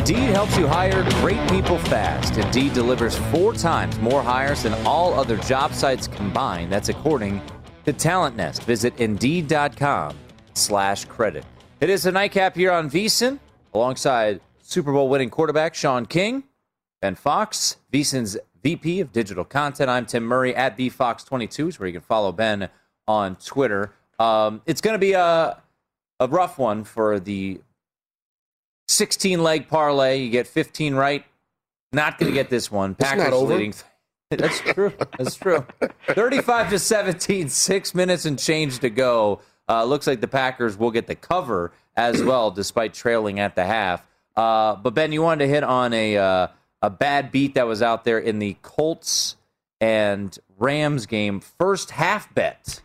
Indeed 0.07 0.35
helps 0.35 0.55
you 0.55 0.67
hire 0.67 1.01
great 1.21 1.49
people 1.49 1.79
fast. 1.79 2.37
Indeed 2.37 2.73
delivers 2.75 3.17
four 3.31 3.53
times 3.53 3.97
more 3.97 4.21
hires 4.21 4.61
than 4.61 4.75
all 4.85 5.15
other 5.15 5.35
job 5.37 5.73
sites 5.73 6.07
combined. 6.07 6.71
That's 6.71 6.89
according 6.89 7.41
to 7.85 7.91
Talent 7.91 8.35
Nest. 8.35 8.65
Visit 8.65 8.95
Indeed.com 8.99 10.15
slash 10.53 11.05
credit. 11.05 11.43
It 11.81 11.89
is 11.89 12.05
a 12.05 12.11
nightcap 12.11 12.55
here 12.55 12.71
on 12.71 12.87
VSIN 12.87 13.39
alongside 13.73 14.41
Super 14.61 14.93
Bowl 14.93 15.09
winning 15.09 15.31
quarterback 15.31 15.73
Shaun 15.73 16.05
King. 16.05 16.43
Ben 17.01 17.15
Fox, 17.15 17.77
VSIN's 17.91 18.37
VP 18.61 18.99
of 18.99 19.11
Digital 19.11 19.43
Content. 19.43 19.89
I'm 19.89 20.05
Tim 20.05 20.23
Murray 20.23 20.55
at 20.55 20.77
bfox22 20.77 21.69
is 21.69 21.79
where 21.79 21.87
you 21.87 21.93
can 21.93 22.03
follow 22.03 22.31
Ben 22.31 22.69
on 23.07 23.37
Twitter. 23.37 23.91
Um, 24.19 24.61
it's 24.67 24.81
going 24.81 24.93
to 24.93 24.99
be 24.99 25.13
a, 25.13 25.59
a 26.19 26.27
rough 26.27 26.59
one 26.59 26.83
for 26.83 27.19
the 27.19 27.59
16 28.87 29.41
leg 29.41 29.67
parlay. 29.67 30.19
You 30.21 30.29
get 30.29 30.47
15 30.47 30.95
right. 30.95 31.25
Not 31.91 32.17
going 32.17 32.31
to 32.31 32.33
get 32.33 32.49
this 32.49 32.71
one. 32.71 32.95
Packers 32.95 33.33
leading. 33.33 33.73
That's 34.29 34.59
true. 34.59 34.91
That's 35.17 35.35
true. 35.35 35.65
35 36.07 36.71
to 36.71 36.79
17, 36.79 37.49
six 37.49 37.95
minutes 37.95 38.25
and 38.25 38.37
change 38.37 38.79
to 38.79 38.89
go. 38.89 39.41
Uh, 39.69 39.83
looks 39.83 40.07
like 40.07 40.21
the 40.21 40.27
Packers 40.27 40.77
will 40.77 40.91
get 40.91 41.07
the 41.07 41.15
cover 41.15 41.71
as 41.95 42.21
well, 42.21 42.51
despite 42.51 42.93
trailing 42.93 43.39
at 43.39 43.55
the 43.55 43.65
half. 43.65 44.05
Uh, 44.35 44.75
but 44.75 44.93
Ben, 44.93 45.11
you 45.11 45.21
wanted 45.21 45.45
to 45.45 45.51
hit 45.51 45.63
on 45.63 45.93
a 45.93 46.17
uh, 46.17 46.47
a 46.81 46.89
bad 46.89 47.31
beat 47.31 47.55
that 47.55 47.65
was 47.65 47.81
out 47.81 48.03
there 48.03 48.19
in 48.19 48.39
the 48.39 48.57
Colts 48.61 49.37
and 49.79 50.37
Rams 50.57 51.05
game 51.05 51.39
first 51.39 51.91
half 51.91 52.33
bet. 52.33 52.81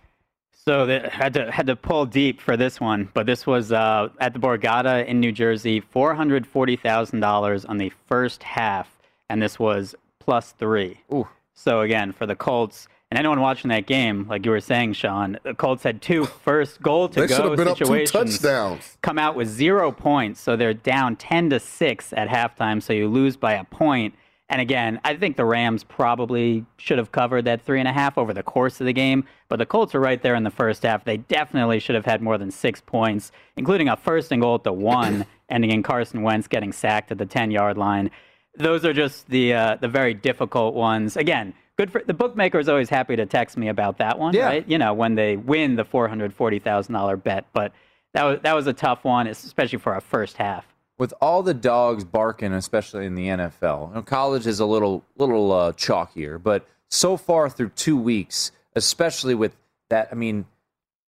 So 0.71 0.87
they 0.87 1.01
had 1.01 1.35
to 1.35 1.51
had 1.51 1.67
to 1.67 1.75
pull 1.75 2.07
deep 2.07 2.41
for 2.41 2.57
this 2.57 2.81
one, 2.81 3.09
but 3.13 3.27
this 3.27 3.45
was 3.45 3.73
uh, 3.73 4.09
at 4.21 4.35
the 4.35 4.39
Borgata 4.39 5.05
in 5.05 5.19
New 5.19 5.33
Jersey, 5.33 5.81
four 5.81 6.15
hundred 6.15 6.47
forty 6.47 6.77
thousand 6.77 7.19
dollars 7.19 7.65
on 7.65 7.79
the 7.79 7.91
first 8.07 8.45
half, 8.45 8.89
and 9.29 9.43
this 9.43 9.59
was 9.59 9.97
plus 10.21 10.53
three. 10.53 11.01
Ooh. 11.13 11.27
So 11.55 11.81
again, 11.81 12.13
for 12.13 12.25
the 12.25 12.37
Colts 12.37 12.87
and 13.11 13.19
anyone 13.19 13.41
watching 13.41 13.71
that 13.71 13.87
game, 13.87 14.29
like 14.29 14.45
you 14.45 14.53
were 14.53 14.61
saying, 14.61 14.93
Shaun, 14.93 15.41
the 15.43 15.55
Colts 15.55 15.83
had 15.83 16.01
two 16.01 16.25
first 16.45 16.81
goal 16.81 17.09
to 17.09 17.27
go 17.27 17.35
have 17.35 17.59
up 17.59 17.59
two 17.59 17.85
situations. 17.87 18.39
touchdowns. 18.39 18.97
Come 19.03 19.19
out 19.19 19.35
with 19.35 19.49
zero 19.49 19.91
points, 19.91 20.41
so 20.41 20.55
they're 20.55 20.73
down 20.73 21.17
ten 21.17 21.51
to 21.51 21.59
six 21.59 22.13
at 22.13 22.29
halftime. 22.29 22.81
So 22.81 22.93
you 22.93 23.09
lose 23.09 23.37
by 23.37 23.55
a 23.55 23.65
point. 23.65 24.15
And 24.51 24.61
again, 24.61 25.01
I 25.05 25.15
think 25.15 25.37
the 25.37 25.45
Rams 25.45 25.85
probably 25.85 26.67
should 26.77 26.99
have 26.99 27.13
covered 27.13 27.45
that 27.45 27.63
three 27.63 27.79
and 27.79 27.87
a 27.89 27.93
half 27.93 28.19
over 28.19 28.35
the 28.35 28.43
course 28.43 28.81
of 28.81 28.87
the 28.87 28.93
game. 28.93 29.25
But 29.49 29.61
the 29.61 29.65
Colts 29.65 29.95
are 29.95 30.01
right 30.01 30.21
there 30.21 30.35
in 30.35 30.43
the 30.43 30.51
first 30.51 30.83
half. 30.83 31.05
They 31.05 31.19
definitely 31.19 31.79
should 31.79 31.95
have 31.95 32.05
had 32.05 32.21
more 32.21 32.37
than 32.37 32.51
six 32.51 32.81
points, 32.81 33.31
including 33.57 33.89
a 33.89 33.97
first 33.97 34.33
and 34.33 34.43
goal 34.43 34.57
at 34.57 34.65
the 34.65 34.73
one, 34.73 35.25
ending 35.49 35.71
in 35.71 35.85
Carson 35.85 36.23
Wentz 36.23 36.49
getting 36.49 36.73
sacked 36.73 37.13
at 37.13 37.19
the 37.19 37.27
ten 37.27 37.53
yard 37.53 37.79
line. 37.79 38.11
Those 38.59 38.85
are 38.85 38.93
just 38.93 39.29
the 39.31 39.55
uh, 39.55 39.77
the 39.77 39.87
very 39.89 40.15
difficult 40.15 40.75
ones. 40.75 41.17
Again, 41.17 41.55
good 41.77 41.93
for 41.93 42.03
the 42.05 42.13
bookmaker 42.15 42.59
is 42.59 42.69
always 42.69 42.91
happy 42.91 43.15
to 43.15 43.27
text 43.27 43.57
me 43.57 43.69
about 43.69 43.99
that 43.99 44.19
one, 44.19 44.35
Yeah. 44.35 44.47
right? 44.47 44.69
You 44.69 44.79
know, 44.79 44.93
when 44.95 45.15
they 45.15 45.37
win 45.37 45.77
the 45.77 45.85
four 45.85 46.09
hundred 46.09 46.35
forty 46.35 46.59
thousand 46.59 46.95
dollar 46.95 47.17
bet. 47.17 47.47
But 47.53 47.71
that 48.15 48.25
was 48.25 48.41
that 48.43 48.57
was 48.57 48.67
a 48.67 48.73
tough 48.73 49.05
one, 49.05 49.29
especially 49.29 49.79
for 49.79 49.95
a 49.95 50.01
first 50.01 50.37
half. 50.39 50.67
With 51.01 51.15
all 51.19 51.43
the 51.43 51.55
dogs 51.55 52.05
barking, 52.05 52.53
especially 52.53 53.07
in 53.07 53.15
the 53.15 53.27
NFL. 53.27 53.89
You 53.89 53.95
know, 53.95 54.03
college 54.03 54.47
is 54.47 54.61
a 54.61 54.67
little 54.67 55.03
little 55.17 55.51
uh, 55.51 55.73
chalkier, 55.73 56.41
but 56.41 56.69
so 56.91 57.17
far 57.17 57.49
through 57.49 57.71
two 57.71 57.97
weeks, 57.97 58.53
especially 58.77 59.35
with 59.35 59.57
that, 59.89 60.09
I 60.13 60.15
mean, 60.15 60.45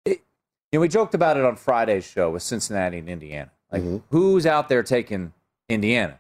it, 0.07 0.23
you 0.73 0.79
know, 0.79 0.81
we 0.81 0.89
joked 0.89 1.15
about 1.15 1.37
it 1.37 1.45
on 1.45 1.57
Friday's 1.57 2.07
show 2.07 2.31
with 2.31 2.43
Cincinnati 2.43 2.99
and 2.99 3.09
Indiana. 3.09 3.51
Like, 3.71 3.83
who's 4.11 4.47
out 4.47 4.71
there 4.71 4.83
taking 4.83 5.35
Indiana? 5.69 6.19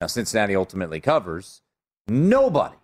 Now, 0.00 0.06
Cincinnati 0.06 0.54
ultimately 0.54 1.00
covers. 1.00 1.62
Nobody 2.06 2.76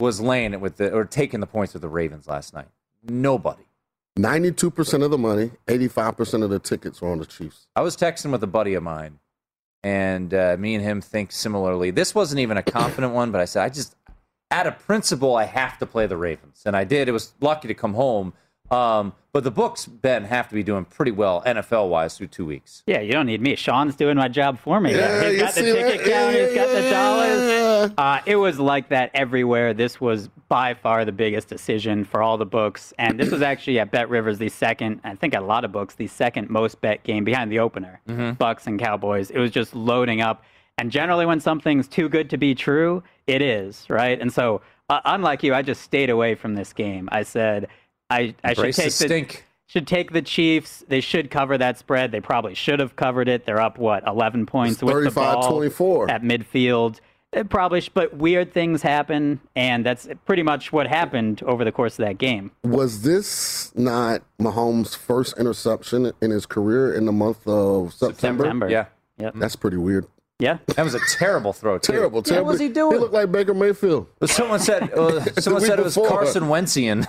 was 0.00 0.18
laying 0.18 0.54
it 0.54 0.62
with 0.62 0.78
the 0.78 0.90
or 0.90 1.04
taking 1.04 1.40
the 1.40 1.46
points 1.46 1.74
with 1.74 1.82
the 1.82 1.88
Ravens 1.88 2.26
last 2.26 2.54
night. 2.54 2.68
Nobody. 3.06 3.64
92% 4.18 5.02
of 5.02 5.10
the 5.10 5.18
money, 5.18 5.50
85% 5.66 6.44
of 6.44 6.50
the 6.50 6.60
tickets 6.60 7.00
were 7.00 7.10
on 7.10 7.18
the 7.18 7.26
Chiefs. 7.26 7.66
I 7.74 7.80
was 7.80 7.96
texting 7.96 8.30
with 8.30 8.42
a 8.44 8.48
buddy 8.48 8.74
of 8.74 8.82
mine, 8.82 9.18
and 9.82 10.32
uh, 10.32 10.56
me 10.58 10.74
and 10.76 10.84
him 10.84 11.00
think 11.00 11.32
similarly. 11.32 11.90
This 11.90 12.14
wasn't 12.14 12.40
even 12.40 12.56
a 12.56 12.62
confident 12.62 13.12
one, 13.12 13.32
but 13.32 13.40
I 13.40 13.44
said, 13.44 13.64
I 13.64 13.68
just, 13.70 13.96
out 14.52 14.68
of 14.68 14.78
principle, 14.78 15.34
I 15.34 15.44
have 15.44 15.78
to 15.78 15.86
play 15.86 16.06
the 16.06 16.16
Ravens. 16.16 16.62
And 16.64 16.76
I 16.76 16.84
did. 16.84 17.08
It 17.08 17.12
was 17.12 17.34
lucky 17.40 17.66
to 17.66 17.74
come 17.74 17.94
home. 17.94 18.34
Um, 18.70 19.12
but 19.32 19.44
the 19.44 19.50
books, 19.50 19.84
Ben, 19.86 20.24
have 20.24 20.48
to 20.48 20.54
be 20.54 20.62
doing 20.62 20.84
pretty 20.84 21.10
well 21.10 21.42
NFL 21.44 21.88
wise 21.90 22.16
through 22.16 22.28
two 22.28 22.46
weeks. 22.46 22.82
Yeah, 22.86 23.00
you 23.00 23.12
don't 23.12 23.26
need 23.26 23.40
me. 23.40 23.56
Shaun's 23.56 23.94
doing 23.96 24.16
my 24.16 24.28
job 24.28 24.58
for 24.58 24.80
me. 24.80 24.94
Yeah, 24.94 25.22
he's 25.24 25.32
you 25.34 25.38
got 25.40 25.54
the 25.54 25.60
ticket 25.62 26.04
that? 26.04 26.10
count. 26.10 26.36
He's 26.36 26.54
got 26.54 26.68
the 26.68 26.82
Yeah. 26.82 26.90
dollars. 26.90 27.92
Uh, 27.98 28.20
it 28.26 28.36
was 28.36 28.58
like 28.58 28.88
that 28.88 29.10
everywhere. 29.12 29.74
This 29.74 30.00
was 30.00 30.28
by 30.48 30.72
far 30.74 31.04
the 31.04 31.12
biggest 31.12 31.48
decision 31.48 32.04
for 32.04 32.22
all 32.22 32.38
the 32.38 32.46
books, 32.46 32.94
and 32.98 33.18
this 33.18 33.30
was 33.30 33.42
actually 33.52 33.78
at 33.80 33.90
Bet 33.90 34.08
Rivers 34.08 34.38
the 34.38 34.48
second. 34.48 35.00
I 35.04 35.14
think 35.16 35.34
at 35.34 35.42
a 35.42 35.46
lot 35.46 35.64
of 35.64 35.72
books 35.72 35.94
the 35.96 36.06
second 36.06 36.48
most 36.48 36.80
bet 36.80 37.02
game 37.02 37.24
behind 37.24 37.50
the 37.50 37.58
opener, 37.58 38.00
Bucks 38.38 38.66
and 38.66 38.78
Cowboys. 38.80 39.30
It 39.30 39.38
was 39.38 39.50
just 39.50 39.74
loading 39.74 40.20
up. 40.20 40.42
And 40.78 40.90
generally, 40.90 41.26
when 41.26 41.38
something's 41.38 41.86
too 41.86 42.08
good 42.08 42.30
to 42.30 42.36
be 42.36 42.54
true, 42.54 43.02
it 43.26 43.42
is 43.42 43.84
right. 43.88 44.20
And 44.20 44.32
so, 44.32 44.60
uh, 44.90 45.00
unlike 45.04 45.42
you, 45.42 45.54
I 45.54 45.62
just 45.62 45.82
stayed 45.82 46.10
away 46.10 46.34
from 46.34 46.54
this 46.54 46.72
game. 46.72 47.08
I 47.12 47.22
said 47.22 47.68
I, 48.14 48.34
I 48.44 48.54
should 48.54 48.58
Embrace 48.58 48.76
the 48.76 48.82
take 48.82 48.92
stink. 48.92 49.44
should 49.66 49.86
take 49.86 50.12
the 50.12 50.22
Chiefs. 50.22 50.84
They 50.88 51.00
should 51.00 51.30
cover 51.30 51.58
that 51.58 51.78
spread. 51.78 52.12
They 52.12 52.20
probably 52.20 52.54
should 52.54 52.80
have 52.80 52.96
covered 52.96 53.28
it. 53.28 53.44
They're 53.44 53.60
up 53.60 53.78
what 53.78 54.04
11 54.06 54.46
points 54.46 54.74
It's 54.74 54.82
with 54.82 55.04
the 55.04 55.10
ball 55.10 55.50
35-24. 55.60 56.10
at 56.10 56.22
midfield. 56.22 57.00
It 57.32 57.48
probably, 57.50 57.80
sh- 57.80 57.90
but 57.92 58.14
weird 58.16 58.54
things 58.54 58.80
happen, 58.82 59.40
and 59.56 59.84
that's 59.84 60.06
pretty 60.24 60.44
much 60.44 60.72
what 60.72 60.86
happened 60.86 61.42
over 61.42 61.64
the 61.64 61.72
course 61.72 61.98
of 61.98 62.04
that 62.04 62.16
game. 62.16 62.52
Was 62.62 63.02
this 63.02 63.72
not 63.74 64.22
Mahomes' 64.40 64.96
first 64.96 65.36
interception 65.36 66.12
in 66.20 66.30
his 66.30 66.46
career 66.46 66.94
in 66.94 67.06
the 67.06 67.12
month 67.12 67.44
of 67.48 67.92
September? 67.92 68.44
September. 68.44 68.70
Yeah. 68.70 68.86
Yep. 69.18 69.34
That's 69.36 69.56
pretty 69.56 69.78
weird. 69.78 70.06
Yeah. 70.38 70.58
That 70.76 70.84
was 70.84 70.94
a 70.94 71.00
terrible 71.16 71.52
throw, 71.52 71.78
too. 71.78 71.92
Terrible, 71.92 72.22
terrible. 72.22 72.46
What 72.46 72.52
was 72.52 72.60
he 72.60 72.68
doing? 72.68 72.94
He 72.94 72.98
looked 72.98 73.14
like 73.14 73.30
Baker 73.30 73.54
Mayfield. 73.54 74.08
But 74.18 74.30
someone 74.30 74.58
said, 74.60 74.92
uh, 74.92 75.22
someone 75.40 75.62
said 75.62 75.78
it 75.78 75.84
was 75.84 75.94
before. 75.94 76.08
Carson 76.08 76.44
Wentzian. 76.44 77.06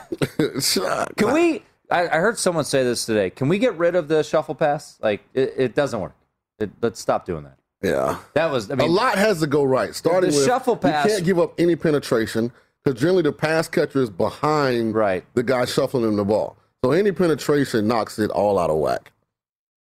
Can 1.17 1.33
we? 1.33 1.63
I, 1.89 2.07
I 2.07 2.17
heard 2.17 2.37
someone 2.37 2.65
say 2.65 2.83
this 2.83 3.05
today. 3.05 3.29
Can 3.29 3.47
we 3.47 3.57
get 3.59 3.75
rid 3.77 3.95
of 3.95 4.07
the 4.07 4.23
shuffle 4.23 4.55
pass? 4.55 4.97
Like 5.01 5.23
it, 5.33 5.53
it 5.57 5.75
doesn't 5.75 5.99
work. 5.99 6.15
It, 6.59 6.69
let's 6.81 6.99
stop 6.99 7.25
doing 7.25 7.43
that. 7.43 7.57
Yeah. 7.81 8.19
That 8.33 8.51
was. 8.51 8.71
I 8.71 8.75
mean, 8.75 8.89
a 8.89 8.91
lot 8.91 9.17
has 9.17 9.39
to 9.41 9.47
go 9.47 9.63
right. 9.63 9.93
Starting 9.93 10.29
the 10.31 10.35
with 10.35 10.45
shuffle 10.45 10.77
pass- 10.77 11.05
you 11.05 11.11
can't 11.11 11.25
give 11.25 11.39
up 11.39 11.53
any 11.59 11.75
penetration 11.75 12.51
because 12.83 12.99
generally 12.99 13.23
the 13.23 13.31
pass 13.33 13.67
catcher 13.67 14.01
is 14.01 14.09
behind 14.09 14.93
Right. 14.95 15.23
the 15.33 15.43
guy 15.43 15.65
shuffling 15.65 16.03
him 16.03 16.15
the 16.15 16.25
ball. 16.25 16.57
So 16.83 16.91
any 16.91 17.11
penetration 17.11 17.87
knocks 17.87 18.19
it 18.19 18.29
all 18.31 18.57
out 18.59 18.69
of 18.69 18.77
whack. 18.77 19.11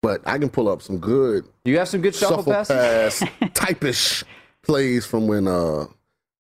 But 0.03 0.21
I 0.27 0.39
can 0.39 0.49
pull 0.49 0.69
up 0.69 0.81
some 0.83 0.99
good 0.99 1.45
You 1.65 1.79
have 1.79 1.89
some 1.89 2.01
good 2.01 2.15
shuffle, 2.15 2.39
shuffle 2.39 2.53
passes. 2.53 3.21
pass 3.21 3.51
typish 3.55 4.25
plays 4.63 5.05
from 5.05 5.27
when 5.27 5.49
uh, 5.49 5.87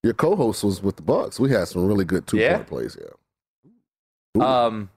your 0.03 0.15
co-host 0.15 0.63
was 0.65 0.83
with 0.83 0.97
the 0.97 1.03
Bucks. 1.03 1.41
We 1.41 1.51
had 1.51 1.67
some 1.69 1.87
really 1.87 2.05
good 2.05 2.27
two-point 2.27 2.43
Yeah? 2.51 2.63
plays. 2.63 2.97
Yeah. 3.01 4.41
Ooh. 4.41 4.45
Um, 4.47 4.91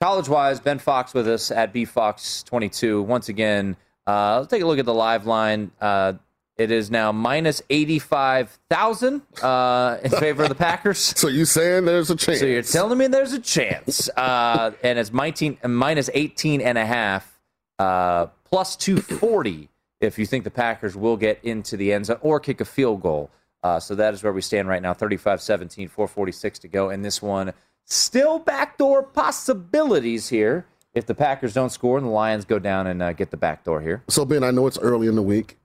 college 0.00 0.28
wise, 0.28 0.60
Ben 0.60 0.78
Fox 0.78 1.12
with 1.12 1.28
us 1.28 1.50
at 1.50 1.74
bfox22. 1.74 3.04
Once 3.04 3.28
again, 3.28 3.76
uh, 4.06 4.38
let's 4.38 4.50
take 4.50 4.62
a 4.62 4.66
look 4.66 4.78
at 4.78 4.86
the 4.86 4.94
live 4.94 5.26
line. 5.26 5.70
Uh, 5.80 6.14
it 6.56 6.70
is 6.70 6.90
now 6.90 7.10
minus 7.12 7.62
85,000 7.70 9.22
uh, 9.42 9.98
in 10.02 10.10
favor 10.10 10.42
of 10.44 10.48
the 10.48 10.54
Packers. 10.54 10.98
so 11.16 11.28
you 11.28 11.44
saying 11.44 11.84
there's 11.86 12.10
a 12.10 12.16
chance? 12.16 12.40
So 12.40 12.46
you're 12.46 12.62
telling 12.62 12.98
me 12.98 13.06
there's 13.08 13.32
a 13.32 13.38
chance. 13.40 14.08
Uh, 14.16 14.72
and 14.82 14.98
it's 14.98 15.12
19, 15.12 15.58
minus 15.66 16.08
18 16.12 16.60
and 16.60 16.76
a 16.78 16.84
half, 16.84 17.38
uh, 17.80 18.26
plus 18.44 18.76
240 18.76 19.70
if 20.00 20.18
you 20.18 20.26
think 20.26 20.44
the 20.44 20.50
Packers 20.50 20.96
will 20.96 21.16
get 21.16 21.40
into 21.42 21.78
the 21.78 21.92
end 21.92 22.06
zone 22.06 22.18
or 22.20 22.38
kick 22.38 22.60
a 22.60 22.64
field 22.64 23.00
goal. 23.00 23.30
Uh, 23.62 23.80
so 23.80 23.94
that 23.94 24.12
is 24.12 24.22
where 24.22 24.32
we 24.32 24.42
stand 24.42 24.68
right 24.68 24.82
now 24.82 24.92
35 24.92 25.40
17, 25.40 25.88
446 25.88 26.58
to 26.58 26.68
go. 26.68 26.90
And 26.90 27.02
this 27.04 27.22
one, 27.22 27.52
still 27.84 28.38
backdoor 28.38 29.02
possibilities 29.02 30.28
here 30.28 30.66
if 30.92 31.06
the 31.06 31.14
Packers 31.14 31.54
don't 31.54 31.70
score 31.70 31.96
and 31.96 32.06
the 32.06 32.10
Lions 32.10 32.44
go 32.44 32.58
down 32.58 32.86
and 32.86 33.02
uh, 33.02 33.14
get 33.14 33.30
the 33.30 33.36
backdoor 33.38 33.80
here. 33.80 34.02
So 34.08 34.26
Ben, 34.26 34.44
I 34.44 34.50
know 34.50 34.66
it's 34.66 34.78
early 34.78 35.06
in 35.06 35.14
the 35.14 35.22
week. 35.22 35.56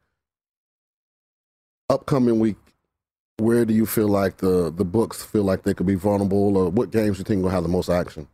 Upcoming 1.90 2.40
week, 2.40 2.58
where 3.38 3.66
do 3.66 3.74
you 3.74 3.86
feel 3.86 4.08
like 4.08 4.38
the 4.38 4.74
the 4.76 4.86
books 4.86 5.24
feel 5.24 5.44
like 5.44 5.64
they 5.64 5.74
could 5.74 5.86
be 5.86 5.94
vulnerable, 5.94 6.58
or 6.58 6.70
what 6.70 6.90
games 6.90 7.18
do 7.18 7.20
you 7.20 7.26
think 7.26 7.44
will 7.44 7.52
have 7.52 7.62
the 7.62 7.70
most 7.70 7.90
action? 7.90 8.28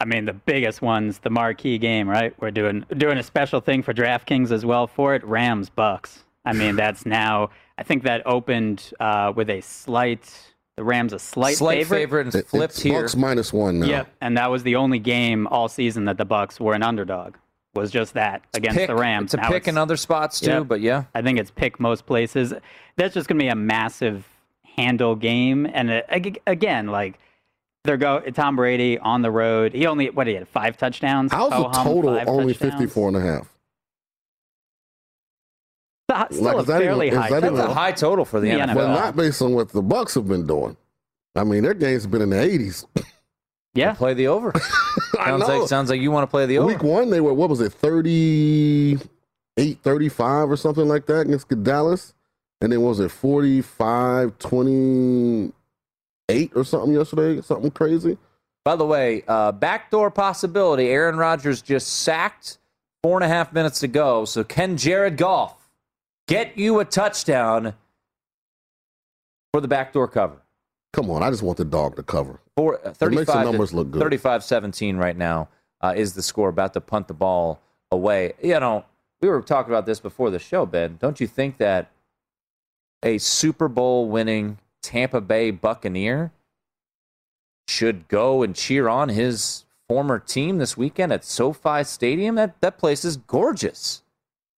I 0.00 0.04
mean, 0.04 0.26
the 0.26 0.32
biggest 0.34 0.82
one's 0.82 1.18
the 1.20 1.30
marquee 1.30 1.78
game, 1.78 2.08
right? 2.08 2.34
We're 2.40 2.50
doing 2.50 2.84
doing 2.96 3.18
a 3.18 3.22
special 3.22 3.60
thing 3.60 3.82
for 3.82 3.94
DraftKings 3.94 4.50
as 4.50 4.64
well 4.66 4.86
for 4.86 5.14
it. 5.14 5.24
Rams 5.24 5.70
Bucks. 5.70 6.24
I 6.44 6.52
mean, 6.52 6.76
that's 6.82 7.06
now. 7.06 7.50
I 7.78 7.82
think 7.82 8.02
that 8.04 8.22
opened 8.26 8.92
uh, 9.00 9.32
with 9.34 9.48
a 9.50 9.60
slight. 9.60 10.30
The 10.76 10.84
Rams 10.84 11.14
a 11.14 11.18
slight, 11.18 11.56
Slight 11.56 11.78
favorite. 11.78 11.96
favorite 11.98 12.26
and 12.26 12.34
It- 12.34 12.46
flipped 12.48 12.74
it's 12.74 12.82
here. 12.82 13.00
Bucks 13.00 13.16
minus 13.16 13.50
one 13.50 13.80
now. 13.80 13.86
Yep, 13.86 14.08
and 14.20 14.36
that 14.36 14.50
was 14.50 14.62
the 14.62 14.76
only 14.76 14.98
game 14.98 15.46
all 15.46 15.68
season 15.68 16.04
that 16.04 16.18
the 16.18 16.26
Bucks 16.26 16.60
were 16.60 16.74
an 16.74 16.82
underdog. 16.82 17.36
Was 17.74 17.90
just 17.90 18.12
that 18.14 18.42
against 18.54 18.76
Pick, 18.78 18.86
the 18.88 18.94
Rams. 18.96 19.32
it's 19.32 19.34
a 19.34 19.36
Now 19.38 19.50
pick 19.50 19.68
in 19.68 19.76
other 19.78 19.96
spots 19.96 20.38
too, 20.40 20.50
Yep. 20.50 20.68
but 20.68 20.80
yeah. 20.82 21.04
I 21.14 21.20
think 21.22 21.38
it's 21.38 21.50
pick 21.50 21.78
most 21.80 22.04
places. 22.06 22.52
That's 22.96 23.12
just 23.14 23.26
going 23.28 23.38
to 23.38 23.42
be 23.44 23.48
a 23.48 23.54
massive 23.54 24.26
handle 24.76 25.14
game. 25.14 25.66
And 25.72 25.90
uh, 25.90 26.02
again, 26.46 26.86
like 26.88 27.18
they're 27.86 27.96
go 27.96 28.20
Tom 28.20 28.56
Brady 28.56 28.98
on 28.98 29.22
the 29.22 29.30
road. 29.30 29.72
He 29.72 29.86
only 29.86 30.10
what 30.10 30.26
he 30.26 30.34
had 30.34 30.48
five 30.48 30.76
touchdowns. 30.76 31.32
How's 31.32 31.50
the 31.50 31.56
oh, 31.56 31.62
Ho-hum, 31.64 31.84
total 31.86 32.10
only 32.28 32.54
touchdowns. 32.54 32.74
54 32.80 33.08
and 33.08 33.16
a 33.16 33.20
half? 33.20 33.48
a, 36.08 36.14
uh, 36.14 36.26
still 36.30 36.42
Like, 36.44 36.56
a 36.56 36.58
is 36.60 36.66
that 36.66 36.74
even- 36.76 36.86
fairly 36.88 37.08
high. 37.10 37.28
that 37.30 37.40
total. 37.40 37.58
even- 37.58 37.70
a 37.70 37.74
high 37.74 37.92
total 37.92 38.24
for 38.24 38.40
the 38.40 38.50
The 38.50 38.58
NFL. 38.60 38.74
But 38.74 38.88
not 38.88 39.16
based 39.16 39.42
on 39.42 39.54
what 39.54 39.70
the 39.70 39.82
Bucks 39.82 40.14
have 40.14 40.28
been 40.28 40.46
doing. 40.46 40.76
I 41.34 41.44
mean, 41.44 41.62
their 41.62 41.74
games 41.74 42.02
have 42.02 42.10
been 42.10 42.22
in 42.22 42.30
the 42.30 42.36
80s. 42.36 42.86
yeah, 43.74 43.92
Play 43.94 44.14
the 44.14 44.28
over. 44.28 44.52
I 45.18 45.26
sounds 45.26 45.48
know. 45.48 45.58
like 45.58 45.68
sounds 45.68 45.90
like 45.90 46.00
you 46.00 46.10
want 46.10 46.22
to 46.22 46.30
play 46.30 46.46
the 46.46 46.58
over. 46.58 46.68
Week 46.68 46.82
one, 46.82 47.10
they 47.10 47.20
were, 47.20 47.34
what 47.34 47.50
was 47.50 47.60
it, 47.60 47.72
38, 47.72 49.78
35 49.82 50.50
or 50.50 50.56
something 50.56 50.88
like 50.88 51.06
that 51.06 51.20
against 51.20 51.62
Dallas? 51.62 52.14
And 52.62 52.72
then 52.72 52.80
what 52.80 52.90
was 52.90 53.00
it 53.00 53.10
45, 53.10 54.38
28 56.28 56.52
or 56.54 56.64
something 56.64 56.92
yesterday? 56.92 57.40
Something 57.42 57.70
crazy? 57.70 58.18
By 58.64 58.76
the 58.76 58.86
way, 58.86 59.22
uh, 59.28 59.52
backdoor 59.52 60.10
possibility. 60.10 60.88
Aaron 60.88 61.16
Rodgers 61.16 61.62
just 61.62 61.88
sacked. 61.88 62.58
Four 63.02 63.18
and 63.18 63.24
a 63.24 63.28
half 63.28 63.52
minutes 63.52 63.78
to 63.80 63.88
go. 63.88 64.24
So 64.24 64.42
can 64.42 64.76
Jared 64.76 65.16
Goff 65.16 65.70
get 66.26 66.58
you 66.58 66.80
a 66.80 66.84
touchdown 66.84 67.74
for 69.52 69.60
the 69.60 69.68
backdoor 69.68 70.08
cover? 70.08 70.42
Come 70.92 71.10
on, 71.10 71.22
I 71.22 71.30
just 71.30 71.42
want 71.42 71.58
the 71.58 71.64
dog 71.64 71.94
to 71.96 72.02
cover. 72.02 72.40
Four, 72.56 72.80
uh, 72.84 72.90
It 72.90 73.10
makes 73.10 73.26
the 73.26 73.26
35 73.26 73.44
numbers 73.44 73.70
to, 73.70 73.76
look 73.76 73.90
good. 73.92 74.02
35-17 74.02 74.98
right 74.98 75.16
now 75.16 75.48
uh, 75.82 75.94
is 75.96 76.14
the 76.14 76.22
score. 76.22 76.48
About 76.48 76.72
to 76.72 76.80
punt 76.80 77.06
the 77.06 77.14
ball 77.14 77.60
away. 77.92 78.32
You 78.42 78.58
know, 78.58 78.84
we 79.20 79.28
were 79.28 79.42
talking 79.42 79.72
about 79.72 79.86
this 79.86 80.00
before 80.00 80.30
the 80.30 80.40
show, 80.40 80.66
Ben. 80.66 80.96
Don't 81.00 81.20
you 81.20 81.28
think 81.28 81.58
that 81.58 81.92
a 83.04 83.18
Super 83.18 83.68
Bowl 83.68 84.08
winning 84.08 84.58
Tampa 84.86 85.20
Bay 85.20 85.50
Buccaneer 85.50 86.30
should 87.66 88.06
go 88.06 88.44
and 88.44 88.54
cheer 88.54 88.88
on 88.88 89.08
his 89.08 89.64
former 89.88 90.20
team 90.20 90.58
this 90.58 90.76
weekend 90.76 91.12
at 91.12 91.24
SoFi 91.24 91.82
Stadium? 91.82 92.36
That 92.36 92.60
that 92.60 92.78
place 92.78 93.04
is 93.04 93.16
gorgeous. 93.16 94.02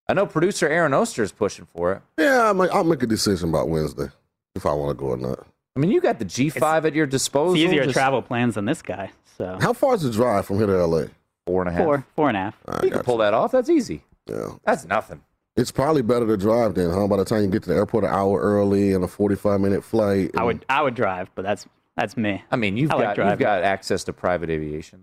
I 0.07 0.13
know 0.13 0.27
producer 0.27 0.69
Aaron 0.69 0.93
Oster 0.93 1.23
is 1.23 1.33
pushing 1.33 1.65
for 1.65 1.93
it. 1.93 2.03
Yeah, 2.19 2.43
I'll 2.45 2.55
make, 2.55 2.71
I'll 2.73 2.85
make 2.85 3.03
a 3.03 3.07
decision 3.07 3.49
about 3.49 3.71
Wednesday 3.71 4.09
if 4.55 4.67
I 4.67 4.73
want 4.75 4.91
to 4.91 4.95
go 5.03 5.09
or 5.11 5.17
not. 5.17 5.47
I 5.77 5.81
mean, 5.81 5.91
you 5.91 6.01
got 6.01 6.19
the 6.19 6.25
G5 6.27 6.85
at 6.85 6.95
your 6.95 7.07
disposal. 7.07 7.55
it's 7.55 7.63
easier 7.65 7.85
Just 7.85 7.95
travel 7.95 8.21
plans 8.21 8.57
than 8.57 8.65
this 8.67 8.83
guy. 8.83 9.11
So 9.39 9.57
How 9.61 9.73
far 9.73 9.95
is 9.95 10.03
the 10.03 10.11
drive 10.11 10.45
from 10.47 10.59
here 10.59 10.67
to 10.67 10.87
LA? 10.87 11.05
Four 11.47 11.63
and 11.63 11.69
a 11.71 11.73
half. 11.73 11.85
four, 11.85 12.07
four 12.17 12.29
and 12.29 12.37
a 12.37 12.41
half. 12.41 12.57
I 12.67 12.85
You 12.85 12.91
got 12.91 12.97
can 12.97 13.05
pull 13.05 13.19
that 13.19 13.33
off. 13.33 13.53
That's 13.53 13.71
easy. 13.71 14.03
Yeah. 14.27 14.51
That's 14.65 14.85
nothing. 14.85 15.23
It's 15.59 15.73
probably 15.73 16.03
better 16.03 16.25
to 16.25 16.37
drive 16.37 16.75
then, 16.75 16.91
huh? 16.91 17.09
By 17.09 17.17
the 17.17 17.25
time 17.25 17.43
you 17.43 17.49
get 17.49 17.65
to 17.65 17.71
the 17.71 17.75
airport 17.75 18.05
an 18.05 18.11
hour 18.11 18.41
early 18.41 18.93
and 18.93 19.03
a 19.03 19.09
45 19.09 19.61
minute 19.61 19.83
flight. 19.83 20.31
I 20.37 20.45
would 20.45 20.65
I 20.69 20.83
would 20.83 20.95
drive, 20.95 21.31
but 21.35 21.43
that's 21.43 21.67
that's 21.97 22.17
me. 22.17 22.45
I 22.53 22.57
mean, 22.57 22.77
you've 22.77 22.93
I 22.93 23.15
got 23.15 23.31
you've 23.31 23.39
got 23.41 23.65
access 23.65 24.05
to 24.05 24.13
private 24.13 24.51
aviation. 24.51 25.03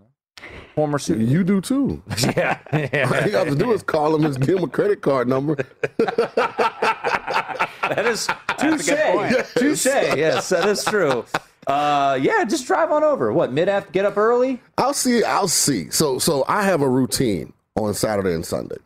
Former 0.74 0.98
Super. 0.98 1.20
You 1.20 1.44
do 1.44 1.60
too. 1.60 2.02
yeah. 2.18 2.58
All 2.72 2.80
you 2.80 3.36
have 3.36 3.48
to 3.48 3.54
do 3.54 3.72
is 3.72 3.82
call 3.82 4.14
him 4.14 4.24
and 4.24 4.40
give 4.40 4.56
him 4.56 4.64
a 4.64 4.68
credit 4.68 5.02
card 5.02 5.28
number. 5.28 5.56
That 7.86 8.04
is 8.06 8.26
touche. 8.58 9.54
Touche. 9.54 9.86
Yes, 9.86 10.48
that 10.48 10.68
is 10.68 10.84
true. 10.84 11.24
Uh, 11.68 12.18
yeah, 12.20 12.44
just 12.44 12.66
drive 12.66 12.90
on 12.90 13.04
over. 13.04 13.32
What 13.32 13.52
mid 13.52 13.68
after 13.68 13.92
get 13.92 14.04
up 14.04 14.16
early? 14.16 14.60
I'll 14.76 14.92
see. 14.92 15.22
I'll 15.22 15.46
see. 15.46 15.90
So, 15.90 16.18
so 16.18 16.44
I 16.48 16.64
have 16.64 16.82
a 16.82 16.88
routine 16.88 17.52
on 17.76 17.94
Saturday 17.94 18.34
and 18.34 18.44
Sunday. 18.44 18.78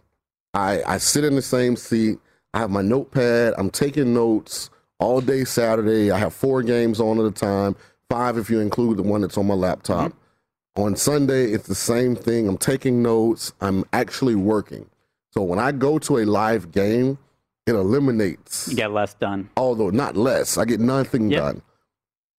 I 0.55 0.83
I 0.87 0.99
sit 0.99 1.25
in 1.25 1.35
the 1.37 1.43
same 1.43 1.77
seat. 1.77 2.19
I 2.55 2.59
have 2.61 2.71
my 2.71 2.83
notepad. 2.83 3.55
I'm 3.59 3.71
taking 3.71 4.13
notes 4.13 4.71
all 4.99 5.21
day 5.21 5.45
Saturday. 5.45 6.11
I 6.11 6.19
have 6.19 6.35
four 6.35 6.63
games 6.63 7.01
on 7.01 7.19
at 7.19 7.25
a 7.27 7.31
time. 7.31 7.77
Five 8.09 8.39
if 8.39 8.51
you 8.51 8.61
include 8.61 8.97
the 8.99 9.03
one 9.03 9.21
that's 9.21 9.39
on 9.39 9.47
my 9.47 9.55
laptop. 9.55 10.11
Mm-hmm. 10.11 10.83
On 10.83 10.97
Sunday, 10.97 11.53
it's 11.53 11.67
the 11.69 11.75
same 11.75 12.17
thing. 12.17 12.49
I'm 12.49 12.57
taking 12.59 13.03
notes. 13.03 13.53
I'm 13.61 13.85
actually 13.93 14.35
working. 14.35 14.87
So 15.33 15.43
when 15.43 15.59
I 15.59 15.71
go 15.73 15.99
to 16.01 16.19
a 16.19 16.25
live 16.25 16.73
game, 16.73 17.19
it 17.67 17.75
eliminates 17.75 18.67
You 18.69 18.77
get 18.77 18.91
less 18.93 19.15
done. 19.15 19.49
although 19.57 19.91
not 19.91 20.17
less. 20.17 20.59
I 20.59 20.65
get 20.65 20.81
nothing 20.81 21.31
Yep. 21.31 21.41
done 21.41 21.63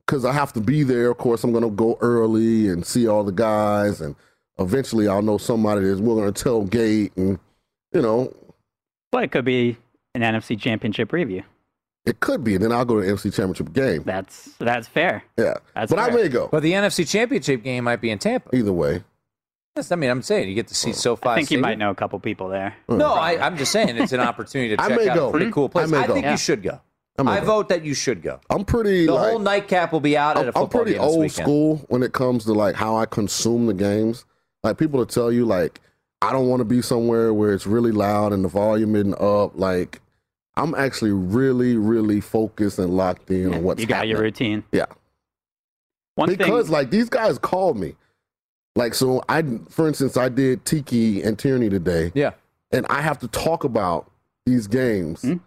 because 0.05 0.26
I 0.26 0.34
have 0.34 0.51
to 0.53 0.62
be 0.62 0.84
there. 0.84 1.12
Of 1.12 1.18
course, 1.20 1.43
I'm 1.45 1.51
going 1.51 1.64
to 1.64 1.70
go 1.70 1.97
early 2.01 2.68
and 2.68 2.86
see 2.86 3.07
all 3.07 3.24
the 3.24 3.32
guys, 3.32 4.01
and 4.01 4.16
eventually 4.59 5.07
I'll 5.07 5.22
know 5.22 5.38
somebody 5.38 5.86
that's 5.88 6.01
we're 6.01 6.16
going 6.16 6.34
to 6.34 6.43
tailgate, 6.43 7.12
and 7.16 7.39
you 7.94 8.02
know 8.02 8.34
But 9.12 9.24
it 9.26 9.32
could 9.32 9.46
be 9.46 9.78
an 10.16 10.22
NFC 10.22 10.60
Championship 10.60 11.12
review. 11.14 11.44
it 12.06 12.20
could 12.20 12.44
be. 12.44 12.56
And 12.56 12.64
then 12.64 12.72
I'll 12.72 12.86
go 12.86 13.00
to 13.00 13.06
the 13.06 13.12
NFC 13.12 13.34
Championship 13.34 13.74
game. 13.74 14.04
That's 14.04 14.54
that's 14.60 14.88
fair. 14.88 15.24
Yeah, 15.38 15.56
That's 15.76 15.92
but 15.92 16.00
I 16.00 16.10
fair. 16.10 16.24
may 16.24 16.28
go 16.30 16.50
But 16.52 16.64
the 16.64 16.74
NFC 16.74 17.10
Championship 17.10 17.64
game 17.64 17.84
might 17.86 18.02
be 18.02 18.10
in 18.10 18.20
Tampa. 18.20 18.56
either 18.56 18.74
way. 18.74 19.04
Yes, 19.78 19.89
I 19.92 19.96
mean, 19.96 20.10
I'm 20.10 20.22
saying 20.22 20.50
you 20.50 20.56
get 20.56 20.68
to 20.68 20.76
see 20.76 20.92
SoFi. 20.92 21.30
I 21.30 21.36
think 21.36 21.50
you 21.52 21.60
might 21.60 21.78
know 21.78 21.92
a 21.92 21.96
couple 21.96 22.20
people 22.20 22.50
there. 22.50 22.76
No, 22.89 23.14
I, 23.14 23.39
I'm 23.46 23.56
just 23.56 23.72
saying 23.72 23.96
it's 23.96 24.12
an 24.12 24.20
opportunity 24.20 24.76
to 24.76 24.82
I 24.84 24.89
check 24.89 24.98
may 25.00 25.08
out 25.08 25.16
go. 25.16 25.28
a 25.30 25.32
pretty 25.32 25.46
hmm? 25.46 25.52
cool 25.54 25.70
place. 25.70 25.88
I 25.88 25.92
may 25.92 25.98
I, 26.00 26.08
go. 26.08 26.14
think 26.14 26.26
Yeah. 26.26 26.32
you 26.32 26.38
should 26.38 26.62
go. 26.62 26.82
I 27.18 27.24
I 27.38 27.39
go. 27.39 27.46
vote 27.46 27.70
that 27.70 27.86
you 27.86 27.94
should 27.94 28.22
go. 28.22 28.42
I'm 28.50 28.66
pretty. 28.66 29.06
The 29.06 29.14
like, 29.14 29.30
whole 29.30 29.39
nightcap 29.39 29.94
will 29.94 30.02
be 30.02 30.18
out 30.18 30.36
at 30.38 30.44
a 30.44 30.48
I'm, 30.48 30.54
football 30.54 30.64
I'm 30.64 30.70
pretty 30.70 30.92
game 30.94 31.02
old 31.02 31.20
weekend. 31.22 31.46
school 31.46 31.78
when 31.88 32.04
it 32.04 32.12
comes 32.12 32.44
to 32.46 32.54
like 32.54 32.76
how 32.76 32.98
I 32.98 33.06
consume 33.06 33.68
the 33.68 33.74
games. 33.74 34.26
Like 34.62 34.78
people 34.78 34.98
will 34.98 35.06
tell 35.06 35.32
you 35.32 35.46
like 35.46 35.80
I 36.22 36.32
don't 36.32 36.47
want 36.47 36.59
to 36.61 36.65
be 36.65 36.82
somewhere 36.82 37.34
where 37.34 37.53
it's 37.53 37.65
really 37.65 37.91
loud 37.91 38.32
and 38.34 38.43
the 38.43 38.49
volume 38.49 38.95
isn't 38.95 39.19
up. 39.19 39.53
Like 39.57 40.01
I'm 40.55 40.76
actually 40.76 41.11
really, 41.11 41.78
really 41.78 42.22
focused 42.22 42.78
and 42.80 42.95
locked 42.95 43.32
in 43.32 43.53
on 43.53 43.63
what's 43.63 43.82
you 43.82 43.88
got 43.88 43.95
happening. 43.95 44.11
your 44.11 44.22
routine. 44.22 44.63
Yeah, 44.72 44.86
One 46.15 46.30
because 46.30 46.65
thing, 46.65 46.74
like 46.74 46.91
these 46.91 47.09
guys 47.09 47.38
called 47.39 47.78
me. 47.78 47.95
Like 48.76 48.93
so, 48.93 49.22
I 49.28 49.43
for 49.69 49.88
instance 49.88 50.15
I 50.17 50.30
did 50.30 50.63
Tiki 50.65 51.22
and 51.24 51.38
Tierney 51.38 51.69
today, 51.69 52.11
Yeah. 52.13 52.32
and 52.72 52.86
I 52.89 53.01
have 53.01 53.19
to 53.19 53.28
talk 53.28 53.63
about 53.63 54.09
these 54.45 54.67
games, 54.67 55.22
Hmm? 55.24 55.38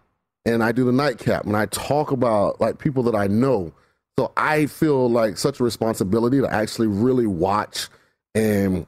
and 0.45 0.63
I 0.63 0.73
do 0.73 0.85
the 0.85 0.93
nightcap, 0.93 1.47
and 1.47 1.57
I 1.57 1.67
talk 1.67 2.11
about 2.11 2.61
like 2.61 2.79
people 2.79 3.03
that 3.05 3.15
I 3.15 3.27
know. 3.27 3.73
So 4.19 4.31
I 4.37 4.67
feel 4.67 5.09
like 5.11 5.39
such 5.39 5.59
a 5.59 5.65
responsibility 5.65 6.41
to 6.41 6.53
actually 6.53 6.87
really 6.89 7.27
watch 7.27 7.89
and 8.35 8.87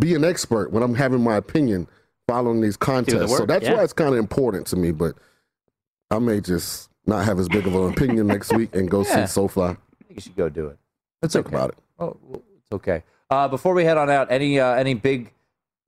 be 0.00 0.14
an 0.14 0.24
expert 0.24 0.72
when 0.72 0.82
I'm 0.82 0.94
having 0.94 1.22
my 1.22 1.36
opinion 1.36 1.86
following 2.28 2.60
these 2.60 2.76
contests. 2.76 3.36
so 3.36 3.46
that's 3.46 3.64
yeah. 3.64 3.74
why 3.74 3.82
it's 3.84 3.92
kind 3.92 4.10
of 4.10 4.16
important 4.16 4.66
to 4.68 4.76
me. 4.76 4.92
But 4.92 5.14
I 6.10 6.18
may 6.18 6.40
just 6.40 6.88
not 7.06 7.24
have 7.24 7.38
as 7.38 7.48
big 7.48 7.66
of 7.66 7.74
an 7.74 7.90
opinion 7.92 8.26
next 8.26 8.52
week 8.54 8.74
and 8.74 8.90
go 8.90 9.02
Yeah. 9.04 9.26
see 9.26 9.32
SoFi. 9.32 9.60
I 9.60 9.66
think 9.66 9.76
you 10.10 10.20
should 10.20 10.36
go 10.36 10.48
do 10.48 10.66
it. 10.68 10.78
That's 11.20 11.34
Think 11.34 11.46
okay. 11.46 11.56
about 11.56 11.70
it. 11.70 11.78
Oh, 11.98 12.16
it's 12.56 12.72
okay. 12.72 13.02
Uh, 13.30 13.48
before 13.48 13.74
we 13.74 13.84
head 13.84 13.96
on 13.96 14.10
out, 14.10 14.30
any 14.30 14.58
uh, 14.60 14.74
any 14.74 14.94
big 14.94 15.32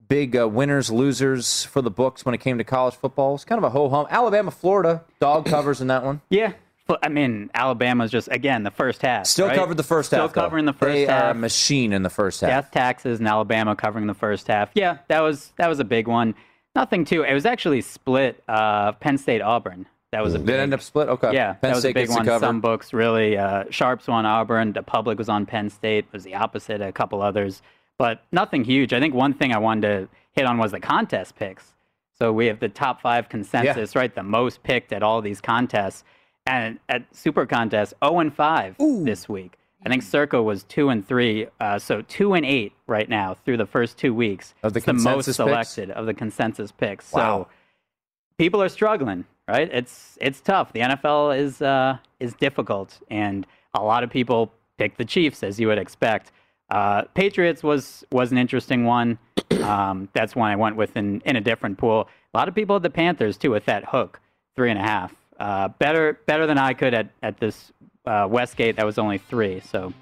big 0.07 0.37
uh, 0.37 0.47
winners 0.49 0.91
losers 0.91 1.65
for 1.65 1.83
the 1.83 1.91
books 1.91 2.25
when 2.25 2.35
it 2.35 2.39
came 2.39 2.59
to 2.59 2.65
college 2.65 2.95
football? 2.95 3.35
It's 3.35 3.45
kind 3.45 3.59
of 3.59 3.65
a 3.65 3.71
ho 3.71 3.89
hum. 3.89 4.07
Alabama, 4.11 4.51
Florida, 4.51 5.05
dog 5.21 5.47
covers 5.47 5.81
in 5.81 5.87
that 5.89 6.05
one. 6.05 6.21
yeah. 6.31 6.53
I 7.03 7.09
mean, 7.09 7.51
Alabama's 7.55 8.11
just 8.11 8.29
again 8.31 8.63
the 8.63 8.71
first 8.71 9.01
half. 9.03 9.27
Still 9.27 9.47
right? 9.47 9.57
covered 9.57 9.77
the 9.77 9.83
first 9.83 10.09
Still 10.09 10.23
half. 10.23 10.31
Still 10.31 10.43
covering 10.43 10.67
the 10.67 10.73
first 10.73 10.93
they 10.93 11.07
half. 11.07 11.25
are 11.25 11.31
a 11.31 11.35
machine 11.35 11.93
in 11.93 12.03
the 12.03 12.11
first 12.11 12.41
half. 12.43 12.51
Death 12.51 12.71
taxes 12.73 13.21
in 13.21 13.27
Alabama 13.27 13.75
covering 13.75 14.07
the 14.07 14.15
first 14.15 14.47
half. 14.49 14.71
Yeah, 14.75 14.99
that 15.09 15.21
was 15.21 15.53
that 15.57 15.69
was 15.69 15.81
a 15.81 15.85
big 15.85 16.09
one. 16.09 16.35
Nothing 16.75 17.05
too. 17.05 17.23
It 17.23 17.33
was 17.33 17.47
actually 17.47 17.81
split. 17.81 18.43
Uh, 18.49 18.93
Penn 18.93 19.17
State 19.17 19.41
Auburn. 19.41 19.87
That 20.13 20.23
was 20.23 20.35
a 20.35 20.39
Did 20.39 20.47
big, 20.47 20.55
it 20.57 20.59
end 20.61 20.75
up 20.75 20.81
split? 20.81 21.09
Okay. 21.09 21.33
Yeah, 21.33 21.55
Penn 21.55 21.59
that 21.63 21.71
was 21.71 21.81
State 21.81 21.91
a 21.93 21.95
big 21.95 22.11
one. 22.11 22.25
Some 22.39 22.61
books 22.61 22.93
really. 22.93 23.37
Uh, 23.37 23.65
Sharps 23.71 24.07
won 24.07 24.27
Auburn. 24.27 24.73
The 24.73 24.83
public 24.83 25.19
was 25.19 25.29
on 25.29 25.47
Penn 25.47 25.71
State. 25.71 26.05
It 26.05 26.13
was 26.13 26.23
the 26.23 26.35
opposite. 26.35 26.81
A 26.81 26.93
couple 26.93 27.23
others, 27.23 27.63
but 27.99 28.23
nothing 28.31 28.63
huge. 28.63 28.93
I 28.93 29.01
think 29.01 29.15
one 29.15 29.33
thing 29.35 29.53
I 29.53 29.59
wanted 29.59 29.89
to 29.89 30.09
hit 30.33 30.45
on 30.45 30.59
was 30.59 30.73
the 30.73 30.81
contest 30.81 31.37
picks. 31.37 31.73
So 32.17 32.33
we 32.33 32.47
have 32.47 32.61
the 32.61 32.69
top 32.69 33.01
five 33.01 33.29
consensus, 33.29 33.97
right? 33.97 34.15
The 34.15 34.23
most 34.23 34.63
picked 34.63 34.93
at 34.93 35.03
all 35.03 35.21
these 35.21 35.41
contests, 35.41 36.05
and 36.47 36.79
at 36.89 37.05
Super 37.15 37.47
Contest, 37.47 37.95
zero 38.03 38.21
and 38.21 38.35
five 38.35 38.77
this 38.79 39.29
week. 39.29 39.59
I 39.87 39.91
think 39.91 40.03
Circa 40.03 40.43
was 40.43 40.65
two 40.65 40.89
and 40.89 41.07
three, 41.07 41.47
uh, 41.61 41.79
so 41.79 42.03
two 42.03 42.35
and 42.35 42.47
eight 42.47 42.73
right 42.87 43.09
now 43.09 43.35
through 43.35 43.59
the 43.59 43.67
first 43.67 43.99
two 43.99 44.15
weeks. 44.15 44.55
Of 44.63 44.73
the 44.73 44.81
the 44.81 44.95
most 44.95 45.27
picks? 45.27 45.37
selected 45.37 45.91
of 45.91 46.07
the 46.07 46.15
consensus 46.15 46.73
picks. 46.73 47.13
Wow. 47.13 47.21
So 47.21 47.49
people 48.39 48.63
are 48.63 48.69
struggling, 48.69 49.27
right? 49.47 49.69
It's 49.73 50.17
it's 50.21 50.41
tough. 50.41 50.73
The 50.73 50.81
NFL 50.81 51.39
is 51.39 51.61
uh, 51.61 51.99
is 52.19 52.35
difficult, 52.35 52.99
and 53.11 53.47
a 53.75 53.83
lot 53.83 54.05
of 54.05 54.11
people 54.11 54.53
pick 54.79 54.97
the 54.97 55.05
Chiefs 55.05 55.43
as 55.43 55.61
you 55.61 55.69
would 55.69 55.79
expect. 55.79 56.33
Uh, 56.71 57.03
Patriots 57.15 57.63
was 57.63 58.05
was 58.11 58.33
an 58.33 58.39
interesting 58.39 58.85
one. 58.85 59.19
Um, 59.65 60.11
that's 60.13 60.37
one 60.37 60.51
I 60.51 60.57
went 60.57 60.77
with 60.77 60.95
in, 60.95 61.23
in 61.25 61.37
a 61.37 61.41
different 61.41 61.79
pool. 61.79 62.07
A 62.35 62.37
lot 62.37 62.49
of 62.49 62.55
people 62.55 62.77
had 62.77 62.83
the 62.83 62.91
Panthers 62.91 63.39
too 63.39 63.51
with 63.51 63.65
that 63.65 63.87
hook, 63.87 64.21
three 64.57 64.69
and 64.69 64.79
a 64.79 64.83
half. 64.83 65.15
Uh, 65.39 65.69
better 65.69 66.21
better 66.27 66.47
than 66.47 66.59
I 66.59 66.75
could 66.75 66.95
at 66.95 67.09
at 67.23 67.39
this 67.39 67.73
uh, 68.07 68.27
Westgate. 68.31 68.77
That 68.77 68.87
was 68.87 68.99
only 68.99 69.19
three, 69.19 69.61
so 69.61 69.93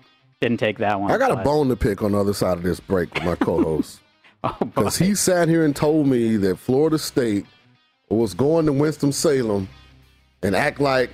didn't 0.41 0.59
take 0.59 0.79
that 0.79 1.01
one. 1.01 1.11
I 1.11 1.19
got 1.19 1.31
a 1.31 1.37
bone 1.37 1.69
to 1.69 1.77
pick 1.77 2.03
on 2.03 2.13
the 2.13 2.19
other 2.19 2.35
side 2.35 2.59
of 2.59 2.63
this 2.63 2.81
break 2.81 3.13
with 3.15 3.25
my 3.25 3.37
co-host. 3.37 4.01
Oh. 4.45 4.57
Because 4.59 4.99
he 4.99 5.15
sat 5.15 5.47
here 5.47 5.65
and 5.65 5.77
told 5.77 6.09
me 6.09 6.37
that 6.39 6.59
Florida 6.59 6.99
State 6.99 7.47
was 8.09 8.35
going 8.35 8.67
to 8.67 8.73
Winston-Salem 8.73 9.69
and 10.43 10.57
act 10.57 10.81
like 10.81 11.11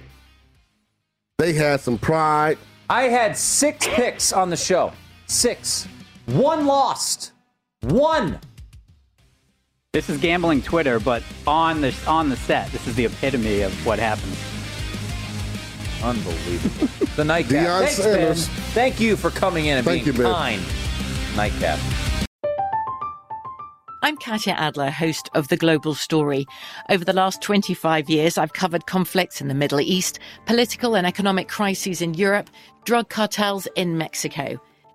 they 1.37 1.53
had 1.53 1.81
some 1.81 1.99
pride. 1.99 2.57
I 2.89 3.03
had 3.03 3.37
six 3.37 3.87
picks 3.87 4.33
on 4.33 4.49
the 4.49 4.57
show. 4.57 4.95
Six. 5.27 5.87
One 6.25 6.67
lost. 6.67 7.33
One. 7.83 8.41
This 9.95 10.11
is 10.11 10.19
gambling 10.19 10.61
Twitter, 10.61 11.01
but 11.01 11.23
on 11.47 11.81
the 11.81 11.95
on 12.07 12.29
the 12.29 12.37
set, 12.37 12.71
this 12.73 12.87
is 12.87 12.95
the 12.95 13.07
epitome 13.07 13.63
of 13.63 13.73
what 13.87 13.99
happens. 13.99 14.37
Unbelievable. 16.05 17.07
the 17.17 17.25
nightcap. 17.25 17.67
Deion 17.67 17.79
Thanks, 17.79 17.95
Sanders. 17.95 18.49
Ben. 18.49 18.57
Thank 18.75 19.01
you 19.01 19.17
for 19.17 19.31
coming 19.31 19.65
in 19.65 19.79
and 19.79 19.87
Thank 19.87 20.05
being 20.05 20.15
you, 20.15 20.23
Ben. 20.23 20.31
kind. 20.31 20.63
Nightcap. 21.37 21.79
I'm 24.03 24.19
Katya 24.19 24.53
Adler, 24.53 24.91
host 24.91 25.31
of 25.35 25.49
The 25.49 25.57
Global 25.57 25.95
Story. 25.95 26.45
Over 26.91 27.07
the 27.07 27.15
last 27.15 27.41
25 27.41 28.11
years, 28.11 28.37
I've 28.37 28.53
covered 28.53 28.85
conflicts 28.85 29.41
in 29.41 29.49
the 29.49 29.55
Middle 29.55 29.81
East, 29.81 30.19
political 30.45 30.97
and 30.97 31.07
economic 31.07 31.49
crises 31.49 32.03
in 32.03 32.13
Europe, 32.13 32.51
drug 32.85 33.09
cartels 33.09 33.67
in 33.75 33.97
Mexico. 33.97 34.61